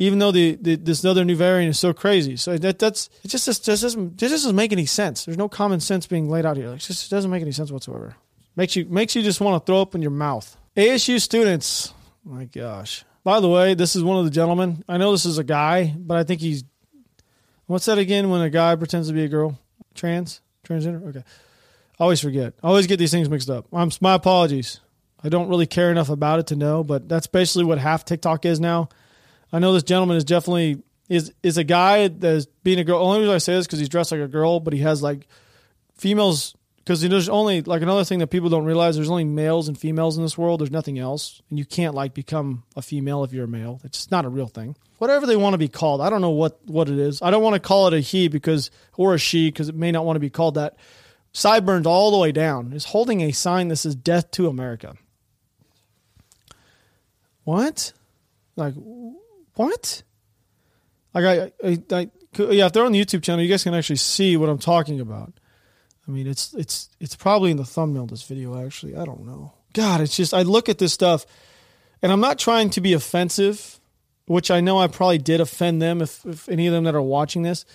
Even 0.00 0.20
though 0.20 0.30
the, 0.30 0.56
the 0.60 0.76
this 0.76 1.04
other 1.04 1.24
new 1.24 1.34
variant 1.34 1.70
is 1.70 1.78
so 1.78 1.92
crazy, 1.92 2.36
so 2.36 2.56
that 2.56 2.78
that's 2.78 3.10
it 3.24 3.28
just 3.28 3.46
just, 3.46 3.64
just 3.64 3.82
doesn't 3.82 4.16
just 4.16 4.32
doesn't 4.32 4.54
make 4.54 4.72
any 4.72 4.86
sense. 4.86 5.24
There's 5.24 5.36
no 5.36 5.48
common 5.48 5.80
sense 5.80 6.06
being 6.06 6.30
laid 6.30 6.46
out 6.46 6.56
here. 6.56 6.72
It 6.72 6.78
just 6.78 7.10
doesn't 7.10 7.30
make 7.30 7.42
any 7.42 7.50
sense 7.50 7.72
whatsoever. 7.72 8.14
Makes 8.54 8.76
you 8.76 8.84
makes 8.84 9.16
you 9.16 9.22
just 9.22 9.40
want 9.40 9.60
to 9.60 9.66
throw 9.66 9.82
up 9.82 9.96
in 9.96 10.02
your 10.02 10.12
mouth. 10.12 10.56
ASU 10.76 11.20
students, 11.20 11.92
my 12.24 12.44
gosh. 12.44 13.04
By 13.24 13.40
the 13.40 13.48
way, 13.48 13.74
this 13.74 13.96
is 13.96 14.04
one 14.04 14.18
of 14.18 14.24
the 14.24 14.30
gentlemen. 14.30 14.84
I 14.88 14.98
know 14.98 15.10
this 15.10 15.26
is 15.26 15.38
a 15.38 15.44
guy, 15.44 15.92
but 15.98 16.16
I 16.16 16.22
think 16.22 16.40
he's 16.40 16.62
what's 17.66 17.86
that 17.86 17.98
again 17.98 18.30
when 18.30 18.40
a 18.40 18.50
guy 18.50 18.76
pretends 18.76 19.08
to 19.08 19.14
be 19.14 19.24
a 19.24 19.28
girl? 19.28 19.58
Trans? 19.94 20.40
Transgender? 20.64 21.08
Okay. 21.08 21.24
Always 21.98 22.20
forget. 22.20 22.54
Always 22.62 22.86
get 22.86 22.98
these 22.98 23.10
things 23.10 23.28
mixed 23.28 23.50
up. 23.50 23.66
I'm 23.72 23.90
my 24.00 24.14
apologies. 24.14 24.80
I 25.22 25.28
don't 25.28 25.48
really 25.48 25.66
care 25.66 25.90
enough 25.90 26.10
about 26.10 26.38
it 26.38 26.46
to 26.48 26.56
know, 26.56 26.84
but 26.84 27.08
that's 27.08 27.26
basically 27.26 27.64
what 27.64 27.78
half 27.78 28.04
TikTok 28.04 28.44
is 28.44 28.60
now. 28.60 28.88
I 29.52 29.58
know 29.58 29.72
this 29.72 29.82
gentleman 29.82 30.16
is 30.16 30.24
definitely 30.24 30.82
is 31.08 31.32
is 31.42 31.56
a 31.56 31.64
guy 31.64 32.08
that's 32.08 32.46
being 32.62 32.78
a 32.78 32.84
girl. 32.84 33.02
Only 33.02 33.20
reason 33.20 33.34
I 33.34 33.38
say 33.38 33.54
this 33.54 33.66
because 33.66 33.78
he's 33.78 33.88
dressed 33.88 34.12
like 34.12 34.20
a 34.20 34.28
girl, 34.28 34.60
but 34.60 34.72
he 34.72 34.80
has 34.80 35.02
like 35.02 35.26
females 35.96 36.54
because 36.76 37.00
there's 37.00 37.28
only 37.28 37.62
like 37.62 37.82
another 37.82 38.04
thing 38.04 38.18
that 38.20 38.28
people 38.28 38.48
don't 38.48 38.64
realize 38.64 38.96
there's 38.96 39.10
only 39.10 39.24
males 39.24 39.68
and 39.68 39.78
females 39.78 40.16
in 40.16 40.22
this 40.22 40.38
world. 40.38 40.60
There's 40.60 40.70
nothing 40.70 40.98
else. 40.98 41.42
And 41.50 41.58
you 41.58 41.64
can't 41.64 41.94
like 41.94 42.14
become 42.14 42.64
a 42.76 42.82
female 42.82 43.24
if 43.24 43.32
you're 43.32 43.44
a 43.44 43.48
male. 43.48 43.80
It's 43.84 43.98
just 43.98 44.10
not 44.10 44.24
a 44.24 44.28
real 44.28 44.46
thing. 44.46 44.76
Whatever 44.98 45.26
they 45.26 45.36
want 45.36 45.54
to 45.54 45.58
be 45.58 45.68
called 45.68 46.00
i 46.00 46.10
don't 46.10 46.20
know 46.20 46.30
what 46.30 46.60
what 46.66 46.88
it 46.88 46.98
is. 46.98 47.22
I 47.22 47.30
don't 47.30 47.42
want 47.42 47.54
to 47.54 47.60
call 47.60 47.88
it 47.88 47.94
a 47.94 48.00
he 48.00 48.28
because 48.28 48.70
or 48.96 49.14
a 49.14 49.18
she 49.18 49.48
because 49.50 49.68
it 49.68 49.74
may 49.74 49.92
not 49.92 50.04
want 50.04 50.16
to 50.16 50.20
be 50.20 50.30
called 50.30 50.54
that. 50.54 50.76
Sideburns 51.32 51.86
all 51.86 52.10
the 52.10 52.18
way 52.18 52.32
down. 52.32 52.72
Is 52.72 52.86
holding 52.86 53.20
a 53.22 53.32
sign 53.32 53.68
that 53.68 53.76
says 53.76 53.94
death 53.94 54.30
to 54.32 54.48
america 54.48 54.94
what 57.48 57.92
like 58.56 58.74
what 59.54 60.02
like 61.14 61.24
I, 61.24 61.52
I, 61.66 61.78
I 61.90 62.10
yeah 62.50 62.66
if 62.66 62.72
they're 62.72 62.84
on 62.84 62.92
the 62.92 63.04
youtube 63.04 63.22
channel 63.22 63.42
you 63.42 63.48
guys 63.48 63.64
can 63.64 63.74
actually 63.74 63.96
see 63.96 64.36
what 64.36 64.48
i'm 64.48 64.58
talking 64.58 65.00
about 65.00 65.32
I 66.08 66.10
mean, 66.10 66.26
it's 66.26 66.54
it's 66.54 66.88
it's 66.98 67.14
probably 67.14 67.50
in 67.50 67.58
the 67.58 67.66
thumbnail 67.66 68.04
of 68.04 68.10
this 68.10 68.22
video. 68.22 68.64
Actually, 68.64 68.96
I 68.96 69.04
don't 69.04 69.26
know. 69.26 69.52
God, 69.74 70.00
it's 70.00 70.16
just 70.16 70.32
I 70.32 70.42
look 70.42 70.70
at 70.70 70.78
this 70.78 70.94
stuff, 70.94 71.26
and 72.00 72.10
I'm 72.10 72.20
not 72.20 72.38
trying 72.38 72.70
to 72.70 72.80
be 72.80 72.94
offensive, 72.94 73.78
which 74.26 74.50
I 74.50 74.62
know 74.62 74.78
I 74.78 74.86
probably 74.86 75.18
did 75.18 75.40
offend 75.42 75.82
them 75.82 76.00
if, 76.00 76.24
if 76.24 76.48
any 76.48 76.66
of 76.66 76.72
them 76.72 76.84
that 76.84 76.94
are 76.94 77.02
watching 77.02 77.42
this. 77.42 77.66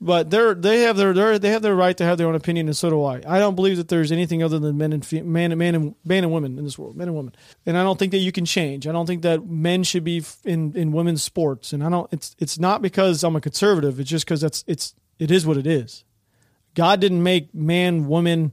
But 0.00 0.30
they're 0.30 0.54
they 0.54 0.82
have 0.82 0.96
their, 0.96 1.38
they 1.40 1.50
have 1.50 1.62
their 1.62 1.74
right 1.74 1.96
to 1.96 2.04
have 2.04 2.18
their 2.18 2.28
own 2.28 2.36
opinion, 2.36 2.68
and 2.68 2.76
so 2.76 2.88
do 2.88 3.02
I. 3.02 3.20
I 3.26 3.40
don't 3.40 3.56
believe 3.56 3.78
that 3.78 3.88
there's 3.88 4.12
anything 4.12 4.44
other 4.44 4.60
than 4.60 4.78
men 4.78 4.92
and 4.92 5.12
man 5.26 5.50
and 5.50 5.58
man 5.58 5.74
and 5.74 5.94
man 6.04 6.22
and 6.22 6.32
women 6.32 6.56
in 6.56 6.64
this 6.64 6.78
world, 6.78 6.96
men 6.96 7.08
and 7.08 7.16
women. 7.16 7.34
And 7.66 7.76
I 7.76 7.82
don't 7.82 7.98
think 7.98 8.12
that 8.12 8.18
you 8.18 8.30
can 8.30 8.44
change. 8.44 8.86
I 8.86 8.92
don't 8.92 9.06
think 9.06 9.22
that 9.22 9.46
men 9.46 9.82
should 9.82 10.04
be 10.04 10.22
in 10.44 10.72
in 10.76 10.92
women's 10.92 11.24
sports. 11.24 11.72
And 11.72 11.82
I 11.82 11.90
don't. 11.90 12.12
It's 12.12 12.36
it's 12.38 12.60
not 12.60 12.80
because 12.80 13.24
I'm 13.24 13.34
a 13.34 13.40
conservative. 13.40 13.98
It's 13.98 14.08
just 14.08 14.24
because 14.24 14.40
that's 14.40 14.62
it's 14.68 14.94
it 15.18 15.32
is 15.32 15.44
what 15.44 15.56
it 15.56 15.66
is. 15.66 16.04
God 16.74 17.00
didn't 17.00 17.24
make 17.24 17.52
man, 17.52 18.06
woman, 18.06 18.52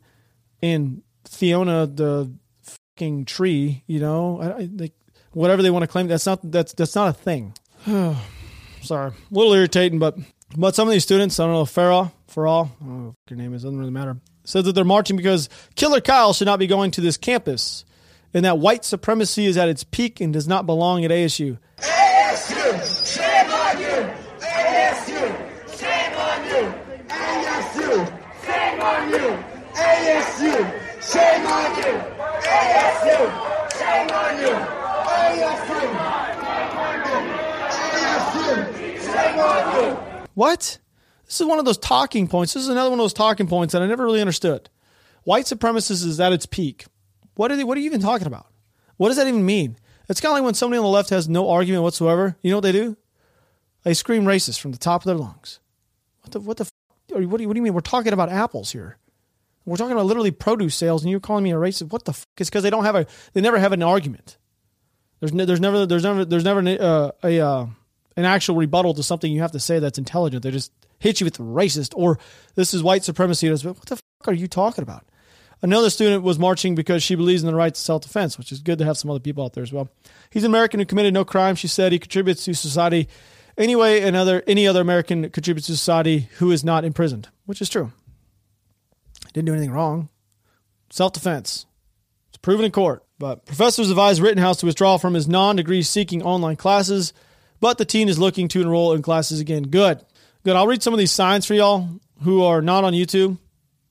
and 0.63 1.03
Fiona 1.25 1.85
the 1.85 2.31
fucking 2.63 3.25
tree. 3.25 3.83
You 3.85 3.99
know, 3.99 4.41
I, 4.41 4.83
I, 4.83 4.91
whatever 5.31 5.61
they 5.61 5.69
want 5.69 5.83
to 5.83 5.87
claim. 5.87 6.07
That's 6.07 6.25
not 6.25 6.39
that's 6.51 6.73
that's 6.73 6.95
not 6.95 7.09
a 7.09 7.13
thing. 7.13 7.53
Sorry, 8.81 9.11
a 9.11 9.13
little 9.31 9.53
irritating, 9.53 9.99
but 9.99 10.17
but 10.57 10.75
some 10.75 10.87
of 10.87 10.91
these 10.91 11.03
students, 11.03 11.39
I 11.39 11.45
don't 11.45 11.53
know, 11.53 11.63
Farah, 11.63 12.11
Farah, 12.29 12.65
I 12.81 12.85
don't 12.85 12.99
know 13.03 13.07
what 13.07 13.15
your 13.29 13.37
name 13.37 13.53
is, 13.53 13.63
doesn't 13.63 13.77
really 13.77 13.91
matter. 13.91 14.17
Said 14.43 14.65
that 14.65 14.73
they're 14.73 14.83
marching 14.85 15.17
because 15.17 15.49
Killer 15.75 16.01
Kyle 16.01 16.33
should 16.33 16.45
not 16.45 16.59
be 16.59 16.67
going 16.67 16.91
to 16.91 17.01
this 17.01 17.17
campus, 17.17 17.83
and 18.33 18.45
that 18.45 18.59
white 18.59 18.85
supremacy 18.85 19.45
is 19.45 19.57
at 19.57 19.69
its 19.69 19.83
peak 19.83 20.21
and 20.21 20.33
does 20.33 20.47
not 20.47 20.65
belong 20.65 21.03
at 21.03 21.11
ASU. 21.11 21.57
ASU, 21.77 23.15
shame 23.15 23.51
on 23.51 23.79
you. 23.79 24.13
ASU, 24.41 25.19
shame 25.79 26.13
on 26.13 26.45
you. 26.45 26.73
ASU, 27.09 28.05
shame 28.45 28.81
on 28.81 29.09
you. 29.09 29.37
ASU, 29.73 30.55
shame 31.01 31.45
on 31.47 31.79
you. 31.79 31.95
ASU, 32.45 33.17
shame 33.77 34.11
on 34.11 34.39
you. 34.39 34.85
ASU, 35.05 35.79
shame 36.35 36.77
on 36.77 36.99
you! 37.05 37.17
ASU, 37.95 38.47
shame 39.03 39.39
on 39.39 39.63
you. 39.75 39.94
What? 40.35 40.77
This 41.25 41.41
is 41.41 41.47
one 41.47 41.57
of 41.57 41.65
those 41.65 41.79
talking 41.79 42.27
points. 42.27 42.53
This 42.53 42.63
is 42.63 42.69
another 42.69 42.91
one 42.91 42.99
of 42.99 43.03
those 43.03 43.13
talking 43.13 43.47
points 43.47 43.71
that 43.71 43.81
I 43.81 43.87
never 43.87 44.03
really 44.03 44.21
understood. 44.21 44.69
White 45.23 45.45
supremacist 45.45 46.05
is 46.05 46.19
at 46.19 46.33
its 46.33 46.45
peak. 46.45 46.85
What 47.33 47.51
are 47.51 47.55
they, 47.55 47.63
what 47.63 47.77
are 47.77 47.81
you 47.81 47.87
even 47.87 48.01
talking 48.01 48.27
about? 48.27 48.45
What 48.97 49.07
does 49.07 49.17
that 49.17 49.27
even 49.27 49.45
mean? 49.45 49.77
It's 50.07 50.21
kind 50.21 50.31
of 50.31 50.35
like 50.35 50.43
when 50.43 50.53
somebody 50.53 50.77
on 50.77 50.83
the 50.83 50.89
left 50.89 51.09
has 51.09 51.27
no 51.27 51.49
argument 51.49 51.81
whatsoever. 51.81 52.37
You 52.43 52.51
know 52.51 52.57
what 52.57 52.61
they 52.61 52.71
do? 52.71 52.95
They 53.83 53.95
scream 53.95 54.25
racist 54.25 54.59
from 54.59 54.71
the 54.71 54.77
top 54.77 55.01
of 55.01 55.05
their 55.05 55.15
lungs. 55.15 55.59
What 56.21 56.31
the 56.31 56.39
what 56.39 56.57
the 56.57 56.69
what 57.09 57.19
do, 57.19 57.21
you, 57.21 57.29
what 57.29 57.53
do 57.53 57.59
you 57.59 57.63
mean? 57.63 57.73
We're 57.73 57.81
talking 57.81 58.13
about 58.13 58.29
apples 58.29 58.71
here. 58.71 58.97
We're 59.65 59.77
talking 59.77 59.93
about 59.93 60.05
literally 60.05 60.31
produce 60.31 60.75
sales, 60.75 61.03
and 61.03 61.09
you're 61.09 61.19
calling 61.19 61.43
me 61.43 61.51
a 61.51 61.55
racist. 61.55 61.91
What 61.91 62.05
the 62.05 62.13
fuck? 62.13 62.27
It's 62.37 62.49
because 62.49 62.63
they 62.63 62.69
don't 62.69 62.83
have 62.83 62.95
a, 62.95 63.07
they 63.33 63.41
never 63.41 63.57
have 63.57 63.73
an 63.73 63.81
argument. 63.81 64.37
There's, 65.19 65.31
there's 65.31 65.59
never, 65.59 65.85
there's 65.85 66.03
never, 66.03 66.25
there's 66.25 66.43
never 66.43 66.59
uh, 66.59 67.11
a, 67.23 67.39
uh, 67.39 67.65
an 68.15 68.25
actual 68.25 68.55
rebuttal 68.55 68.93
to 68.93 69.03
something 69.03 69.31
you 69.31 69.41
have 69.41 69.51
to 69.51 69.59
say 69.59 69.79
that's 69.79 69.97
intelligent. 69.97 70.43
They 70.43 70.51
just 70.51 70.71
hit 70.99 71.19
you 71.19 71.25
with 71.25 71.37
racist 71.37 71.93
or 71.95 72.17
this 72.55 72.73
is 72.73 72.81
white 72.83 73.03
supremacy. 73.03 73.49
But 73.49 73.63
What 73.63 73.85
the 73.85 73.95
fuck 73.95 74.27
are 74.27 74.33
you 74.33 74.47
talking 74.47 74.81
about? 74.81 75.05
Another 75.61 75.89
student 75.89 76.23
was 76.23 76.37
marching 76.37 76.75
because 76.75 77.01
she 77.01 77.15
believes 77.15 77.41
in 77.41 77.47
the 77.47 77.55
right 77.55 77.73
to 77.73 77.79
self 77.79 78.03
defense, 78.03 78.37
which 78.37 78.51
is 78.51 78.61
good 78.61 78.77
to 78.79 78.85
have 78.85 78.97
some 78.97 79.09
other 79.09 79.19
people 79.19 79.43
out 79.43 79.53
there 79.53 79.63
as 79.63 79.73
well. 79.73 79.89
He's 80.29 80.43
an 80.43 80.51
American 80.51 80.79
who 80.79 80.85
committed 80.85 81.13
no 81.13 81.25
crime. 81.25 81.55
She 81.55 81.67
said 81.67 81.91
he 81.91 81.99
contributes 81.99 82.45
to 82.45 82.53
society 82.53 83.07
anyway. 83.57 84.01
Another 84.01 84.43
any 84.47 84.67
other 84.67 84.81
American 84.81 85.29
contributes 85.29 85.67
to 85.67 85.73
society 85.73 86.29
who 86.37 86.51
is 86.51 86.63
not 86.63 86.83
imprisoned, 86.85 87.29
which 87.45 87.61
is 87.61 87.69
true. 87.69 87.91
Didn't 89.33 89.47
do 89.47 89.53
anything 89.53 89.71
wrong. 89.71 90.09
Self 90.89 91.13
defense. 91.13 91.65
It's 92.29 92.37
proven 92.37 92.65
in 92.65 92.71
court. 92.71 93.03
But 93.17 93.45
professors 93.45 93.89
advised 93.89 94.21
Rittenhouse 94.21 94.57
to 94.57 94.65
withdraw 94.65 94.97
from 94.97 95.13
his 95.13 95.27
non 95.27 95.55
degree 95.55 95.81
seeking 95.83 96.21
online 96.21 96.57
classes, 96.57 97.13
but 97.59 97.77
the 97.77 97.85
teen 97.85 98.09
is 98.09 98.19
looking 98.19 98.47
to 98.49 98.61
enroll 98.61 98.93
in 98.93 99.01
classes 99.01 99.39
again. 99.39 99.63
Good. 99.63 100.03
Good. 100.43 100.55
I'll 100.55 100.67
read 100.67 100.83
some 100.83 100.93
of 100.93 100.99
these 100.99 101.11
signs 101.11 101.45
for 101.45 101.53
y'all 101.53 101.89
who 102.23 102.43
are 102.43 102.61
not 102.61 102.83
on 102.83 102.93
YouTube 102.93 103.37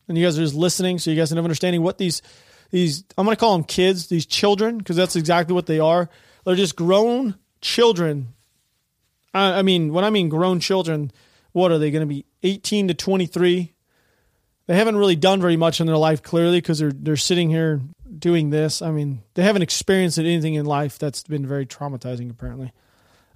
and 0.08 0.18
you 0.18 0.24
guys 0.24 0.38
are 0.38 0.42
just 0.42 0.54
listening 0.54 0.98
so 0.98 1.10
you 1.10 1.16
guys 1.16 1.30
have 1.30 1.38
an 1.38 1.44
understanding 1.44 1.82
what 1.82 1.98
these 1.98 2.22
these 2.70 3.04
I'm 3.16 3.24
going 3.24 3.36
to 3.36 3.40
call 3.40 3.56
them 3.56 3.64
kids, 3.64 4.08
these 4.08 4.26
children 4.26 4.78
because 4.78 4.96
that's 4.96 5.16
exactly 5.16 5.54
what 5.54 5.66
they 5.66 5.80
are. 5.80 6.08
They're 6.44 6.54
just 6.54 6.76
grown 6.76 7.36
children. 7.60 8.34
I, 9.32 9.58
I 9.58 9.62
mean, 9.62 9.92
when 9.92 10.04
I 10.04 10.10
mean 10.10 10.28
grown 10.28 10.60
children, 10.60 11.10
what 11.52 11.72
are 11.72 11.78
they 11.78 11.90
going 11.90 12.06
to 12.06 12.12
be 12.12 12.24
18 12.42 12.88
to 12.88 12.94
23? 12.94 13.74
they 14.66 14.76
haven't 14.76 14.96
really 14.96 15.16
done 15.16 15.40
very 15.40 15.56
much 15.56 15.80
in 15.80 15.86
their 15.86 15.96
life 15.96 16.22
clearly 16.22 16.58
because 16.58 16.78
they're 16.78 16.92
they're 16.92 17.16
sitting 17.16 17.50
here 17.50 17.80
doing 18.18 18.50
this. 18.50 18.80
I 18.80 18.90
mean, 18.90 19.22
they 19.34 19.42
haven't 19.42 19.62
experienced 19.62 20.18
anything 20.18 20.54
in 20.54 20.66
life 20.66 20.98
that's 20.98 21.22
been 21.24 21.46
very 21.46 21.66
traumatizing 21.66 22.30
apparently. 22.30 22.72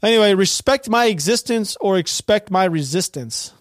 Anyway, 0.02 0.34
respect 0.34 0.88
my 0.88 1.06
existence 1.06 1.76
or 1.80 1.98
expect 1.98 2.50
my 2.50 2.64
resistance. 2.64 3.52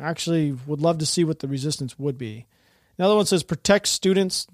Actually, 0.00 0.52
would 0.66 0.80
love 0.80 0.98
to 0.98 1.06
see 1.06 1.24
what 1.24 1.38
the 1.38 1.48
resistance 1.48 1.98
would 1.98 2.18
be. 2.18 2.46
Another 2.98 3.16
one 3.16 3.26
says 3.26 3.42
protect 3.42 3.88
students, 3.88 4.46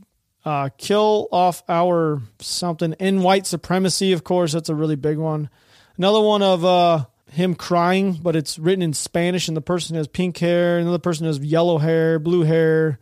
uh, 0.44 0.68
kill 0.76 1.29
off 1.33 1.62
our 1.68 2.22
something 2.40 2.92
in 2.94 3.22
white 3.22 3.46
supremacy. 3.46 4.12
Of 4.12 4.24
course, 4.24 4.53
that's 4.53 4.68
a 4.68 4.74
really 4.74 4.96
big 4.96 5.18
one. 5.18 5.48
Another 5.96 6.20
one 6.20 6.42
of 6.42 6.64
uh, 6.64 7.05
him 7.31 7.55
crying, 7.55 8.14
but 8.22 8.37
it's 8.37 8.59
written 8.59 8.83
in 8.83 8.92
Spanish, 8.92 9.48
and 9.48 9.57
the 9.57 9.62
person 9.62 9.96
has 9.96 10.09
pink 10.09 10.38
hair, 10.38 10.79
another 10.79 10.98
person 10.98 11.26
has 11.26 11.38
yellow 11.38 11.79
hair, 11.79 12.18
blue 12.18 12.42
hair. 12.42 12.98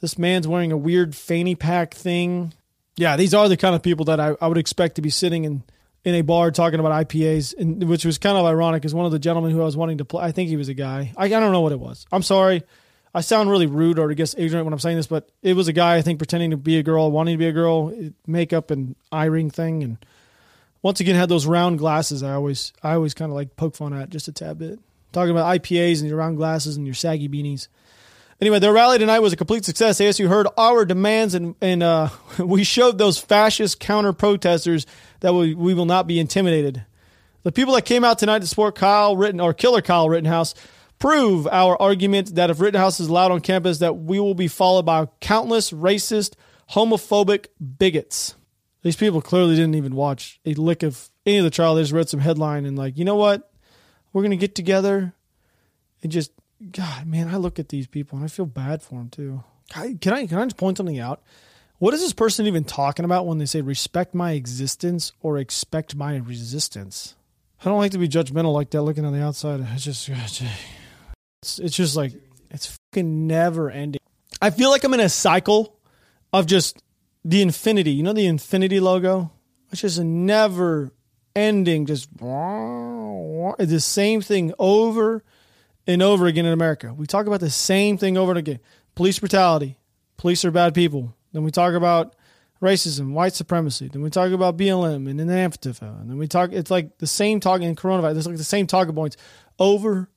This 0.00 0.18
man's 0.18 0.46
wearing 0.46 0.72
a 0.72 0.76
weird 0.76 1.14
fanny 1.14 1.54
pack 1.54 1.94
thing. 1.94 2.52
Yeah, 2.96 3.16
these 3.16 3.34
are 3.34 3.48
the 3.48 3.56
kind 3.56 3.74
of 3.74 3.82
people 3.82 4.04
that 4.06 4.20
I, 4.20 4.36
I 4.40 4.48
would 4.48 4.58
expect 4.58 4.96
to 4.96 5.02
be 5.02 5.10
sitting 5.10 5.44
in, 5.44 5.62
in 6.04 6.14
a 6.14 6.22
bar 6.22 6.50
talking 6.50 6.80
about 6.80 7.08
IPAs, 7.08 7.54
and 7.58 7.82
which 7.84 8.04
was 8.04 8.18
kind 8.18 8.36
of 8.36 8.44
ironic 8.44 8.82
because 8.82 8.94
one 8.94 9.06
of 9.06 9.12
the 9.12 9.18
gentlemen 9.18 9.50
who 9.52 9.62
I 9.62 9.64
was 9.64 9.76
wanting 9.76 9.98
to 9.98 10.04
play, 10.04 10.22
I 10.24 10.32
think 10.32 10.50
he 10.50 10.56
was 10.56 10.68
a 10.68 10.74
guy. 10.74 11.12
I, 11.16 11.24
I 11.24 11.28
don't 11.28 11.52
know 11.52 11.62
what 11.62 11.72
it 11.72 11.80
was. 11.80 12.06
I'm 12.12 12.22
sorry. 12.22 12.62
I 13.14 13.20
sound 13.20 13.48
really 13.48 13.66
rude 13.66 13.98
or 13.98 14.10
I 14.10 14.14
guess 14.14 14.34
ignorant 14.36 14.66
when 14.66 14.72
I'm 14.72 14.80
saying 14.80 14.96
this, 14.96 15.06
but 15.06 15.30
it 15.40 15.54
was 15.54 15.68
a 15.68 15.72
guy 15.72 15.96
I 15.96 16.02
think 16.02 16.18
pretending 16.18 16.50
to 16.50 16.56
be 16.56 16.78
a 16.78 16.82
girl, 16.82 17.10
wanting 17.10 17.34
to 17.34 17.38
be 17.38 17.46
a 17.46 17.52
girl, 17.52 17.92
makeup 18.26 18.70
and 18.70 18.96
eye 19.12 19.26
ring 19.26 19.50
thing, 19.50 19.82
and 19.84 20.04
once 20.82 21.00
again 21.00 21.14
had 21.14 21.28
those 21.28 21.46
round 21.46 21.78
glasses. 21.78 22.22
I 22.22 22.34
always 22.34 22.72
I 22.82 22.94
always 22.94 23.14
kind 23.14 23.30
of 23.30 23.36
like 23.36 23.56
poke 23.56 23.76
fun 23.76 23.94
at 23.94 24.10
just 24.10 24.28
a 24.28 24.32
tad 24.32 24.58
bit. 24.58 24.80
Talking 25.12 25.30
about 25.30 25.62
IPAs 25.62 26.00
and 26.00 26.08
your 26.08 26.18
round 26.18 26.36
glasses 26.36 26.76
and 26.76 26.84
your 26.84 26.94
saggy 26.94 27.28
beanies. 27.28 27.68
Anyway, 28.40 28.58
their 28.58 28.72
rally 28.72 28.98
tonight 28.98 29.20
was 29.20 29.32
a 29.32 29.36
complete 29.36 29.64
success. 29.64 30.00
ASU 30.00 30.28
heard 30.28 30.48
our 30.56 30.84
demands 30.84 31.34
and 31.34 31.54
and 31.60 31.82
uh, 31.82 32.08
we 32.38 32.64
showed 32.64 32.98
those 32.98 33.18
fascist 33.18 33.80
counter 33.80 34.12
protesters 34.12 34.86
that 35.20 35.34
we, 35.34 35.54
we 35.54 35.74
will 35.74 35.86
not 35.86 36.06
be 36.06 36.18
intimidated. 36.18 36.84
The 37.42 37.52
people 37.52 37.74
that 37.74 37.84
came 37.84 38.04
out 38.04 38.18
tonight 38.18 38.40
to 38.40 38.46
support 38.46 38.74
Kyle 38.74 39.16
Ritten 39.16 39.40
or 39.40 39.52
Killer 39.52 39.82
Kyle 39.82 40.08
Rittenhouse 40.08 40.54
prove 40.98 41.46
our 41.46 41.80
argument 41.80 42.34
that 42.34 42.50
if 42.50 42.60
Rittenhouse 42.60 43.00
is 43.00 43.08
allowed 43.08 43.30
on 43.30 43.40
campus, 43.40 43.78
that 43.78 43.98
we 43.98 44.18
will 44.18 44.34
be 44.34 44.48
followed 44.48 44.86
by 44.86 45.06
countless 45.20 45.70
racist, 45.70 46.34
homophobic 46.70 47.48
bigots. 47.78 48.34
These 48.82 48.96
people 48.96 49.20
clearly 49.20 49.56
didn't 49.56 49.74
even 49.74 49.94
watch 49.94 50.40
a 50.46 50.54
lick 50.54 50.82
of 50.82 51.10
any 51.26 51.38
of 51.38 51.44
the 51.44 51.50
trial. 51.50 51.74
They 51.74 51.82
just 51.82 51.92
read 51.92 52.08
some 52.08 52.20
headline 52.20 52.64
and 52.64 52.76
like, 52.76 52.96
you 52.96 53.04
know 53.04 53.16
what? 53.16 53.50
We're 54.12 54.22
gonna 54.22 54.36
get 54.36 54.54
together 54.54 55.12
and 56.02 56.12
just 56.12 56.30
God, 56.70 57.06
man, 57.06 57.28
I 57.28 57.36
look 57.36 57.58
at 57.58 57.68
these 57.68 57.86
people 57.86 58.16
and 58.16 58.24
I 58.24 58.28
feel 58.28 58.46
bad 58.46 58.82
for 58.82 58.94
them 58.94 59.08
too. 59.08 59.44
Can 59.70 60.12
I 60.12 60.26
can 60.26 60.38
I 60.38 60.44
just 60.44 60.56
point 60.56 60.76
something 60.76 60.98
out? 60.98 61.22
What 61.78 61.94
is 61.94 62.00
this 62.00 62.12
person 62.12 62.46
even 62.46 62.64
talking 62.64 63.04
about 63.04 63.26
when 63.26 63.38
they 63.38 63.46
say 63.46 63.60
respect 63.60 64.14
my 64.14 64.32
existence 64.32 65.12
or 65.20 65.38
expect 65.38 65.96
my 65.96 66.16
resistance? 66.16 67.14
I 67.60 67.64
don't 67.64 67.78
like 67.78 67.92
to 67.92 67.98
be 67.98 68.08
judgmental 68.08 68.52
like 68.52 68.70
that 68.70 68.82
looking 68.82 69.04
on 69.04 69.12
the 69.12 69.22
outside. 69.22 69.66
It's 69.72 69.84
just 69.84 70.08
it's, 71.42 71.58
it's 71.58 71.76
just 71.76 71.96
like 71.96 72.12
it's 72.50 72.78
fucking 72.92 73.26
never 73.26 73.70
ending. 73.70 74.00
I 74.40 74.50
feel 74.50 74.70
like 74.70 74.84
I'm 74.84 74.94
in 74.94 75.00
a 75.00 75.08
cycle 75.08 75.76
of 76.32 76.46
just 76.46 76.82
the 77.24 77.42
infinity. 77.42 77.92
You 77.92 78.02
know 78.02 78.12
the 78.12 78.26
infinity 78.26 78.80
logo? 78.80 79.32
It's 79.72 79.80
just 79.80 79.98
a 79.98 80.04
never 80.04 80.92
ending 81.34 81.86
just 81.86 82.08
the 82.18 83.80
same 83.80 84.20
thing 84.20 84.54
over 84.58 85.24
and 85.86 86.02
over 86.02 86.26
again 86.26 86.46
in 86.46 86.52
America. 86.52 86.92
We 86.94 87.06
talk 87.06 87.26
about 87.26 87.40
the 87.40 87.50
same 87.50 87.98
thing 87.98 88.16
over 88.16 88.32
and 88.32 88.38
again. 88.38 88.60
Police 88.94 89.18
brutality. 89.18 89.78
Police 90.16 90.44
are 90.44 90.50
bad 90.50 90.74
people. 90.74 91.14
Then 91.32 91.44
we 91.44 91.50
talk 91.50 91.74
about 91.74 92.14
racism, 92.62 93.12
white 93.12 93.34
supremacy. 93.34 93.88
Then 93.88 94.02
we 94.02 94.10
talk 94.10 94.32
about 94.32 94.56
BLM 94.56 95.08
and 95.08 95.18
then 95.20 95.28
Antifa. 95.28 96.00
And 96.00 96.10
then 96.10 96.18
we 96.18 96.28
talk, 96.28 96.52
it's 96.52 96.70
like 96.70 96.98
the 96.98 97.06
same 97.06 97.40
talking 97.40 97.68
in 97.68 97.76
coronavirus. 97.76 98.16
It's 98.16 98.26
like 98.26 98.36
the 98.36 98.44
same 98.44 98.66
talking 98.66 98.94
points 98.94 99.16
over 99.58 100.08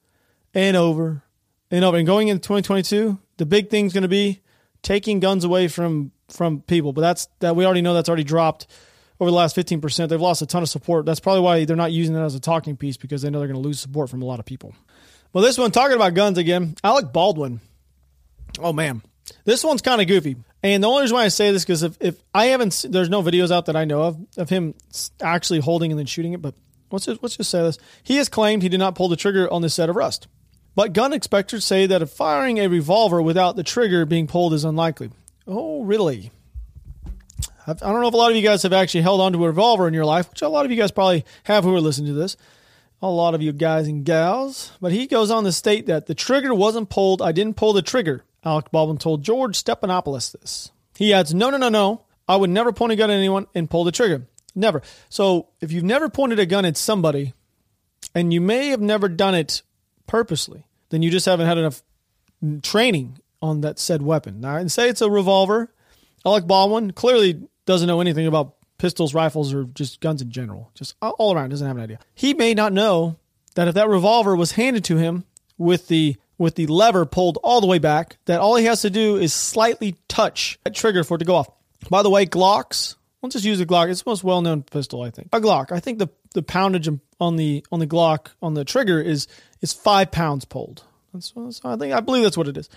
and 0.53 0.77
over 0.77 1.23
and 1.71 1.83
over. 1.83 1.97
And 1.97 2.07
going 2.07 2.29
into 2.29 2.41
2022, 2.41 3.19
the 3.37 3.45
big 3.45 3.69
thing's 3.69 3.93
going 3.93 4.03
to 4.03 4.07
be 4.07 4.41
taking 4.81 5.19
guns 5.19 5.43
away 5.43 5.67
from 5.67 6.11
from 6.29 6.61
people. 6.61 6.93
But 6.93 7.01
that's 7.01 7.27
that 7.39 7.55
we 7.55 7.65
already 7.65 7.81
know 7.81 7.93
that's 7.93 8.09
already 8.09 8.23
dropped 8.23 8.67
over 9.19 9.31
the 9.31 9.35
last 9.35 9.55
15%. 9.55 10.09
They've 10.09 10.21
lost 10.21 10.41
a 10.41 10.45
ton 10.45 10.61
of 10.61 10.69
support. 10.69 11.05
That's 11.05 11.19
probably 11.19 11.41
why 11.41 11.65
they're 11.65 11.75
not 11.75 11.91
using 11.91 12.13
that 12.15 12.23
as 12.23 12.35
a 12.35 12.39
talking 12.39 12.77
piece 12.77 12.97
because 12.97 13.21
they 13.21 13.29
know 13.29 13.39
they're 13.39 13.47
going 13.47 13.61
to 13.61 13.67
lose 13.67 13.79
support 13.79 14.09
from 14.09 14.21
a 14.21 14.25
lot 14.25 14.39
of 14.39 14.45
people. 14.45 14.75
Well, 15.37 15.45
this 15.45 15.59
one, 15.59 15.69
talking 15.69 15.95
about 15.95 16.15
guns 16.15 16.39
again, 16.39 16.73
Alec 16.83 17.13
Baldwin. 17.13 17.61
Oh, 18.57 18.73
man. 18.73 19.03
This 19.45 19.63
one's 19.63 19.83
kind 19.83 20.01
of 20.01 20.07
goofy. 20.07 20.35
And 20.63 20.83
the 20.83 20.87
only 20.87 21.03
reason 21.03 21.15
why 21.15 21.25
I 21.25 21.27
say 21.27 21.51
this 21.51 21.63
because 21.63 21.83
if, 21.83 21.95
if 22.01 22.19
I 22.33 22.47
haven't, 22.47 22.87
there's 22.89 23.07
no 23.07 23.21
videos 23.21 23.51
out 23.51 23.67
that 23.67 23.75
I 23.75 23.85
know 23.85 24.01
of 24.01 24.17
of 24.35 24.49
him 24.49 24.73
actually 25.21 25.59
holding 25.59 25.91
and 25.91 25.99
then 25.99 26.07
shooting 26.07 26.33
it. 26.33 26.41
But 26.41 26.55
let's 26.89 27.05
just, 27.05 27.21
let's 27.21 27.37
just 27.37 27.51
say 27.51 27.61
this: 27.61 27.77
he 28.01 28.15
has 28.15 28.29
claimed 28.29 28.63
he 28.63 28.69
did 28.69 28.79
not 28.79 28.95
pull 28.95 29.09
the 29.09 29.15
trigger 29.15 29.47
on 29.53 29.61
the 29.61 29.69
set 29.69 29.89
of 29.89 29.95
Rust. 29.95 30.27
But 30.73 30.93
gun 30.93 31.13
inspectors 31.13 31.63
say 31.63 31.85
that 31.85 32.09
firing 32.09 32.57
a 32.57 32.65
revolver 32.65 33.21
without 33.21 33.55
the 33.55 33.63
trigger 33.63 34.07
being 34.07 34.25
pulled 34.25 34.55
is 34.55 34.63
unlikely. 34.65 35.11
Oh, 35.45 35.83
really? 35.83 36.31
I 37.67 37.73
don't 37.73 38.01
know 38.01 38.07
if 38.07 38.13
a 38.15 38.17
lot 38.17 38.31
of 38.31 38.37
you 38.37 38.41
guys 38.41 38.63
have 38.63 38.73
actually 38.73 39.01
held 39.03 39.21
onto 39.21 39.43
a 39.43 39.47
revolver 39.47 39.87
in 39.87 39.93
your 39.93 40.03
life, 40.03 40.31
which 40.31 40.41
a 40.41 40.49
lot 40.49 40.65
of 40.65 40.71
you 40.71 40.77
guys 40.77 40.89
probably 40.89 41.25
have 41.43 41.63
who 41.63 41.75
are 41.75 41.81
listening 41.81 42.07
to 42.07 42.19
this. 42.19 42.37
A 43.01 43.09
lot 43.09 43.35
of 43.35 43.41
you 43.41 43.51
guys 43.51 43.87
and 43.87 44.03
gals. 44.03 44.71
But 44.81 44.91
he 44.91 45.07
goes 45.07 45.29
on 45.29 45.43
to 45.43 45.51
state 45.51 45.85
that 45.85 46.07
the 46.07 46.15
trigger 46.15 46.53
wasn't 46.53 46.89
pulled. 46.89 47.21
I 47.21 47.31
didn't 47.31 47.55
pull 47.55 47.73
the 47.73 47.81
trigger. 47.81 48.23
Alec 48.43 48.71
Baldwin 48.71 48.97
told 48.97 49.23
George 49.23 49.61
Stephanopoulos 49.61 50.31
this. 50.31 50.71
He 50.95 51.13
adds, 51.13 51.33
No, 51.33 51.49
no, 51.49 51.57
no, 51.57 51.69
no. 51.69 52.03
I 52.27 52.35
would 52.35 52.49
never 52.49 52.73
point 52.73 52.91
a 52.91 52.95
gun 52.95 53.11
at 53.11 53.17
anyone 53.17 53.47
and 53.53 53.69
pull 53.69 53.83
the 53.83 53.91
trigger. 53.91 54.27
Never. 54.55 54.81
So 55.09 55.49
if 55.61 55.71
you've 55.71 55.83
never 55.83 56.09
pointed 56.09 56.39
a 56.39 56.45
gun 56.45 56.65
at 56.65 56.77
somebody, 56.77 57.33
and 58.15 58.33
you 58.33 58.41
may 58.41 58.69
have 58.69 58.81
never 58.81 59.07
done 59.07 59.35
it 59.35 59.61
purposely, 60.07 60.65
then 60.89 61.03
you 61.03 61.11
just 61.11 61.25
haven't 61.25 61.47
had 61.47 61.57
enough 61.57 61.83
training 62.63 63.19
on 63.41 63.61
that 63.61 63.79
said 63.79 64.01
weapon. 64.01 64.41
Now, 64.41 64.55
and 64.55 64.71
say 64.71 64.89
it's 64.89 65.01
a 65.01 65.09
revolver. 65.09 65.71
Alec 66.25 66.47
Baldwin 66.47 66.91
clearly 66.91 67.47
doesn't 67.65 67.87
know 67.87 68.01
anything 68.01 68.27
about 68.27 68.55
pistols, 68.77 69.13
rifles, 69.13 69.53
or 69.53 69.65
just 69.65 69.99
guns 70.01 70.21
in 70.21 70.31
general. 70.31 70.71
Just 70.73 70.95
all 71.01 71.33
around, 71.33 71.49
doesn't 71.49 71.67
have 71.67 71.77
an 71.77 71.83
idea. 71.83 71.99
He 72.13 72.33
may 72.33 72.53
not 72.53 72.73
know 72.73 73.17
that 73.55 73.67
if 73.67 73.75
that 73.75 73.89
revolver 73.89 74.35
was 74.35 74.53
handed 74.53 74.83
to 74.85 74.97
him 74.97 75.25
with 75.57 75.87
the 75.87 76.17
with 76.37 76.55
the 76.55 76.67
lever 76.67 77.05
pulled 77.05 77.37
all 77.43 77.61
the 77.61 77.67
way 77.67 77.79
back, 77.79 78.17
that 78.25 78.39
all 78.39 78.55
he 78.55 78.65
has 78.65 78.81
to 78.81 78.89
do 78.89 79.17
is 79.17 79.33
slightly 79.33 79.95
touch 80.07 80.59
that 80.63 80.75
trigger 80.75 81.03
for 81.03 81.15
it 81.15 81.19
to 81.19 81.25
go 81.25 81.35
off. 81.35 81.49
By 81.89 82.03
the 82.03 82.09
way, 82.09 82.25
Glocks. 82.25 82.95
Let's 83.23 83.33
just 83.33 83.45
use 83.45 83.59
a 83.59 83.65
Glock. 83.65 83.89
It's 83.89 84.03
the 84.03 84.09
most 84.09 84.23
well 84.23 84.41
known 84.41 84.61
pistol, 84.63 85.01
I 85.01 85.09
think. 85.09 85.29
A 85.33 85.39
Glock. 85.39 85.71
I 85.71 85.79
think 85.79 85.99
the 85.99 86.09
the 86.33 86.43
poundage 86.43 86.87
on 87.19 87.35
the 87.35 87.65
on 87.71 87.79
the 87.79 87.87
Glock 87.87 88.29
on 88.41 88.53
the 88.53 88.63
trigger 88.63 89.01
is 89.01 89.27
is 89.61 89.73
five 89.73 90.11
pounds 90.11 90.45
pulled. 90.45 90.83
That's, 91.13 91.31
that's 91.35 91.61
I 91.65 91.75
think 91.77 91.93
I 91.93 91.99
believe 91.99 92.23
that's 92.23 92.37
what 92.37 92.47
it 92.47 92.57
is. 92.57 92.69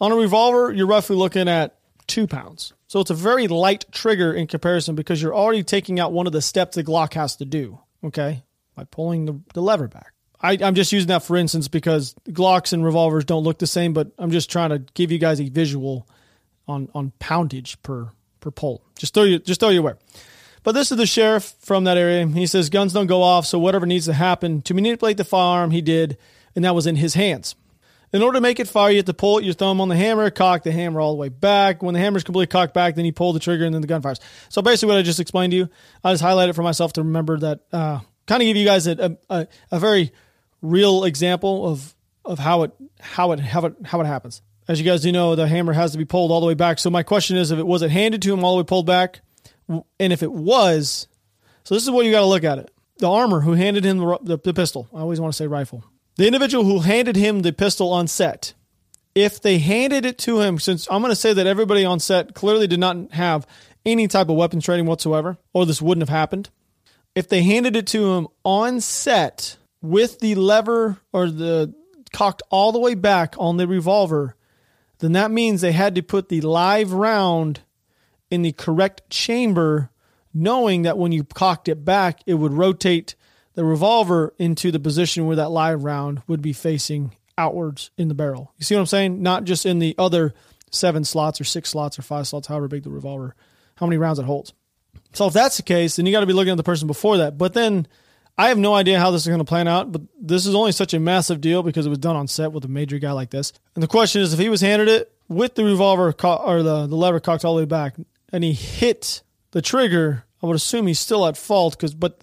On 0.00 0.12
a 0.12 0.16
revolver, 0.16 0.72
you're 0.72 0.86
roughly 0.86 1.16
looking 1.16 1.48
at 1.48 1.78
two 2.06 2.26
pounds. 2.26 2.72
So 2.88 3.00
it's 3.00 3.10
a 3.10 3.14
very 3.14 3.48
light 3.48 3.84
trigger 3.92 4.32
in 4.32 4.46
comparison 4.46 4.94
because 4.94 5.20
you're 5.20 5.34
already 5.34 5.62
taking 5.62 5.98
out 5.98 6.12
one 6.12 6.26
of 6.26 6.32
the 6.32 6.42
steps 6.42 6.76
the 6.76 6.84
Glock 6.84 7.14
has 7.14 7.36
to 7.36 7.44
do, 7.44 7.80
okay, 8.04 8.44
by 8.74 8.84
pulling 8.84 9.26
the, 9.26 9.40
the 9.54 9.62
lever 9.62 9.88
back. 9.88 10.12
I, 10.40 10.52
am 10.54 10.74
just 10.74 10.92
using 10.92 11.08
that 11.08 11.22
for 11.22 11.36
instance 11.36 11.66
because 11.68 12.14
Glocks 12.28 12.72
and 12.72 12.84
revolvers 12.84 13.24
don't 13.24 13.42
look 13.42 13.58
the 13.58 13.66
same, 13.66 13.92
but 13.92 14.12
I'm 14.18 14.30
just 14.30 14.50
trying 14.50 14.70
to 14.70 14.78
give 14.94 15.10
you 15.10 15.18
guys 15.18 15.40
a 15.40 15.48
visual 15.48 16.06
on 16.68 16.88
on 16.94 17.12
poundage 17.18 17.80
per 17.82 18.10
per 18.40 18.50
pull. 18.50 18.82
Just 18.98 19.14
throw 19.14 19.22
you 19.22 19.38
just 19.38 19.60
throw 19.60 19.70
you 19.70 19.80
aware. 19.80 19.98
But 20.62 20.72
this 20.72 20.90
is 20.90 20.98
the 20.98 21.06
sheriff 21.06 21.54
from 21.60 21.84
that 21.84 21.96
area. 21.96 22.26
He 22.26 22.46
says 22.46 22.70
guns 22.70 22.92
don't 22.92 23.06
go 23.06 23.22
off, 23.22 23.46
so 23.46 23.58
whatever 23.58 23.86
needs 23.86 24.06
to 24.06 24.12
happen 24.12 24.62
to 24.62 24.74
manipulate 24.74 25.16
the 25.16 25.24
firearm, 25.24 25.70
he 25.70 25.80
did, 25.80 26.18
and 26.56 26.64
that 26.64 26.74
was 26.74 26.86
in 26.86 26.96
his 26.96 27.14
hands. 27.14 27.54
In 28.12 28.22
order 28.22 28.36
to 28.36 28.40
make 28.40 28.60
it 28.60 28.68
fire, 28.68 28.90
you 28.90 28.98
have 28.98 29.06
to 29.06 29.14
pull 29.14 29.40
your 29.40 29.54
thumb 29.54 29.80
on 29.80 29.88
the 29.88 29.96
hammer, 29.96 30.30
cock 30.30 30.62
the 30.62 30.72
hammer 30.72 31.00
all 31.00 31.12
the 31.12 31.18
way 31.18 31.28
back. 31.28 31.82
When 31.82 31.92
the 31.92 32.00
hammer's 32.00 32.24
completely 32.24 32.46
cocked 32.46 32.72
back, 32.72 32.94
then 32.94 33.04
you 33.04 33.12
pull 33.12 33.32
the 33.32 33.40
trigger 33.40 33.64
and 33.64 33.74
then 33.74 33.82
the 33.82 33.88
gun 33.88 34.02
fires. 34.02 34.20
So 34.48 34.62
basically, 34.62 34.94
what 34.94 34.98
I 34.98 35.02
just 35.02 35.20
explained 35.20 35.50
to 35.50 35.56
you, 35.56 35.68
I 36.04 36.12
just 36.12 36.22
highlight 36.22 36.48
it 36.48 36.54
for 36.54 36.62
myself 36.62 36.92
to 36.94 37.02
remember 37.02 37.38
that, 37.40 37.60
uh, 37.72 38.00
kind 38.26 38.42
of 38.42 38.46
give 38.46 38.56
you 38.56 38.64
guys 38.64 38.86
a, 38.86 39.18
a, 39.28 39.46
a 39.70 39.78
very 39.78 40.12
real 40.62 41.04
example 41.04 41.66
of 41.68 41.94
of 42.24 42.38
how 42.38 42.62
it 42.62 42.72
how 43.00 43.32
it 43.32 43.40
how 43.40 43.64
it 43.66 43.74
how 43.84 44.00
it 44.00 44.06
happens. 44.06 44.42
As 44.68 44.80
you 44.80 44.84
guys 44.84 45.02
do 45.02 45.12
know, 45.12 45.36
the 45.36 45.46
hammer 45.46 45.72
has 45.72 45.92
to 45.92 45.98
be 45.98 46.04
pulled 46.04 46.32
all 46.32 46.40
the 46.40 46.46
way 46.46 46.54
back. 46.54 46.78
So 46.78 46.90
my 46.90 47.04
question 47.04 47.36
is, 47.36 47.50
if 47.50 47.58
it 47.58 47.66
was 47.66 47.82
it 47.82 47.90
handed 47.90 48.22
to 48.22 48.32
him 48.32 48.44
all 48.44 48.56
the 48.56 48.62
way 48.62 48.66
pulled 48.66 48.86
back, 48.86 49.20
and 49.68 50.12
if 50.12 50.22
it 50.22 50.32
was, 50.32 51.06
so 51.64 51.74
this 51.74 51.84
is 51.84 51.90
what 51.90 52.04
you 52.04 52.10
got 52.10 52.20
to 52.20 52.26
look 52.26 52.44
at 52.44 52.58
it. 52.58 52.70
The 52.98 53.10
armor 53.10 53.40
who 53.40 53.52
handed 53.52 53.84
him 53.84 53.98
the, 53.98 54.18
the, 54.22 54.38
the 54.38 54.54
pistol. 54.54 54.88
I 54.94 55.00
always 55.00 55.20
want 55.20 55.32
to 55.32 55.36
say 55.36 55.46
rifle. 55.46 55.84
The 56.16 56.26
individual 56.26 56.64
who 56.64 56.80
handed 56.80 57.14
him 57.14 57.42
the 57.42 57.52
pistol 57.52 57.92
on 57.92 58.08
set, 58.08 58.54
if 59.14 59.40
they 59.40 59.58
handed 59.58 60.06
it 60.06 60.16
to 60.18 60.40
him, 60.40 60.58
since 60.58 60.88
I'm 60.90 61.02
going 61.02 61.12
to 61.12 61.16
say 61.16 61.34
that 61.34 61.46
everybody 61.46 61.84
on 61.84 62.00
set 62.00 62.34
clearly 62.34 62.66
did 62.66 62.80
not 62.80 63.12
have 63.12 63.46
any 63.84 64.08
type 64.08 64.30
of 64.30 64.36
weapons 64.36 64.64
training 64.64 64.86
whatsoever, 64.86 65.36
or 65.52 65.66
this 65.66 65.82
wouldn't 65.82 66.02
have 66.02 66.16
happened. 66.16 66.48
If 67.14 67.28
they 67.28 67.42
handed 67.42 67.76
it 67.76 67.86
to 67.88 68.14
him 68.14 68.28
on 68.44 68.80
set 68.80 69.58
with 69.82 70.20
the 70.20 70.34
lever 70.34 70.98
or 71.12 71.30
the 71.30 71.74
cocked 72.12 72.42
all 72.50 72.72
the 72.72 72.78
way 72.80 72.94
back 72.94 73.34
on 73.38 73.58
the 73.58 73.68
revolver, 73.68 74.36
then 74.98 75.12
that 75.12 75.30
means 75.30 75.60
they 75.60 75.72
had 75.72 75.94
to 75.94 76.02
put 76.02 76.30
the 76.30 76.40
live 76.40 76.92
round 76.92 77.60
in 78.30 78.40
the 78.40 78.52
correct 78.52 79.08
chamber, 79.10 79.90
knowing 80.32 80.82
that 80.82 80.98
when 80.98 81.12
you 81.12 81.24
cocked 81.24 81.68
it 81.68 81.84
back, 81.84 82.20
it 82.26 82.34
would 82.34 82.54
rotate 82.54 83.14
the 83.56 83.64
revolver 83.64 84.32
into 84.38 84.70
the 84.70 84.78
position 84.78 85.26
where 85.26 85.36
that 85.36 85.50
live 85.50 85.82
round 85.82 86.22
would 86.28 86.42
be 86.42 86.52
facing 86.52 87.16
outwards 87.36 87.90
in 87.98 88.08
the 88.08 88.14
barrel. 88.14 88.52
You 88.58 88.64
see 88.64 88.74
what 88.74 88.80
I'm 88.80 88.86
saying? 88.86 89.22
Not 89.22 89.44
just 89.44 89.66
in 89.66 89.78
the 89.80 89.94
other 89.98 90.34
seven 90.70 91.04
slots 91.04 91.40
or 91.40 91.44
six 91.44 91.70
slots 91.70 91.98
or 91.98 92.02
five 92.02 92.28
slots, 92.28 92.46
however 92.46 92.68
big 92.68 92.84
the 92.84 92.90
revolver, 92.90 93.34
how 93.76 93.86
many 93.86 93.96
rounds 93.96 94.18
it 94.18 94.24
holds. 94.24 94.52
So 95.12 95.26
if 95.26 95.32
that's 95.32 95.56
the 95.56 95.62
case, 95.62 95.96
then 95.96 96.06
you 96.06 96.12
got 96.12 96.20
to 96.20 96.26
be 96.26 96.32
looking 96.34 96.50
at 96.50 96.56
the 96.56 96.62
person 96.62 96.86
before 96.86 97.16
that. 97.18 97.38
But 97.38 97.54
then 97.54 97.88
I 98.36 98.48
have 98.48 98.58
no 98.58 98.74
idea 98.74 99.00
how 99.00 99.10
this 99.10 99.22
is 99.22 99.28
going 99.28 99.38
to 99.38 99.44
plan 99.44 99.68
out, 99.68 99.90
but 99.90 100.02
this 100.20 100.44
is 100.44 100.54
only 100.54 100.72
such 100.72 100.92
a 100.92 101.00
massive 101.00 101.40
deal 101.40 101.62
because 101.62 101.86
it 101.86 101.90
was 101.90 101.98
done 101.98 102.16
on 102.16 102.28
set 102.28 102.52
with 102.52 102.64
a 102.66 102.68
major 102.68 102.98
guy 102.98 103.12
like 103.12 103.30
this. 103.30 103.54
And 103.74 103.82
the 103.82 103.88
question 103.88 104.20
is 104.20 104.34
if 104.34 104.38
he 104.38 104.50
was 104.50 104.60
handed 104.60 104.88
it 104.88 105.12
with 105.28 105.54
the 105.54 105.64
revolver 105.64 106.12
co- 106.12 106.36
or 106.36 106.62
the, 106.62 106.86
the 106.86 106.96
lever 106.96 107.20
cocked 107.20 107.44
all 107.44 107.54
the 107.54 107.62
way 107.62 107.66
back 107.66 107.94
and 108.32 108.44
he 108.44 108.52
hit 108.52 109.22
the 109.52 109.62
trigger, 109.62 110.24
I 110.42 110.46
would 110.46 110.56
assume 110.56 110.86
he's 110.86 111.00
still 111.00 111.26
at 111.26 111.38
fault 111.38 111.76
because, 111.78 111.94
but 111.94 112.20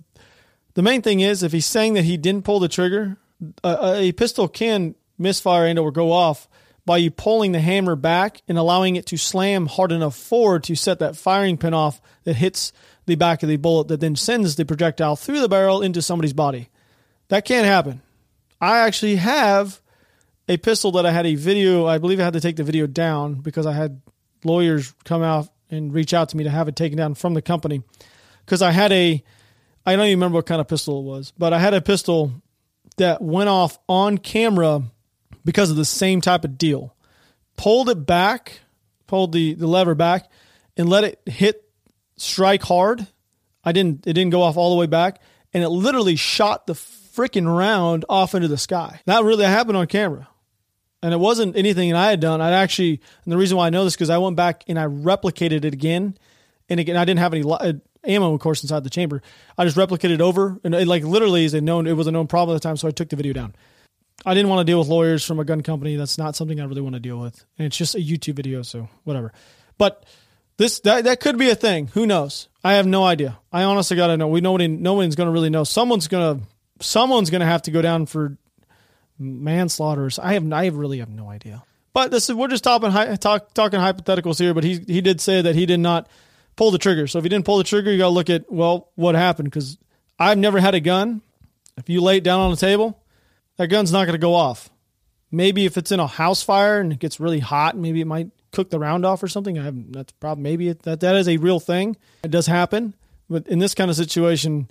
the 0.73 0.81
main 0.81 1.01
thing 1.01 1.19
is, 1.19 1.43
if 1.43 1.51
he's 1.51 1.65
saying 1.65 1.93
that 1.93 2.05
he 2.05 2.17
didn't 2.17 2.45
pull 2.45 2.59
the 2.59 2.67
trigger, 2.67 3.17
a, 3.63 3.95
a 3.95 4.11
pistol 4.13 4.47
can 4.47 4.95
misfire 5.17 5.65
and 5.65 5.77
or 5.77 5.91
go 5.91 6.11
off 6.11 6.47
by 6.85 6.97
you 6.97 7.11
pulling 7.11 7.51
the 7.51 7.59
hammer 7.59 7.95
back 7.95 8.41
and 8.47 8.57
allowing 8.57 8.95
it 8.95 9.05
to 9.07 9.17
slam 9.17 9.67
hard 9.67 9.91
enough 9.91 10.15
forward 10.15 10.63
to 10.63 10.75
set 10.75 10.99
that 10.99 11.15
firing 11.15 11.57
pin 11.57 11.73
off 11.73 12.01
that 12.23 12.35
hits 12.35 12.73
the 13.05 13.15
back 13.15 13.43
of 13.43 13.49
the 13.49 13.57
bullet 13.57 13.87
that 13.87 13.99
then 13.99 14.15
sends 14.15 14.55
the 14.55 14.65
projectile 14.65 15.15
through 15.15 15.39
the 15.39 15.49
barrel 15.49 15.81
into 15.81 16.01
somebody's 16.01 16.33
body. 16.33 16.69
That 17.29 17.45
can't 17.45 17.65
happen. 17.65 18.01
I 18.59 18.79
actually 18.79 19.17
have 19.17 19.81
a 20.47 20.57
pistol 20.57 20.91
that 20.93 21.05
I 21.05 21.11
had 21.11 21.25
a 21.25 21.35
video, 21.35 21.85
I 21.85 21.97
believe 21.97 22.19
I 22.19 22.23
had 22.23 22.33
to 22.33 22.41
take 22.41 22.57
the 22.57 22.63
video 22.63 22.85
down 22.85 23.35
because 23.35 23.65
I 23.65 23.73
had 23.73 24.01
lawyers 24.43 24.93
come 25.05 25.23
out 25.23 25.47
and 25.69 25.93
reach 25.93 26.13
out 26.13 26.29
to 26.29 26.37
me 26.37 26.43
to 26.43 26.49
have 26.49 26.67
it 26.67 26.75
taken 26.75 26.97
down 26.97 27.15
from 27.15 27.33
the 27.33 27.41
company 27.41 27.81
because 28.45 28.61
I 28.61 28.71
had 28.71 28.91
a 28.91 29.23
I 29.85 29.95
don't 29.95 30.05
even 30.05 30.19
remember 30.19 30.37
what 30.37 30.45
kind 30.45 30.61
of 30.61 30.67
pistol 30.67 30.99
it 30.99 31.03
was, 31.03 31.33
but 31.37 31.53
I 31.53 31.59
had 31.59 31.73
a 31.73 31.81
pistol 31.81 32.31
that 32.97 33.21
went 33.21 33.49
off 33.49 33.79
on 33.89 34.17
camera 34.17 34.83
because 35.43 35.69
of 35.69 35.75
the 35.75 35.85
same 35.85 36.21
type 36.21 36.45
of 36.45 36.57
deal. 36.57 36.95
Pulled 37.57 37.89
it 37.89 38.05
back, 38.05 38.61
pulled 39.07 39.33
the, 39.33 39.53
the 39.53 39.67
lever 39.67 39.95
back, 39.95 40.29
and 40.77 40.89
let 40.89 41.03
it 41.03 41.21
hit 41.25 41.63
strike 42.17 42.63
hard. 42.63 43.07
I 43.63 43.71
didn't 43.71 44.07
it 44.07 44.13
didn't 44.13 44.31
go 44.31 44.41
off 44.41 44.57
all 44.57 44.71
the 44.71 44.79
way 44.79 44.87
back, 44.87 45.21
and 45.53 45.63
it 45.63 45.69
literally 45.69 46.15
shot 46.15 46.67
the 46.67 46.73
freaking 46.73 47.53
round 47.53 48.05
off 48.09 48.35
into 48.35 48.47
the 48.47 48.57
sky. 48.57 49.01
That 49.05 49.23
really 49.23 49.45
happened 49.45 49.77
on 49.77 49.87
camera. 49.87 50.27
And 51.01 51.13
it 51.13 51.19
wasn't 51.19 51.57
anything 51.57 51.91
that 51.91 51.97
I 51.97 52.09
had 52.09 52.21
done. 52.21 52.39
I'd 52.39 52.53
actually, 52.53 53.01
and 53.25 53.33
the 53.33 53.37
reason 53.37 53.57
why 53.57 53.67
I 53.67 53.71
know 53.71 53.83
this 53.83 53.93
because 53.93 54.09
I 54.09 54.19
went 54.19 54.37
back 54.37 54.63
and 54.67 54.79
I 54.79 54.85
replicated 54.85 55.65
it 55.65 55.73
again, 55.73 56.17
and 56.69 56.79
again 56.79 56.95
I 56.95 57.03
didn't 57.05 57.19
have 57.19 57.33
any 57.33 57.43
ammo, 58.05 58.33
of 58.33 58.39
course, 58.39 58.63
inside 58.63 58.83
the 58.83 58.89
chamber. 58.89 59.21
I 59.57 59.65
just 59.65 59.77
replicated 59.77 60.19
over, 60.19 60.59
and 60.63 60.73
it, 60.75 60.87
like 60.87 61.03
literally 61.03 61.45
is 61.45 61.53
a 61.53 61.61
known. 61.61 61.87
It 61.87 61.93
was 61.93 62.07
a 62.07 62.11
known 62.11 62.27
problem 62.27 62.55
at 62.55 62.61
the 62.61 62.67
time, 62.67 62.77
so 62.77 62.87
I 62.87 62.91
took 62.91 63.09
the 63.09 63.15
video 63.15 63.33
down. 63.33 63.55
I 64.25 64.33
didn't 64.33 64.49
want 64.49 64.65
to 64.65 64.71
deal 64.71 64.79
with 64.79 64.87
lawyers 64.87 65.25
from 65.25 65.39
a 65.39 65.45
gun 65.45 65.61
company. 65.61 65.95
That's 65.95 66.17
not 66.17 66.35
something 66.35 66.59
I 66.59 66.65
really 66.65 66.81
want 66.81 66.93
to 66.93 66.99
deal 66.99 67.19
with, 67.19 67.43
and 67.57 67.65
it's 67.65 67.77
just 67.77 67.95
a 67.95 67.99
YouTube 67.99 68.35
video, 68.35 68.61
so 68.61 68.89
whatever. 69.03 69.33
But 69.77 70.05
this 70.57 70.79
that 70.81 71.05
that 71.05 71.19
could 71.19 71.37
be 71.37 71.49
a 71.49 71.55
thing. 71.55 71.87
Who 71.87 72.05
knows? 72.05 72.47
I 72.63 72.73
have 72.73 72.87
no 72.87 73.03
idea. 73.03 73.39
I 73.51 73.63
honestly 73.63 73.97
gotta 73.97 74.17
know. 74.17 74.27
We 74.27 74.41
nobody 74.41 74.67
no 74.67 74.93
one's 74.93 75.15
gonna 75.15 75.31
really 75.31 75.49
know. 75.49 75.63
Someone's 75.63 76.07
gonna 76.07 76.41
someone's 76.79 77.29
gonna 77.29 77.45
have 77.45 77.63
to 77.63 77.71
go 77.71 77.81
down 77.81 78.05
for 78.05 78.37
manslaughter. 79.17 80.09
I 80.21 80.33
have 80.33 80.51
I 80.51 80.67
really 80.67 80.99
have 80.99 81.09
no 81.09 81.29
idea. 81.29 81.63
But 81.93 82.11
this 82.11 82.29
is 82.29 82.35
we're 82.35 82.47
just 82.47 82.63
talking 82.63 82.91
talk, 83.17 83.53
talking 83.53 83.79
hypotheticals 83.79 84.39
here. 84.39 84.53
But 84.53 84.63
he 84.63 84.79
he 84.87 85.01
did 85.01 85.21
say 85.21 85.41
that 85.41 85.55
he 85.55 85.65
did 85.65 85.79
not 85.79 86.07
pull 86.55 86.71
the 86.71 86.77
trigger. 86.77 87.07
So 87.07 87.19
if 87.19 87.25
you 87.25 87.29
didn't 87.29 87.45
pull 87.45 87.57
the 87.57 87.63
trigger, 87.63 87.91
you 87.91 87.97
got 87.97 88.05
to 88.05 88.09
look 88.09 88.29
at 88.29 88.51
well 88.51 88.89
what 88.95 89.15
happened 89.15 89.49
because 89.49 89.77
I've 90.19 90.37
never 90.37 90.59
had 90.59 90.75
a 90.75 90.79
gun. 90.79 91.21
If 91.77 91.89
you 91.89 92.01
lay 92.01 92.17
it 92.17 92.23
down 92.23 92.39
on 92.39 92.51
the 92.51 92.57
table, 92.57 93.01
that 93.57 93.67
gun's 93.67 93.91
not 93.91 94.05
going 94.05 94.13
to 94.13 94.19
go 94.19 94.35
off. 94.35 94.69
Maybe 95.31 95.65
if 95.65 95.77
it's 95.77 95.91
in 95.91 95.99
a 95.99 96.07
house 96.07 96.43
fire 96.43 96.79
and 96.79 96.93
it 96.93 96.99
gets 96.99 97.19
really 97.19 97.39
hot, 97.39 97.75
maybe 97.75 98.01
it 98.01 98.05
might 98.05 98.29
cook 98.51 98.69
the 98.69 98.79
round 98.79 99.05
off 99.05 99.23
or 99.23 99.27
something. 99.27 99.57
I 99.57 99.63
have 99.63 99.91
that's 99.91 100.11
problem. 100.13 100.43
Maybe 100.43 100.69
it, 100.69 100.83
that 100.83 100.99
that 100.99 101.15
is 101.15 101.27
a 101.27 101.37
real 101.37 101.59
thing. 101.59 101.97
It 102.23 102.31
does 102.31 102.45
happen, 102.45 102.93
but 103.29 103.47
in 103.47 103.59
this 103.59 103.73
kind 103.73 103.89
of 103.89 103.97
situation, 103.97 104.69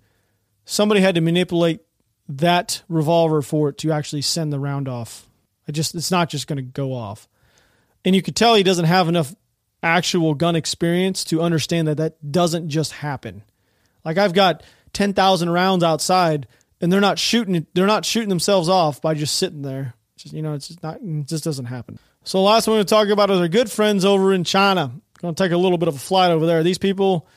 somebody 0.64 1.00
had 1.00 1.16
to 1.16 1.20
manipulate 1.20 1.80
that 2.28 2.82
revolver 2.88 3.42
for 3.42 3.68
it 3.68 3.78
to 3.78 3.92
actually 3.92 4.22
send 4.22 4.52
the 4.52 4.60
round 4.60 4.88
off. 4.88 5.28
I 5.68 5.72
just 5.72 5.94
it's 5.94 6.10
not 6.10 6.28
just 6.28 6.46
going 6.46 6.56
to 6.56 6.62
go 6.62 6.92
off. 6.92 7.28
And 8.04 8.16
you 8.16 8.22
could 8.22 8.36
tell 8.36 8.54
he 8.54 8.62
doesn't 8.62 8.84
have 8.84 9.08
enough 9.08 9.34
actual 9.82 10.34
gun 10.34 10.56
experience 10.56 11.24
to 11.24 11.42
understand 11.42 11.88
that 11.88 11.96
that 11.96 12.32
doesn't 12.32 12.68
just 12.68 12.92
happen. 12.92 13.42
Like 14.04 14.18
I've 14.18 14.32
got 14.32 14.62
10,000 14.92 15.50
rounds 15.50 15.82
outside 15.84 16.46
and 16.80 16.92
they're 16.92 17.00
not 17.00 17.18
shooting 17.18 17.66
they're 17.74 17.86
not 17.86 18.04
shooting 18.04 18.28
themselves 18.28 18.68
off 18.68 19.00
by 19.00 19.14
just 19.14 19.36
sitting 19.36 19.62
there. 19.62 19.94
It's 20.14 20.24
just, 20.24 20.34
you 20.34 20.42
know, 20.42 20.54
it's 20.54 20.68
just 20.68 20.82
not 20.82 20.98
it 21.00 21.26
just 21.26 21.44
doesn't 21.44 21.66
happen. 21.66 21.98
So 22.24 22.42
last 22.42 22.68
one 22.68 22.76
we're 22.76 22.84
talk 22.84 23.08
about 23.08 23.30
is 23.30 23.40
our 23.40 23.48
good 23.48 23.70
friends 23.70 24.04
over 24.04 24.32
in 24.32 24.44
China. 24.44 24.92
Going 25.20 25.34
to 25.34 25.42
take 25.42 25.52
a 25.52 25.56
little 25.56 25.78
bit 25.78 25.88
of 25.88 25.94
a 25.94 26.00
flight 26.00 26.30
over 26.30 26.46
there. 26.46 26.62
These 26.62 26.78
people 26.78 27.28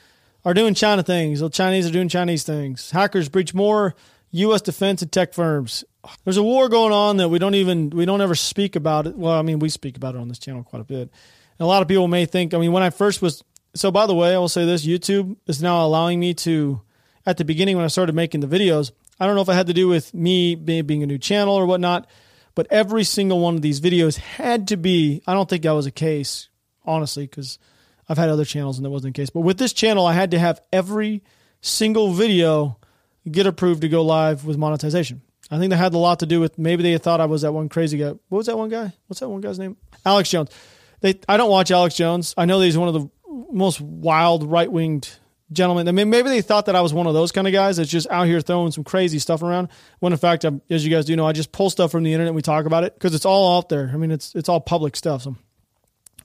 are 0.43 0.53
doing 0.53 0.73
China 0.73 1.03
things. 1.03 1.39
The 1.39 1.49
Chinese 1.49 1.87
are 1.87 1.91
doing 1.91 2.09
Chinese 2.09 2.43
things. 2.43 2.91
Hackers 2.91 3.29
breach 3.29 3.53
more 3.53 3.95
U.S. 4.31 4.61
defense 4.61 5.01
and 5.01 5.11
tech 5.11 5.33
firms. 5.33 5.83
There's 6.23 6.37
a 6.37 6.43
war 6.43 6.67
going 6.69 6.93
on 6.93 7.17
that 7.17 7.29
we 7.29 7.39
don't 7.39 7.55
even 7.55 7.89
we 7.91 8.05
don't 8.05 8.21
ever 8.21 8.35
speak 8.35 8.75
about 8.75 9.07
it. 9.07 9.15
Well, 9.15 9.33
I 9.33 9.41
mean, 9.41 9.59
we 9.59 9.69
speak 9.69 9.97
about 9.97 10.15
it 10.15 10.21
on 10.21 10.27
this 10.27 10.39
channel 10.39 10.63
quite 10.63 10.81
a 10.81 10.85
bit. 10.85 11.09
And 11.57 11.65
a 11.65 11.67
lot 11.67 11.81
of 11.81 11.87
people 11.87 12.07
may 12.07 12.25
think. 12.25 12.53
I 12.53 12.57
mean, 12.57 12.71
when 12.71 12.83
I 12.83 12.89
first 12.89 13.21
was 13.21 13.43
so. 13.73 13.91
By 13.91 14.05
the 14.05 14.15
way, 14.15 14.33
I 14.33 14.37
will 14.37 14.49
say 14.49 14.65
this: 14.65 14.85
YouTube 14.85 15.37
is 15.47 15.61
now 15.61 15.85
allowing 15.85 16.19
me 16.19 16.33
to. 16.35 16.81
At 17.27 17.37
the 17.37 17.45
beginning, 17.45 17.75
when 17.75 17.83
I 17.85 17.87
started 17.87 18.13
making 18.13 18.41
the 18.41 18.47
videos, 18.47 18.91
I 19.19 19.25
don't 19.25 19.35
know 19.35 19.41
if 19.41 19.49
it 19.49 19.53
had 19.53 19.65
to 19.65 19.73
do 19.73 19.87
with 19.87 20.13
me 20.13 20.53
being 20.53 21.01
a 21.01 21.07
new 21.07 21.17
channel 21.17 21.55
or 21.55 21.65
whatnot, 21.65 22.07
but 22.53 22.67
every 22.69 23.03
single 23.03 23.39
one 23.39 23.55
of 23.55 23.63
these 23.63 23.81
videos 23.81 24.17
had 24.17 24.67
to 24.67 24.77
be. 24.77 25.23
I 25.25 25.33
don't 25.33 25.49
think 25.49 25.63
that 25.63 25.71
was 25.71 25.87
a 25.87 25.91
case, 25.91 26.49
honestly, 26.85 27.25
because 27.25 27.57
I've 28.07 28.19
had 28.19 28.29
other 28.29 28.45
channels 28.45 28.77
and 28.77 28.85
that 28.85 28.91
wasn't 28.91 29.15
the 29.15 29.21
case. 29.21 29.31
But 29.31 29.39
with 29.39 29.57
this 29.57 29.73
channel, 29.73 30.05
I 30.05 30.13
had 30.13 30.31
to 30.31 30.39
have 30.39 30.61
every 30.71 31.23
single 31.61 32.13
video 32.13 32.77
get 33.29 33.47
approved 33.47 33.81
to 33.81 33.89
go 33.89 34.03
live 34.03 34.45
with 34.45 34.57
monetization. 34.57 35.21
I 35.49 35.57
think 35.57 35.71
that 35.71 35.77
had 35.77 35.93
a 35.93 35.97
lot 35.97 36.19
to 36.19 36.25
do 36.25 36.39
with 36.39 36.59
maybe 36.59 36.83
they 36.83 36.97
thought 36.97 37.21
I 37.21 37.25
was 37.25 37.41
that 37.41 37.53
one 37.53 37.69
crazy 37.69 37.97
guy. 37.97 38.09
What 38.29 38.37
was 38.37 38.45
that 38.45 38.57
one 38.57 38.69
guy? 38.69 38.93
What's 39.07 39.19
that 39.19 39.29
one 39.29 39.41
guy's 39.41 39.57
name? 39.57 39.77
Alex 40.05 40.29
Jones. 40.29 40.49
They 41.05 41.19
I 41.29 41.37
don't 41.37 41.51
watch 41.51 41.69
Alex 41.69 41.93
Jones. 41.93 42.33
I 42.35 42.45
know 42.45 42.59
he's 42.59 42.79
one 42.79 42.87
of 42.87 42.95
the 42.95 43.07
most 43.51 43.79
wild 43.79 44.43
right 44.43 44.71
winged 44.71 45.07
gentlemen. 45.51 45.87
I 45.87 45.91
mean, 45.91 46.09
maybe 46.09 46.29
they 46.29 46.41
thought 46.41 46.65
that 46.65 46.75
I 46.75 46.81
was 46.81 46.95
one 46.95 47.05
of 47.05 47.13
those 47.13 47.31
kind 47.31 47.45
of 47.45 47.53
guys 47.53 47.77
that's 47.77 47.91
just 47.91 48.09
out 48.09 48.25
here 48.25 48.41
throwing 48.41 48.71
some 48.71 48.83
crazy 48.83 49.19
stuff 49.19 49.43
around. 49.43 49.67
When 49.99 50.13
in 50.13 50.17
fact, 50.17 50.45
I'm, 50.45 50.63
as 50.67 50.83
you 50.83 50.89
guys 50.89 51.05
do 51.05 51.15
know, 51.15 51.27
I 51.27 51.31
just 51.31 51.51
pull 51.51 51.69
stuff 51.69 51.91
from 51.91 52.01
the 52.01 52.11
internet 52.11 52.29
and 52.29 52.35
we 52.35 52.41
talk 52.41 52.65
about 52.65 52.85
it 52.85 52.95
because 52.95 53.13
it's 53.13 53.23
all 53.23 53.55
out 53.55 53.69
there. 53.69 53.91
I 53.93 53.97
mean, 53.97 54.09
it's 54.09 54.33
it's 54.33 54.49
all 54.49 54.59
public 54.59 54.95
stuff. 54.95 55.21
So, 55.21 55.35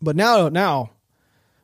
but 0.01 0.17
now 0.17 0.49
now 0.49 0.93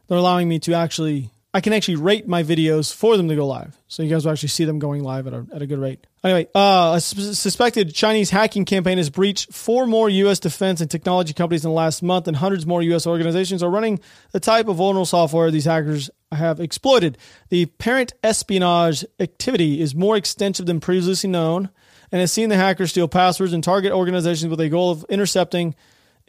they're 0.09 0.19
allowing 0.19 0.47
me 0.47 0.59
to 0.59 0.75
actually 0.75 1.31
I 1.57 1.63
can 1.63 1.73
actually 1.73 1.97
rate 1.97 2.29
my 2.29 2.43
videos 2.43 2.95
for 2.95 3.17
them 3.17 3.29
to 3.29 3.35
go 3.35 3.47
live. 3.47 3.79
So 3.89 4.03
you 4.03 4.11
guys 4.11 4.27
will 4.27 4.33
actually 4.33 4.51
see 4.51 4.67
them 4.67 4.79
going 4.79 5.03
live 5.03 5.27
at 5.27 5.33
a, 5.33 5.47
at 5.55 5.63
a 5.63 5.67
good 5.67 5.79
rate. 5.79 6.07
Anyway, 6.23 6.49
uh, 6.55 6.93
a 6.97 7.01
suspected 7.01 7.95
Chinese 7.95 8.29
hacking 8.29 8.67
campaign 8.67 8.99
has 8.99 9.09
breached 9.09 9.55
four 9.55 9.87
more 9.87 10.11
U.S. 10.11 10.39
defense 10.39 10.83
and 10.83 10.91
technology 10.91 11.33
companies 11.33 11.65
in 11.65 11.71
the 11.71 11.75
last 11.75 12.03
month, 12.03 12.29
and 12.29 12.37
hundreds 12.37 12.67
more 12.67 12.83
U.S. 12.83 13.07
organizations 13.07 13.63
are 13.63 13.71
running 13.71 14.01
the 14.33 14.41
type 14.41 14.69
of 14.69 14.77
vulnerable 14.77 15.07
software 15.07 15.51
these 15.51 15.65
hackers 15.65 16.11
have 16.31 16.61
exploited. 16.61 17.17
The 17.49 17.65
parent 17.65 18.13
espionage 18.23 19.07
activity 19.19 19.81
is 19.81 19.95
more 19.95 20.15
extensive 20.15 20.67
than 20.67 20.79
previously 20.79 21.31
known 21.31 21.71
and 22.13 22.21
has 22.21 22.33
seen 22.33 22.51
the 22.51 22.57
hackers 22.57 22.91
steal 22.91 23.09
passwords 23.09 23.55
and 23.55 23.65
target 23.65 23.93
organizations 23.93 24.51
with 24.51 24.61
a 24.61 24.69
goal 24.69 24.91
of 24.91 25.07
intercepting 25.09 25.75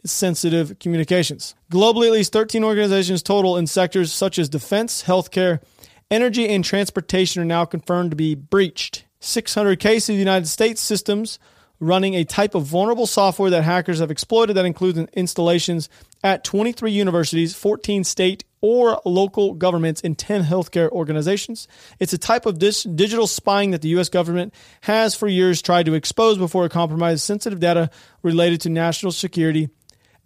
sensitive 0.04 0.78
communications. 0.78 1.54
Globally, 1.70 2.06
at 2.06 2.12
least 2.12 2.32
13 2.32 2.64
organizations 2.64 3.22
total 3.22 3.56
in 3.56 3.66
sectors 3.66 4.12
such 4.12 4.38
as 4.38 4.48
defense, 4.48 5.02
healthcare, 5.04 5.60
energy, 6.10 6.48
and 6.48 6.64
transportation 6.64 7.42
are 7.42 7.46
now 7.46 7.64
confirmed 7.64 8.10
to 8.10 8.16
be 8.16 8.34
breached. 8.34 9.04
600 9.20 9.80
cases 9.80 10.10
of 10.10 10.16
United 10.16 10.46
States 10.46 10.80
systems 10.80 11.38
running 11.80 12.14
a 12.14 12.24
type 12.24 12.54
of 12.54 12.64
vulnerable 12.64 13.06
software 13.06 13.50
that 13.50 13.62
hackers 13.62 14.00
have 14.00 14.10
exploited 14.10 14.56
that 14.56 14.64
includes 14.64 14.98
installations 15.12 15.88
at 16.24 16.42
23 16.42 16.90
universities, 16.90 17.54
14 17.54 18.02
state 18.02 18.44
or 18.60 19.00
local 19.04 19.54
governments, 19.54 20.00
and 20.00 20.18
10 20.18 20.42
healthcare 20.42 20.90
organizations. 20.90 21.68
It's 22.00 22.12
a 22.12 22.18
type 22.18 22.46
of 22.46 22.58
dis- 22.58 22.82
digital 22.82 23.28
spying 23.28 23.70
that 23.70 23.82
the 23.82 23.90
U.S. 23.90 24.08
government 24.08 24.52
has 24.80 25.14
for 25.14 25.28
years 25.28 25.62
tried 25.62 25.86
to 25.86 25.94
expose 25.94 26.38
before 26.38 26.66
it 26.66 26.72
compromised 26.72 27.22
sensitive 27.22 27.60
data 27.60 27.90
related 28.22 28.60
to 28.62 28.70
national 28.70 29.12
security 29.12 29.68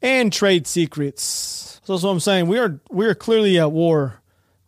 and 0.03 0.33
trade 0.33 0.67
secrets. 0.67 1.81
So 1.85 1.95
that's 1.95 2.05
what 2.05 2.11
I'm 2.11 2.21
saying. 2.21 2.49
We 2.49 2.59
are 2.59 2.81
we 2.91 3.07
are 3.07 3.15
clearly 3.15 3.59
at 3.59 3.73
war 3.73 4.21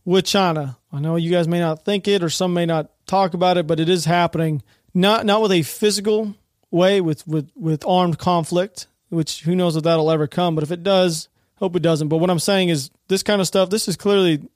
with 0.04 0.24
China. 0.24 0.78
I 0.92 1.00
know 1.00 1.16
you 1.16 1.30
guys 1.30 1.48
may 1.48 1.60
not 1.60 1.84
think 1.84 2.08
it 2.08 2.22
or 2.22 2.30
some 2.30 2.54
may 2.54 2.64
not 2.64 2.90
talk 3.06 3.34
about 3.34 3.58
it, 3.58 3.66
but 3.66 3.80
it 3.80 3.88
is 3.88 4.04
happening. 4.04 4.62
Not 4.94 5.26
not 5.26 5.42
with 5.42 5.52
a 5.52 5.62
physical 5.62 6.34
way 6.74 7.00
with, 7.00 7.26
with, 7.26 7.50
with 7.54 7.86
armed 7.86 8.18
conflict, 8.18 8.88
which 9.08 9.42
who 9.42 9.54
knows 9.54 9.76
if 9.76 9.84
that'll 9.84 10.10
ever 10.10 10.26
come, 10.26 10.56
but 10.56 10.64
if 10.64 10.72
it 10.72 10.82
does, 10.82 11.28
hope 11.56 11.76
it 11.76 11.82
doesn't. 11.82 12.08
But 12.08 12.16
what 12.18 12.30
I'm 12.30 12.40
saying 12.40 12.68
is 12.68 12.90
this 13.08 13.22
kind 13.22 13.40
of 13.40 13.46
stuff, 13.46 13.70
this 13.70 13.86
is 13.86 13.96
clearly 13.96 14.48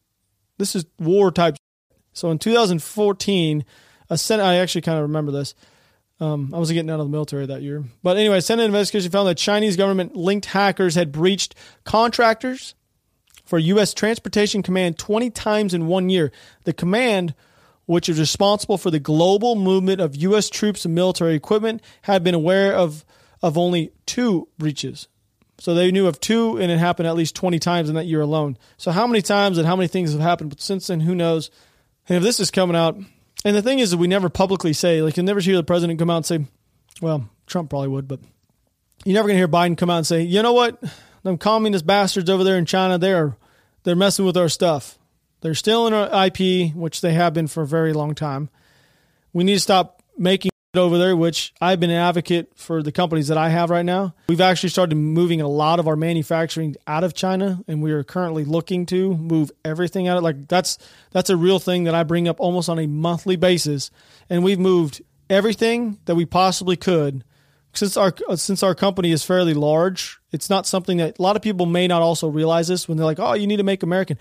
this 0.58 0.74
is 0.74 0.84
war 0.98 1.30
type. 1.30 1.56
So 2.12 2.30
in 2.30 2.38
2014, 2.38 3.64
a 4.10 4.18
Senate 4.18 4.42
I 4.42 4.56
actually 4.56 4.82
kind 4.82 4.98
of 4.98 5.02
remember 5.02 5.30
this. 5.30 5.54
Um, 6.20 6.52
I 6.52 6.58
wasn't 6.58 6.76
getting 6.76 6.90
out 6.90 7.00
of 7.00 7.06
the 7.06 7.12
military 7.12 7.46
that 7.46 7.62
year. 7.62 7.84
But 8.02 8.16
anyway, 8.16 8.40
Senate 8.40 8.64
investigation 8.64 9.10
found 9.10 9.28
that 9.28 9.36
Chinese 9.36 9.76
government 9.76 10.16
linked 10.16 10.46
hackers 10.46 10.96
had 10.96 11.12
breached 11.12 11.54
contractors 11.84 12.74
for 13.44 13.58
U.S. 13.58 13.94
Transportation 13.94 14.62
Command 14.62 14.98
20 14.98 15.30
times 15.30 15.74
in 15.74 15.86
one 15.86 16.10
year. 16.10 16.32
The 16.64 16.72
command, 16.72 17.34
which 17.86 18.08
is 18.08 18.18
responsible 18.18 18.78
for 18.78 18.90
the 18.90 18.98
global 18.98 19.54
movement 19.54 20.00
of 20.00 20.16
U.S. 20.16 20.50
troops 20.50 20.84
and 20.84 20.94
military 20.94 21.34
equipment, 21.34 21.82
had 22.02 22.24
been 22.24 22.34
aware 22.34 22.74
of, 22.74 23.04
of 23.40 23.56
only 23.56 23.92
two 24.04 24.48
breaches. 24.58 25.06
So 25.60 25.74
they 25.74 25.90
knew 25.90 26.06
of 26.06 26.20
two, 26.20 26.56
and 26.56 26.70
it 26.70 26.78
happened 26.78 27.08
at 27.08 27.16
least 27.16 27.36
20 27.36 27.58
times 27.58 27.88
in 27.88 27.94
that 27.94 28.06
year 28.06 28.20
alone. 28.20 28.58
So, 28.76 28.92
how 28.92 29.06
many 29.06 29.22
times 29.22 29.58
and 29.58 29.66
how 29.66 29.74
many 29.74 29.88
things 29.88 30.12
have 30.12 30.20
happened 30.20 30.54
since 30.58 30.86
then? 30.86 31.00
Who 31.00 31.16
knows? 31.16 31.50
And 32.08 32.16
if 32.16 32.22
this 32.22 32.38
is 32.38 32.50
coming 32.52 32.76
out, 32.76 32.96
and 33.44 33.56
the 33.56 33.62
thing 33.62 33.78
is 33.78 33.90
that 33.90 33.98
we 33.98 34.08
never 34.08 34.28
publicly 34.28 34.72
say, 34.72 35.02
like, 35.02 35.16
you'll 35.16 35.26
never 35.26 35.40
hear 35.40 35.56
the 35.56 35.64
president 35.64 35.98
come 35.98 36.10
out 36.10 36.16
and 36.18 36.26
say, 36.26 36.44
well, 37.00 37.28
Trump 37.46 37.70
probably 37.70 37.88
would, 37.88 38.08
but 38.08 38.20
you're 39.04 39.14
never 39.14 39.28
going 39.28 39.36
to 39.36 39.38
hear 39.38 39.48
Biden 39.48 39.76
come 39.78 39.90
out 39.90 39.98
and 39.98 40.06
say, 40.06 40.22
you 40.22 40.42
know 40.42 40.52
what? 40.52 40.82
Them 41.22 41.38
communist 41.38 41.86
bastards 41.86 42.28
over 42.30 42.44
there 42.44 42.58
in 42.58 42.66
China, 42.66 42.98
they're, 42.98 43.36
they're 43.84 43.96
messing 43.96 44.24
with 44.24 44.36
our 44.36 44.48
stuff. 44.48 44.98
They're 45.40 45.54
stealing 45.54 45.94
our 45.94 46.26
IP, 46.26 46.74
which 46.74 47.00
they 47.00 47.12
have 47.12 47.32
been 47.32 47.46
for 47.46 47.62
a 47.62 47.66
very 47.66 47.92
long 47.92 48.14
time. 48.14 48.50
We 49.32 49.44
need 49.44 49.54
to 49.54 49.60
stop 49.60 50.02
making 50.16 50.50
over 50.78 50.98
there, 50.98 51.16
which 51.16 51.52
I've 51.60 51.80
been 51.80 51.90
an 51.90 51.96
advocate 51.96 52.52
for 52.54 52.82
the 52.82 52.92
companies 52.92 53.28
that 53.28 53.38
I 53.38 53.48
have 53.50 53.70
right 53.70 53.84
now. 53.84 54.14
We've 54.28 54.40
actually 54.40 54.70
started 54.70 54.94
moving 54.94 55.40
a 55.40 55.48
lot 55.48 55.78
of 55.78 55.88
our 55.88 55.96
manufacturing 55.96 56.76
out 56.86 57.04
of 57.04 57.14
China, 57.14 57.62
and 57.68 57.82
we 57.82 57.92
are 57.92 58.02
currently 58.04 58.44
looking 58.44 58.86
to 58.86 59.16
move 59.16 59.50
everything 59.64 60.08
out. 60.08 60.16
Of, 60.16 60.22
like 60.22 60.48
that's 60.48 60.78
that's 61.10 61.30
a 61.30 61.36
real 61.36 61.58
thing 61.58 61.84
that 61.84 61.94
I 61.94 62.02
bring 62.02 62.28
up 62.28 62.40
almost 62.40 62.68
on 62.68 62.78
a 62.78 62.86
monthly 62.86 63.36
basis, 63.36 63.90
and 64.30 64.42
we've 64.42 64.58
moved 64.58 65.02
everything 65.28 65.98
that 66.06 66.14
we 66.14 66.24
possibly 66.24 66.76
could. 66.76 67.24
Since 67.74 67.96
our 67.96 68.14
since 68.36 68.62
our 68.62 68.74
company 68.74 69.12
is 69.12 69.24
fairly 69.24 69.54
large, 69.54 70.18
it's 70.32 70.48
not 70.48 70.66
something 70.66 70.96
that 70.98 71.18
a 71.18 71.22
lot 71.22 71.36
of 71.36 71.42
people 71.42 71.66
may 71.66 71.86
not 71.86 72.02
also 72.02 72.28
realize 72.28 72.68
this 72.68 72.88
when 72.88 72.96
they're 72.96 73.06
like, 73.06 73.20
"Oh, 73.20 73.34
you 73.34 73.46
need 73.46 73.58
to 73.58 73.62
make 73.62 73.82
American." 73.82 74.18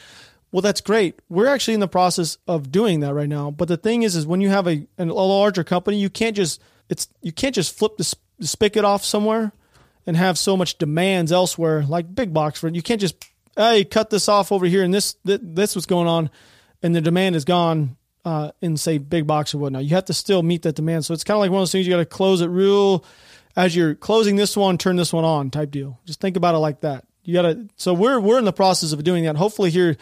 Well, 0.58 0.64
that's 0.64 0.82
great. 0.82 1.20
We're 1.30 1.46
actually 1.46 1.76
in 1.76 1.82
the 1.82 1.88
process 1.88 2.40
of 2.48 2.72
doing 2.72 3.02
that 3.02 3.14
right 3.14 3.30
now. 3.30 3.52
But 3.52 3.68
the 3.68 3.78
thing 3.78 4.02
is, 4.02 4.16
is 4.16 4.26
when 4.26 4.42
you 4.42 4.50
have 4.50 4.68
a, 4.68 4.88
a 4.98 5.06
larger 5.06 5.64
company, 5.64 6.00
you 6.00 6.10
can't 6.10 6.36
just 6.36 6.60
it's 6.90 7.08
you 7.22 7.32
can't 7.32 7.54
just 7.54 7.78
flip 7.78 7.96
the, 7.98 8.16
the 8.40 8.48
spigot 8.48 8.84
off 8.84 9.06
somewhere 9.06 9.52
and 10.08 10.18
have 10.18 10.36
so 10.36 10.58
much 10.58 10.80
demands 10.80 11.32
elsewhere, 11.32 11.84
like 11.84 12.16
big 12.16 12.34
box 12.34 12.60
for 12.60 12.70
You 12.70 12.82
can't 12.82 13.00
just 13.00 13.24
hey 13.56 13.86
cut 13.86 14.10
this 14.10 14.28
off 14.28 14.52
over 14.52 14.66
here 14.66 14.82
and 14.82 14.92
this 14.92 15.16
this 15.24 15.76
what's 15.76 15.86
going 15.86 16.08
on, 16.08 16.32
and 16.82 16.96
the 16.96 17.02
demand 17.02 17.36
is 17.36 17.46
gone 17.46 17.96
uh, 18.26 18.50
in 18.60 18.78
say 18.78 18.98
big 18.98 19.28
box 19.28 19.54
or 19.54 19.60
whatnot. 19.60 19.84
You 19.84 19.92
have 19.92 20.06
to 20.06 20.14
still 20.16 20.42
meet 20.42 20.64
that 20.64 20.74
demand. 20.76 21.06
So 21.06 21.14
it's 21.14 21.24
kind 21.24 21.36
of 21.36 21.42
like 21.42 21.52
one 21.52 21.60
of 21.60 21.62
those 21.62 21.72
things 21.72 21.86
you 21.86 21.94
got 21.94 21.98
to 21.98 22.06
close 22.06 22.42
it 22.42 22.48
real 22.48 23.06
as 23.56 23.76
you're 23.76 23.94
closing 23.94 24.38
this 24.38 24.58
one, 24.58 24.80
turn 24.80 24.96
this 24.96 25.14
one 25.14 25.24
on 25.24 25.52
type 25.52 25.70
deal. 25.70 26.00
Just 26.06 26.20
think 26.20 26.36
about 26.36 26.56
it 26.56 26.60
like 26.66 26.82
that. 26.82 27.06
You 27.24 27.34
got 27.36 27.44
to. 27.44 27.68
So 27.76 27.94
we're 27.94 28.20
we're 28.20 28.40
in 28.40 28.46
the 28.46 28.52
process 28.52 28.92
of 28.92 29.04
doing 29.04 29.26
that. 29.26 29.36
Hopefully 29.36 29.70
here 29.70 29.98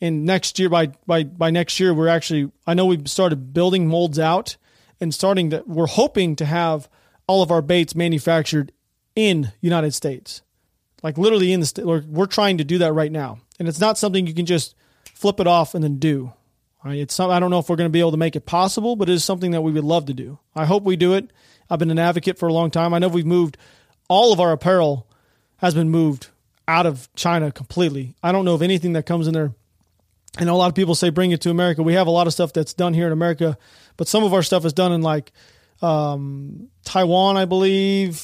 and 0.00 0.24
next 0.24 0.58
year 0.58 0.68
by 0.68 0.88
by 1.06 1.24
by 1.24 1.50
next 1.50 1.80
year 1.80 1.94
we're 1.94 2.08
actually 2.08 2.50
I 2.66 2.74
know 2.74 2.86
we've 2.86 3.08
started 3.08 3.52
building 3.52 3.86
molds 3.86 4.18
out 4.18 4.56
and 5.00 5.14
starting 5.14 5.50
to 5.50 5.62
we're 5.66 5.86
hoping 5.86 6.36
to 6.36 6.44
have 6.44 6.88
all 7.26 7.42
of 7.42 7.50
our 7.50 7.62
baits 7.62 7.94
manufactured 7.94 8.72
in 9.14 9.52
United 9.60 9.94
States. 9.94 10.42
Like 11.02 11.18
literally 11.18 11.52
in 11.52 11.60
the 11.60 11.66
state 11.66 11.84
we're, 11.84 12.26
trying 12.26 12.58
to 12.58 12.64
do 12.64 12.78
that 12.78 12.92
right 12.92 13.12
now. 13.12 13.38
And 13.58 13.68
it's 13.68 13.80
not 13.80 13.98
something 13.98 14.26
you 14.26 14.34
can 14.34 14.46
just 14.46 14.74
flip 15.14 15.40
it 15.40 15.46
off 15.46 15.74
and 15.74 15.82
then 15.82 15.98
do. 15.98 16.32
Right? 16.84 16.98
It's 16.98 17.14
some, 17.14 17.30
I 17.30 17.40
don't 17.40 17.50
know 17.50 17.58
if 17.58 17.68
we're 17.68 17.76
going 17.76 17.88
to 17.88 17.92
be 17.92 18.00
able 18.00 18.12
to 18.12 18.16
make 18.16 18.36
it 18.36 18.46
possible, 18.46 18.94
but 18.96 19.08
it 19.08 19.12
is 19.12 19.24
something 19.24 19.50
that 19.52 19.62
we 19.62 19.72
would 19.72 19.84
love 19.84 20.06
to 20.06 20.14
do. 20.14 20.38
I 20.54 20.66
hope 20.66 20.84
we 20.84 20.96
do 20.96 21.14
it. 21.14 21.32
I've 21.68 21.78
been 21.78 21.90
an 21.90 21.98
advocate 21.98 22.38
for 22.38 22.48
a 22.48 22.52
long 22.52 22.70
time. 22.70 22.94
I 22.94 22.98
know 22.98 23.08
we've 23.08 23.26
moved 23.26 23.56
all 24.08 24.32
of 24.32 24.40
our 24.40 24.52
apparel 24.52 25.08
has 25.58 25.74
been 25.74 25.88
moved 25.88 26.28
out 26.68 26.86
of 26.86 27.12
China 27.14 27.50
completely. 27.50 28.14
I 28.22 28.30
don't 28.30 28.44
know 28.44 28.54
of 28.54 28.62
anything 28.62 28.92
that 28.92 29.04
comes 29.04 29.26
in 29.26 29.34
there 29.34 29.52
I 30.38 30.44
know 30.44 30.54
a 30.54 30.58
lot 30.58 30.68
of 30.68 30.74
people 30.74 30.94
say 30.94 31.10
bring 31.10 31.30
it 31.30 31.40
to 31.42 31.50
America. 31.50 31.82
We 31.82 31.94
have 31.94 32.06
a 32.06 32.10
lot 32.10 32.26
of 32.26 32.32
stuff 32.32 32.52
that's 32.52 32.74
done 32.74 32.94
here 32.94 33.06
in 33.06 33.12
America, 33.12 33.56
but 33.96 34.08
some 34.08 34.22
of 34.24 34.34
our 34.34 34.42
stuff 34.42 34.64
is 34.64 34.72
done 34.72 34.92
in 34.92 35.02
like 35.02 35.32
um, 35.80 36.68
Taiwan, 36.84 37.36
I 37.36 37.44
believe, 37.46 38.22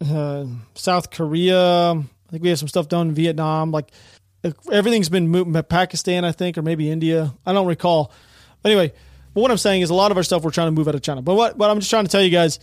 uh, 0.00 0.46
South 0.74 1.10
Korea. 1.10 1.92
I 1.92 2.30
think 2.30 2.42
we 2.42 2.48
have 2.48 2.58
some 2.58 2.68
stuff 2.68 2.88
done 2.88 3.08
in 3.08 3.14
Vietnam. 3.14 3.70
Like 3.70 3.92
everything's 4.70 5.08
been 5.08 5.28
moved, 5.28 5.68
Pakistan, 5.68 6.24
I 6.24 6.32
think, 6.32 6.58
or 6.58 6.62
maybe 6.62 6.90
India. 6.90 7.34
I 7.46 7.52
don't 7.52 7.66
recall. 7.66 8.12
But 8.62 8.72
anyway, 8.72 8.92
but 9.32 9.40
what 9.40 9.50
I'm 9.50 9.58
saying 9.58 9.82
is 9.82 9.90
a 9.90 9.94
lot 9.94 10.10
of 10.10 10.16
our 10.16 10.22
stuff 10.22 10.42
we're 10.42 10.50
trying 10.50 10.68
to 10.68 10.72
move 10.72 10.88
out 10.88 10.94
of 10.94 11.02
China. 11.02 11.22
But 11.22 11.34
what, 11.34 11.56
what 11.56 11.70
I'm 11.70 11.78
just 11.78 11.90
trying 11.90 12.04
to 12.04 12.10
tell 12.10 12.22
you 12.22 12.30
guys, 12.30 12.58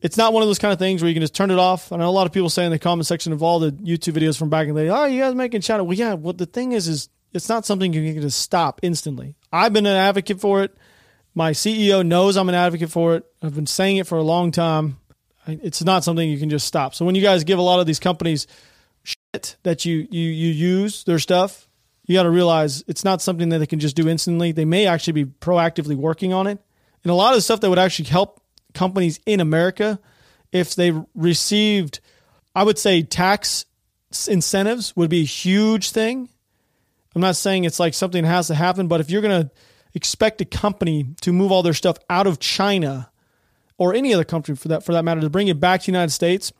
it's 0.00 0.16
not 0.16 0.32
one 0.32 0.42
of 0.42 0.48
those 0.48 0.58
kind 0.58 0.72
of 0.72 0.78
things 0.78 1.00
where 1.02 1.08
you 1.08 1.14
can 1.14 1.22
just 1.22 1.34
turn 1.34 1.50
it 1.50 1.58
off. 1.58 1.92
I 1.92 1.96
know 1.96 2.08
a 2.08 2.10
lot 2.10 2.26
of 2.26 2.32
people 2.32 2.50
say 2.50 2.64
in 2.64 2.72
the 2.72 2.78
comment 2.78 3.06
section 3.06 3.32
of 3.32 3.42
all 3.42 3.60
the 3.60 3.70
YouTube 3.70 4.14
videos 4.14 4.38
from 4.38 4.50
back 4.50 4.68
in 4.68 4.74
the 4.74 4.82
day, 4.82 4.88
oh, 4.88 5.04
you 5.04 5.20
guys 5.20 5.34
making 5.34 5.60
China. 5.60 5.84
Well, 5.84 5.96
yeah, 5.96 6.14
what 6.14 6.38
the 6.38 6.46
thing 6.46 6.72
is, 6.72 6.88
is 6.88 7.08
it's 7.32 7.48
not 7.48 7.64
something 7.64 7.92
you 7.92 8.12
can 8.12 8.22
just 8.22 8.40
stop 8.40 8.80
instantly. 8.82 9.34
I've 9.52 9.72
been 9.72 9.86
an 9.86 9.96
advocate 9.96 10.40
for 10.40 10.62
it. 10.62 10.76
My 11.34 11.52
CEO 11.52 12.06
knows 12.06 12.36
I'm 12.36 12.48
an 12.48 12.54
advocate 12.54 12.90
for 12.90 13.16
it. 13.16 13.24
I've 13.42 13.54
been 13.54 13.66
saying 13.66 13.96
it 13.96 14.06
for 14.06 14.18
a 14.18 14.22
long 14.22 14.50
time. 14.50 14.98
It's 15.46 15.82
not 15.82 16.04
something 16.04 16.28
you 16.28 16.38
can 16.38 16.50
just 16.50 16.66
stop. 16.66 16.94
So 16.94 17.04
when 17.04 17.14
you 17.14 17.22
guys 17.22 17.44
give 17.44 17.58
a 17.58 17.62
lot 17.62 17.80
of 17.80 17.86
these 17.86 17.98
companies 17.98 18.46
shit 19.02 19.56
that 19.64 19.84
you 19.84 20.06
you 20.10 20.30
you 20.30 20.50
use 20.52 21.04
their 21.04 21.18
stuff, 21.18 21.68
you 22.06 22.14
got 22.14 22.24
to 22.24 22.30
realize 22.30 22.84
it's 22.86 23.04
not 23.04 23.22
something 23.22 23.48
that 23.48 23.58
they 23.58 23.66
can 23.66 23.80
just 23.80 23.96
do 23.96 24.08
instantly. 24.08 24.52
They 24.52 24.64
may 24.64 24.86
actually 24.86 25.14
be 25.14 25.24
proactively 25.24 25.96
working 25.96 26.32
on 26.32 26.46
it. 26.46 26.58
And 27.02 27.10
a 27.10 27.14
lot 27.14 27.30
of 27.30 27.38
the 27.38 27.42
stuff 27.42 27.60
that 27.60 27.70
would 27.70 27.78
actually 27.78 28.10
help 28.10 28.40
companies 28.74 29.18
in 29.26 29.40
America 29.40 29.98
if 30.52 30.74
they 30.74 30.92
received 31.14 32.00
I 32.54 32.64
would 32.64 32.78
say 32.78 33.02
tax 33.02 33.64
incentives 34.28 34.94
would 34.94 35.10
be 35.10 35.22
a 35.22 35.26
huge 35.26 35.90
thing 35.90 36.28
I'm 37.14 37.20
not 37.22 37.36
saying 37.36 37.64
it's 37.64 37.80
like 37.80 37.94
something 37.94 38.24
has 38.24 38.48
to 38.48 38.54
happen, 38.54 38.88
but 38.88 39.00
if 39.00 39.10
you're 39.10 39.22
going 39.22 39.44
to 39.46 39.50
expect 39.94 40.40
a 40.40 40.44
company 40.44 41.14
to 41.20 41.32
move 41.32 41.52
all 41.52 41.62
their 41.62 41.74
stuff 41.74 41.98
out 42.08 42.26
of 42.26 42.38
China 42.38 43.10
or 43.78 43.94
any 43.94 44.14
other 44.14 44.24
country 44.24 44.56
for 44.56 44.68
that 44.68 44.84
for 44.84 44.92
that 44.92 45.04
matter 45.04 45.20
to 45.20 45.30
bring 45.30 45.48
it 45.48 45.60
back 45.60 45.80
to 45.80 45.86
the 45.86 45.92
United 45.92 46.12
States, 46.12 46.52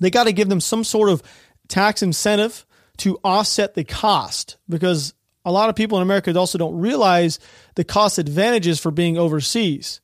they 0.00 0.10
got 0.10 0.24
to 0.24 0.32
give 0.32 0.48
them 0.48 0.60
some 0.60 0.84
sort 0.84 1.10
of 1.10 1.22
tax 1.68 2.02
incentive 2.02 2.64
to 2.98 3.18
offset 3.22 3.74
the 3.74 3.84
cost 3.84 4.56
because 4.68 5.14
a 5.44 5.52
lot 5.52 5.68
of 5.68 5.76
people 5.76 5.98
in 5.98 6.02
America 6.02 6.36
also 6.36 6.58
don't 6.58 6.78
realize 6.78 7.38
the 7.74 7.84
cost 7.84 8.18
advantages 8.18 8.80
for 8.80 8.90
being 8.90 9.18
overseas. 9.18 10.00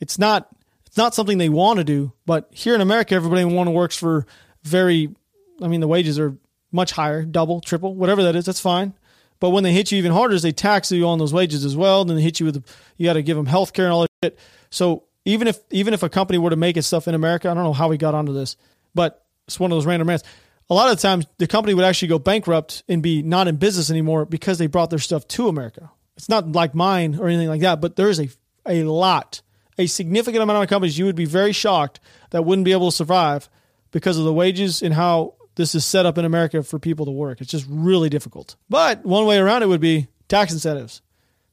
It's 0.00 0.18
not 0.18 0.48
it's 0.86 0.96
not 0.96 1.14
something 1.14 1.38
they 1.38 1.48
want 1.48 1.78
to 1.78 1.84
do, 1.84 2.12
but 2.26 2.48
here 2.52 2.74
in 2.74 2.80
America 2.80 3.14
everybody 3.14 3.44
want 3.44 3.68
to 3.68 3.72
works 3.72 3.96
for 3.96 4.26
very 4.62 5.14
I 5.60 5.68
mean 5.68 5.80
the 5.80 5.88
wages 5.88 6.18
are 6.18 6.36
much 6.70 6.92
higher, 6.92 7.24
double, 7.24 7.60
triple, 7.60 7.94
whatever 7.94 8.22
that 8.24 8.36
is, 8.36 8.46
that's 8.46 8.60
fine. 8.60 8.94
But 9.42 9.50
when 9.50 9.64
they 9.64 9.72
hit 9.72 9.90
you 9.90 9.98
even 9.98 10.12
harder, 10.12 10.36
is 10.36 10.42
they 10.42 10.52
tax 10.52 10.92
you 10.92 11.04
on 11.08 11.18
those 11.18 11.32
wages 11.32 11.64
as 11.64 11.76
well. 11.76 12.04
Then 12.04 12.14
they 12.14 12.22
hit 12.22 12.38
you 12.38 12.46
with 12.46 12.64
you 12.96 13.08
got 13.08 13.14
to 13.14 13.24
give 13.24 13.36
them 13.36 13.46
health 13.46 13.72
care 13.72 13.86
and 13.86 13.92
all 13.92 14.02
that 14.02 14.10
shit. 14.22 14.38
So 14.70 15.02
even 15.24 15.48
if 15.48 15.58
even 15.72 15.94
if 15.94 16.04
a 16.04 16.08
company 16.08 16.38
were 16.38 16.50
to 16.50 16.56
make 16.56 16.76
its 16.76 16.86
stuff 16.86 17.08
in 17.08 17.16
America, 17.16 17.50
I 17.50 17.54
don't 17.54 17.64
know 17.64 17.72
how 17.72 17.88
we 17.88 17.96
got 17.96 18.14
onto 18.14 18.32
this, 18.32 18.56
but 18.94 19.26
it's 19.48 19.58
one 19.58 19.72
of 19.72 19.74
those 19.74 19.84
random 19.84 20.08
rants. 20.08 20.22
A 20.70 20.74
lot 20.74 20.92
of 20.92 20.96
the 20.96 21.02
times, 21.02 21.26
the 21.38 21.48
company 21.48 21.74
would 21.74 21.84
actually 21.84 22.06
go 22.06 22.20
bankrupt 22.20 22.84
and 22.88 23.02
be 23.02 23.20
not 23.20 23.48
in 23.48 23.56
business 23.56 23.90
anymore 23.90 24.26
because 24.26 24.58
they 24.58 24.68
brought 24.68 24.90
their 24.90 25.00
stuff 25.00 25.26
to 25.26 25.48
America. 25.48 25.90
It's 26.16 26.28
not 26.28 26.52
like 26.52 26.72
mine 26.72 27.18
or 27.18 27.26
anything 27.26 27.48
like 27.48 27.62
that, 27.62 27.80
but 27.80 27.96
there 27.96 28.10
is 28.10 28.20
a 28.20 28.28
a 28.64 28.84
lot, 28.84 29.42
a 29.76 29.88
significant 29.88 30.44
amount 30.44 30.62
of 30.62 30.70
companies 30.70 30.96
you 30.96 31.06
would 31.06 31.16
be 31.16 31.24
very 31.24 31.52
shocked 31.52 31.98
that 32.30 32.44
wouldn't 32.44 32.64
be 32.64 32.70
able 32.70 32.92
to 32.92 32.96
survive 32.96 33.48
because 33.90 34.18
of 34.18 34.24
the 34.24 34.32
wages 34.32 34.82
and 34.82 34.94
how 34.94 35.34
this 35.54 35.74
is 35.74 35.84
set 35.84 36.06
up 36.06 36.18
in 36.18 36.24
America 36.24 36.62
for 36.62 36.78
people 36.78 37.06
to 37.06 37.12
work. 37.12 37.40
It's 37.40 37.50
just 37.50 37.66
really 37.68 38.08
difficult. 38.08 38.56
But 38.68 39.04
one 39.04 39.26
way 39.26 39.38
around 39.38 39.62
it 39.62 39.68
would 39.68 39.80
be 39.80 40.08
tax 40.28 40.52
incentives. 40.52 41.02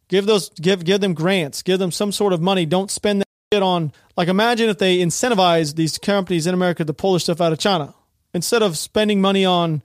Give 0.07 0.25
those 0.25 0.49
give 0.49 0.83
give 0.83 1.01
them 1.01 1.13
grants, 1.13 1.61
give 1.61 1.79
them 1.79 1.91
some 1.91 2.11
sort 2.11 2.33
of 2.33 2.41
money. 2.41 2.65
Don't 2.65 2.89
spend 2.89 3.21
that 3.21 3.27
shit 3.53 3.61
on 3.61 3.91
like 4.17 4.27
imagine 4.27 4.69
if 4.69 4.77
they 4.77 4.97
incentivize 4.97 5.75
these 5.75 5.97
companies 5.97 6.47
in 6.47 6.53
America 6.53 6.83
to 6.83 6.93
pull 6.93 7.13
their 7.13 7.19
stuff 7.19 7.41
out 7.41 7.53
of 7.53 7.59
China. 7.59 7.93
Instead 8.33 8.63
of 8.63 8.77
spending 8.77 9.21
money 9.21 9.45
on 9.45 9.83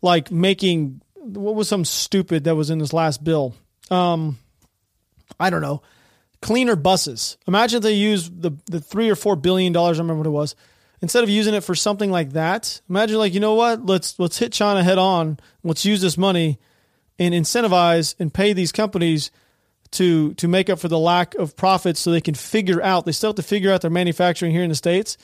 like 0.00 0.30
making 0.30 1.02
what 1.14 1.54
was 1.54 1.68
some 1.68 1.84
stupid 1.84 2.44
that 2.44 2.56
was 2.56 2.70
in 2.70 2.78
this 2.78 2.92
last 2.92 3.22
bill? 3.22 3.54
Um 3.90 4.38
I 5.38 5.50
don't 5.50 5.62
know. 5.62 5.82
Cleaner 6.40 6.76
buses. 6.76 7.36
Imagine 7.46 7.78
if 7.78 7.82
they 7.82 7.92
use 7.92 8.30
the 8.30 8.52
the 8.66 8.80
three 8.80 9.10
or 9.10 9.16
four 9.16 9.36
billion 9.36 9.72
dollars, 9.72 9.98
I 9.98 10.02
remember 10.02 10.20
what 10.20 10.26
it 10.26 10.30
was, 10.30 10.54
instead 11.00 11.24
of 11.24 11.30
using 11.30 11.54
it 11.54 11.64
for 11.64 11.74
something 11.74 12.10
like 12.10 12.32
that, 12.32 12.80
imagine 12.88 13.18
like, 13.18 13.34
you 13.34 13.40
know 13.40 13.54
what? 13.54 13.84
Let's 13.84 14.18
let's 14.18 14.38
hit 14.38 14.52
China 14.52 14.82
head 14.82 14.98
on. 14.98 15.38
Let's 15.62 15.84
use 15.84 16.00
this 16.00 16.18
money 16.18 16.58
and 17.18 17.34
incentivize 17.34 18.14
and 18.18 18.32
pay 18.32 18.52
these 18.52 18.72
companies 18.72 19.30
to 19.92 20.34
to 20.34 20.48
make 20.48 20.68
up 20.68 20.78
for 20.78 20.88
the 20.88 20.98
lack 20.98 21.34
of 21.36 21.56
profits 21.56 22.00
so 22.00 22.10
they 22.10 22.20
can 22.20 22.34
figure 22.34 22.82
out 22.82 23.06
they 23.06 23.12
still 23.12 23.30
have 23.30 23.36
to 23.36 23.42
figure 23.42 23.72
out 23.72 23.80
their 23.80 23.90
manufacturing 23.90 24.52
here 24.52 24.62
in 24.62 24.68
the 24.68 24.74
States. 24.74 25.16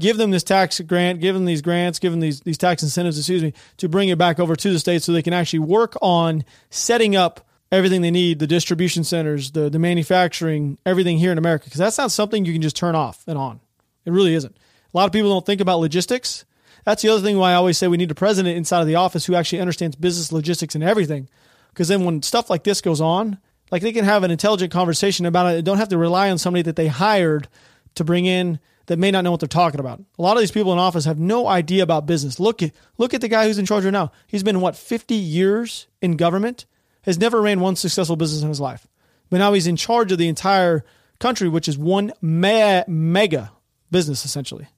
Give 0.00 0.16
them 0.16 0.30
this 0.30 0.42
tax 0.42 0.80
grant, 0.80 1.20
give 1.20 1.34
them 1.34 1.44
these 1.44 1.60
grants, 1.60 1.98
give 1.98 2.12
them 2.12 2.20
these 2.20 2.40
these 2.40 2.58
tax 2.58 2.82
incentives, 2.82 3.18
excuse 3.18 3.42
me, 3.42 3.52
to 3.76 3.88
bring 3.88 4.08
it 4.08 4.18
back 4.18 4.40
over 4.40 4.56
to 4.56 4.72
the 4.72 4.78
states 4.78 5.04
so 5.04 5.12
they 5.12 5.22
can 5.22 5.34
actually 5.34 5.58
work 5.60 5.96
on 6.00 6.44
setting 6.70 7.14
up 7.14 7.46
everything 7.70 8.02
they 8.02 8.10
need, 8.10 8.38
the 8.38 8.46
distribution 8.46 9.04
centers, 9.04 9.50
the 9.50 9.68
the 9.68 9.78
manufacturing, 9.78 10.78
everything 10.86 11.18
here 11.18 11.32
in 11.32 11.38
America. 11.38 11.64
Because 11.64 11.78
that's 11.78 11.98
not 11.98 12.10
something 12.10 12.44
you 12.44 12.52
can 12.52 12.62
just 12.62 12.76
turn 12.76 12.94
off 12.94 13.22
and 13.26 13.36
on. 13.36 13.60
It 14.04 14.12
really 14.12 14.34
isn't. 14.34 14.56
A 14.92 14.96
lot 14.96 15.06
of 15.06 15.12
people 15.12 15.30
don't 15.30 15.46
think 15.46 15.60
about 15.60 15.80
logistics. 15.80 16.44
That's 16.84 17.02
the 17.02 17.08
other 17.08 17.22
thing 17.22 17.38
why 17.38 17.52
I 17.52 17.54
always 17.54 17.78
say 17.78 17.88
we 17.88 17.96
need 17.96 18.10
a 18.10 18.14
president 18.14 18.56
inside 18.56 18.80
of 18.80 18.86
the 18.86 18.96
office 18.96 19.24
who 19.24 19.34
actually 19.34 19.60
understands 19.60 19.96
business 19.96 20.32
logistics 20.32 20.74
and 20.74 20.84
everything. 20.84 21.28
Because 21.68 21.88
then 21.88 22.04
when 22.04 22.22
stuff 22.22 22.50
like 22.50 22.64
this 22.64 22.80
goes 22.80 23.00
on, 23.00 23.38
like 23.70 23.82
they 23.82 23.92
can 23.92 24.04
have 24.04 24.22
an 24.22 24.30
intelligent 24.30 24.72
conversation 24.72 25.24
about 25.24 25.46
it. 25.46 25.54
They 25.56 25.62
don't 25.62 25.78
have 25.78 25.88
to 25.88 25.98
rely 25.98 26.30
on 26.30 26.38
somebody 26.38 26.62
that 26.62 26.76
they 26.76 26.88
hired 26.88 27.48
to 27.94 28.04
bring 28.04 28.26
in 28.26 28.58
that 28.86 28.98
may 28.98 29.10
not 29.10 29.24
know 29.24 29.30
what 29.30 29.40
they're 29.40 29.46
talking 29.46 29.80
about. 29.80 30.02
A 30.18 30.22
lot 30.22 30.36
of 30.36 30.40
these 30.40 30.50
people 30.50 30.72
in 30.72 30.78
office 30.78 31.04
have 31.04 31.18
no 31.18 31.46
idea 31.46 31.82
about 31.82 32.04
business. 32.04 32.40
Look 32.40 32.62
at 32.62 32.72
look 32.98 33.14
at 33.14 33.20
the 33.20 33.28
guy 33.28 33.46
who's 33.46 33.58
in 33.58 33.66
charge 33.66 33.84
right 33.84 33.90
now. 33.92 34.12
He's 34.26 34.42
been 34.42 34.60
what 34.60 34.76
50 34.76 35.14
years 35.14 35.86
in 36.02 36.16
government, 36.16 36.66
has 37.02 37.18
never 37.18 37.40
ran 37.40 37.60
one 37.60 37.76
successful 37.76 38.16
business 38.16 38.42
in 38.42 38.48
his 38.48 38.60
life. 38.60 38.86
But 39.30 39.38
now 39.38 39.52
he's 39.52 39.66
in 39.66 39.76
charge 39.76 40.12
of 40.12 40.18
the 40.18 40.28
entire 40.28 40.84
country, 41.18 41.48
which 41.48 41.68
is 41.68 41.78
one 41.78 42.12
me- 42.20 42.84
mega 42.86 43.52
business 43.90 44.24
essentially. 44.24 44.68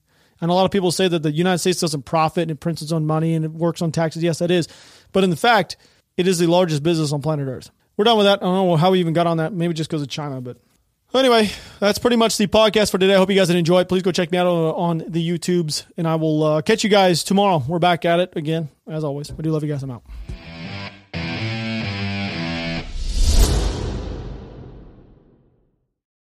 And 0.44 0.50
a 0.50 0.54
lot 0.54 0.66
of 0.66 0.70
people 0.70 0.92
say 0.92 1.08
that 1.08 1.22
the 1.22 1.32
United 1.32 1.56
States 1.56 1.80
doesn't 1.80 2.02
profit 2.02 2.42
and 2.42 2.50
it 2.50 2.60
prints 2.60 2.82
its 2.82 2.92
own 2.92 3.06
money 3.06 3.32
and 3.32 3.46
it 3.46 3.50
works 3.50 3.80
on 3.80 3.92
taxes. 3.92 4.22
Yes, 4.22 4.40
that 4.40 4.50
is. 4.50 4.68
But 5.10 5.24
in 5.24 5.34
fact, 5.36 5.78
it 6.18 6.28
is 6.28 6.38
the 6.38 6.46
largest 6.48 6.82
business 6.82 7.12
on 7.12 7.22
planet 7.22 7.48
Earth. 7.48 7.70
We're 7.96 8.04
done 8.04 8.18
with 8.18 8.26
that. 8.26 8.42
I 8.42 8.44
don't 8.44 8.68
know 8.68 8.76
how 8.76 8.90
we 8.90 9.00
even 9.00 9.14
got 9.14 9.26
on 9.26 9.38
that. 9.38 9.54
Maybe 9.54 9.72
just 9.72 9.88
because 9.88 10.02
of 10.02 10.08
China, 10.08 10.42
but 10.42 10.58
Anyway, 11.14 11.48
that's 11.80 11.98
pretty 11.98 12.16
much 12.16 12.36
the 12.36 12.46
podcast 12.46 12.90
for 12.90 12.98
today. 12.98 13.14
I 13.14 13.16
hope 13.16 13.30
you 13.30 13.36
guys 13.36 13.46
did 13.46 13.56
enjoy 13.56 13.80
it. 13.80 13.88
Please 13.88 14.02
go 14.02 14.12
check 14.12 14.30
me 14.32 14.36
out 14.36 14.48
on, 14.48 15.00
on 15.00 15.12
the 15.12 15.26
YouTubes, 15.26 15.86
and 15.96 16.06
I 16.06 16.16
will 16.16 16.42
uh, 16.42 16.60
catch 16.60 16.84
you 16.84 16.90
guys 16.90 17.24
tomorrow. 17.24 17.62
We're 17.66 17.78
back 17.78 18.04
at 18.04 18.18
it 18.20 18.32
again, 18.36 18.68
as 18.86 19.02
always. 19.02 19.30
I 19.30 19.40
do 19.40 19.50
love 19.50 19.62
you 19.62 19.72
guys. 19.72 19.82
I'm 19.82 19.92
out. 19.92 20.02